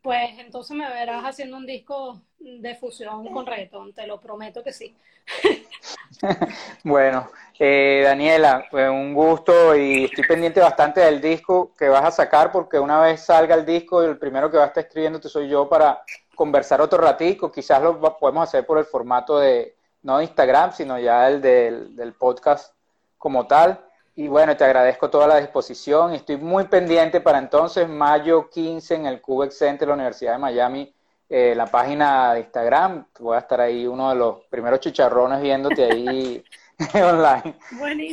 pues 0.00 0.38
entonces 0.38 0.76
me 0.76 0.88
verás 0.88 1.24
haciendo 1.24 1.56
un 1.56 1.66
disco 1.66 2.20
de 2.38 2.76
fusión 2.76 3.26
con 3.32 3.44
reggaetón, 3.44 3.92
te 3.92 4.06
lo 4.06 4.20
prometo 4.20 4.62
que 4.62 4.72
sí. 4.72 4.94
bueno, 6.84 7.28
eh, 7.58 8.02
Daniela, 8.04 8.64
fue 8.70 8.88
un 8.88 9.12
gusto 9.12 9.74
y 9.74 10.04
estoy 10.04 10.24
pendiente 10.24 10.60
bastante 10.60 11.00
del 11.00 11.20
disco 11.20 11.72
que 11.76 11.88
vas 11.88 12.04
a 12.04 12.12
sacar 12.12 12.52
porque 12.52 12.78
una 12.78 13.00
vez 13.00 13.22
salga 13.22 13.56
el 13.56 13.66
disco, 13.66 14.00
el 14.04 14.16
primero 14.16 14.48
que 14.48 14.58
va 14.58 14.64
a 14.64 14.68
estar 14.68 14.84
escribiéndote 14.84 15.28
soy 15.28 15.48
yo 15.48 15.68
para 15.68 16.04
conversar 16.36 16.80
otro 16.80 16.98
ratico, 16.98 17.50
quizás 17.50 17.82
lo 17.82 17.98
podemos 18.18 18.44
hacer 18.44 18.64
por 18.64 18.78
el 18.78 18.84
formato 18.84 19.40
de, 19.40 19.74
no 20.02 20.18
de 20.18 20.24
Instagram, 20.24 20.72
sino 20.72 20.96
ya 20.96 21.26
el 21.26 21.42
del 21.42 22.14
podcast 22.16 22.72
como 23.18 23.48
tal. 23.48 23.85
Y 24.18 24.28
bueno, 24.28 24.56
te 24.56 24.64
agradezco 24.64 25.10
toda 25.10 25.26
la 25.26 25.36
disposición. 25.36 26.14
Estoy 26.14 26.38
muy 26.38 26.64
pendiente 26.64 27.20
para 27.20 27.38
entonces, 27.38 27.86
mayo 27.86 28.48
15 28.48 28.94
en 28.94 29.04
el 29.04 29.20
Cubex 29.20 29.58
Center 29.58 29.80
de 29.80 29.86
la 29.88 29.92
Universidad 29.92 30.32
de 30.32 30.38
Miami, 30.38 30.94
eh, 31.28 31.52
la 31.54 31.66
página 31.66 32.32
de 32.32 32.40
Instagram. 32.40 33.06
Voy 33.20 33.36
a 33.36 33.40
estar 33.40 33.60
ahí 33.60 33.86
uno 33.86 34.08
de 34.08 34.16
los 34.16 34.44
primeros 34.48 34.80
chicharrones 34.80 35.42
viéndote 35.42 35.84
ahí 35.84 36.42
online. 36.94 37.58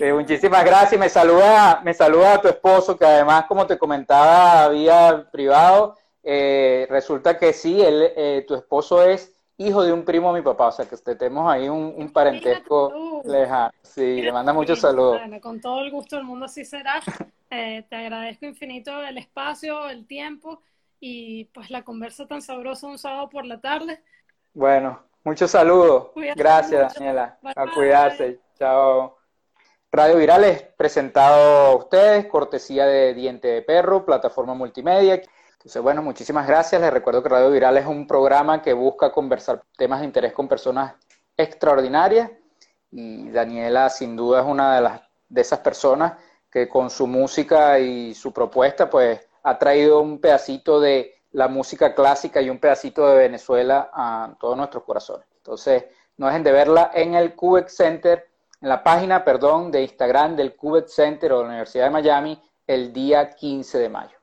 Eh, 0.01 0.11
muchísimas 0.11 0.65
gracias. 0.65 0.99
Me 0.99 1.07
saluda, 1.07 1.79
me 1.85 1.93
saluda 1.93 2.33
a 2.33 2.41
tu 2.41 2.49
esposo, 2.49 2.97
que 2.97 3.05
además, 3.05 3.45
como 3.47 3.65
te 3.65 3.77
comentaba 3.77 4.67
vía 4.67 5.29
privado, 5.31 5.95
eh, 6.21 6.85
resulta 6.89 7.37
que 7.37 7.53
sí, 7.53 7.81
él, 7.81 8.43
tu 8.45 8.55
esposo 8.55 9.01
es 9.03 9.33
hijo 9.57 9.83
de 9.83 9.93
un 9.93 10.03
primo 10.03 10.33
de 10.33 10.41
mi 10.41 10.43
papá, 10.43 10.67
o 10.67 10.71
sea 10.73 10.85
que 10.85 10.97
tenemos 10.97 11.49
ahí 11.49 11.69
un, 11.69 12.11
parentesco 12.11 12.91
lejano. 13.24 13.71
Sí, 13.82 14.21
le 14.21 14.32
manda 14.32 14.53
muchos 14.53 14.80
saludos. 14.80 15.21
Con 15.41 15.61
todo 15.61 15.82
el 15.82 15.91
gusto 15.91 16.15
del 16.15 16.26
mundo 16.26 16.45
así 16.45 16.65
será. 16.65 17.01
Eh, 17.55 17.86
te 17.88 17.95
agradezco 17.95 18.47
infinito 18.47 19.03
el 19.03 19.19
espacio, 19.19 19.88
el 19.88 20.07
tiempo 20.07 20.63
y 20.99 21.45
pues 21.53 21.69
la 21.69 21.84
conversa 21.84 22.26
tan 22.26 22.41
sabrosa 22.41 22.88
un 22.88 22.97
sábado 22.97 23.30
por 23.30 23.45
la 23.45 23.61
tarde. 23.61 24.01
Bueno, 24.55 25.03
muchos 25.24 25.51
saludos. 25.51 26.11
Gracias, 26.36 26.95
Daniela. 26.95 27.38
A 27.55 27.67
cuidarse. 27.71 28.39
Chao. 28.57 29.17
Radio 29.91 30.17
Virales 30.17 30.63
presentado 30.76 31.67
a 31.67 31.76
ustedes, 31.76 32.26
cortesía 32.26 32.88
de 32.88 33.13
Diente 33.13 33.49
de 33.49 33.61
Perro, 33.61 34.03
plataforma 34.03 34.55
multimedia. 34.55 35.21
Entonces, 35.51 35.82
bueno, 35.82 36.01
muchísimas 36.01 36.47
gracias. 36.47 36.82
Les 36.82 36.91
recuerdo 36.91 37.21
que 37.21 37.30
Radio 37.30 37.51
Viral 37.51 37.78
es 37.78 37.86
un 37.86 38.07
programa 38.07 38.63
que 38.63 38.74
busca 38.74 39.11
conversar 39.11 39.61
temas 39.78 39.99
de 39.99 40.07
interés 40.07 40.34
con 40.34 40.47
personas 40.47 40.95
extraordinarias 41.38 42.32
y 42.93 43.29
Daniela 43.29 43.89
sin 43.89 44.15
duda 44.15 44.41
es 44.41 44.45
una 44.45 44.75
de, 44.75 44.81
las, 44.81 45.01
de 45.27 45.41
esas 45.41 45.59
personas 45.59 46.13
que 46.51 46.69
con 46.69 46.89
su 46.89 47.07
música 47.07 47.79
y 47.79 48.13
su 48.13 48.31
propuesta 48.31 48.89
pues 48.89 49.19
ha 49.41 49.57
traído 49.57 49.99
un 50.01 50.19
pedacito 50.19 50.79
de 50.79 51.15
la 51.31 51.47
música 51.47 51.95
clásica 51.95 52.41
y 52.41 52.49
un 52.49 52.59
pedacito 52.59 53.07
de 53.07 53.17
Venezuela 53.17 53.89
a 53.91 54.35
todos 54.39 54.55
nuestros 54.55 54.83
corazones. 54.83 55.25
Entonces, 55.37 55.85
no 56.17 56.27
dejen 56.27 56.43
de 56.43 56.51
verla 56.51 56.91
en 56.93 57.15
el 57.15 57.35
Cubex 57.35 57.75
Center, 57.75 58.29
en 58.61 58.69
la 58.69 58.83
página, 58.83 59.25
perdón, 59.25 59.71
de 59.71 59.81
Instagram 59.81 60.35
del 60.35 60.55
Cubex 60.55 60.93
Center 60.93 61.33
o 61.33 61.37
de 61.37 61.43
la 61.43 61.49
Universidad 61.49 61.85
de 61.85 61.89
Miami 61.89 62.41
el 62.67 62.93
día 62.93 63.31
15 63.31 63.79
de 63.79 63.89
mayo. 63.89 64.17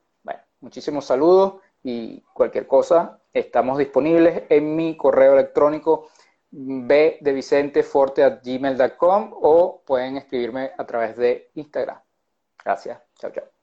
Muchísimos 0.61 1.07
saludos 1.07 1.55
y 1.83 2.21
cualquier 2.35 2.67
cosa, 2.67 3.19
estamos 3.33 3.79
disponibles 3.79 4.43
en 4.51 4.77
mi 4.77 4.95
correo 4.95 5.33
electrónico 5.33 6.11
b 6.51 7.19
de 7.21 7.33
Vicente 7.33 7.83
gmail.com 7.83 9.31
o 9.43 9.83
pueden 9.87 10.17
escribirme 10.17 10.73
a 10.77 10.87
través 10.87 11.17
de 11.17 11.51
Instagram. 11.55 12.01
Gracias. 12.65 13.01
Chao, 13.19 13.31
chao. 13.31 13.60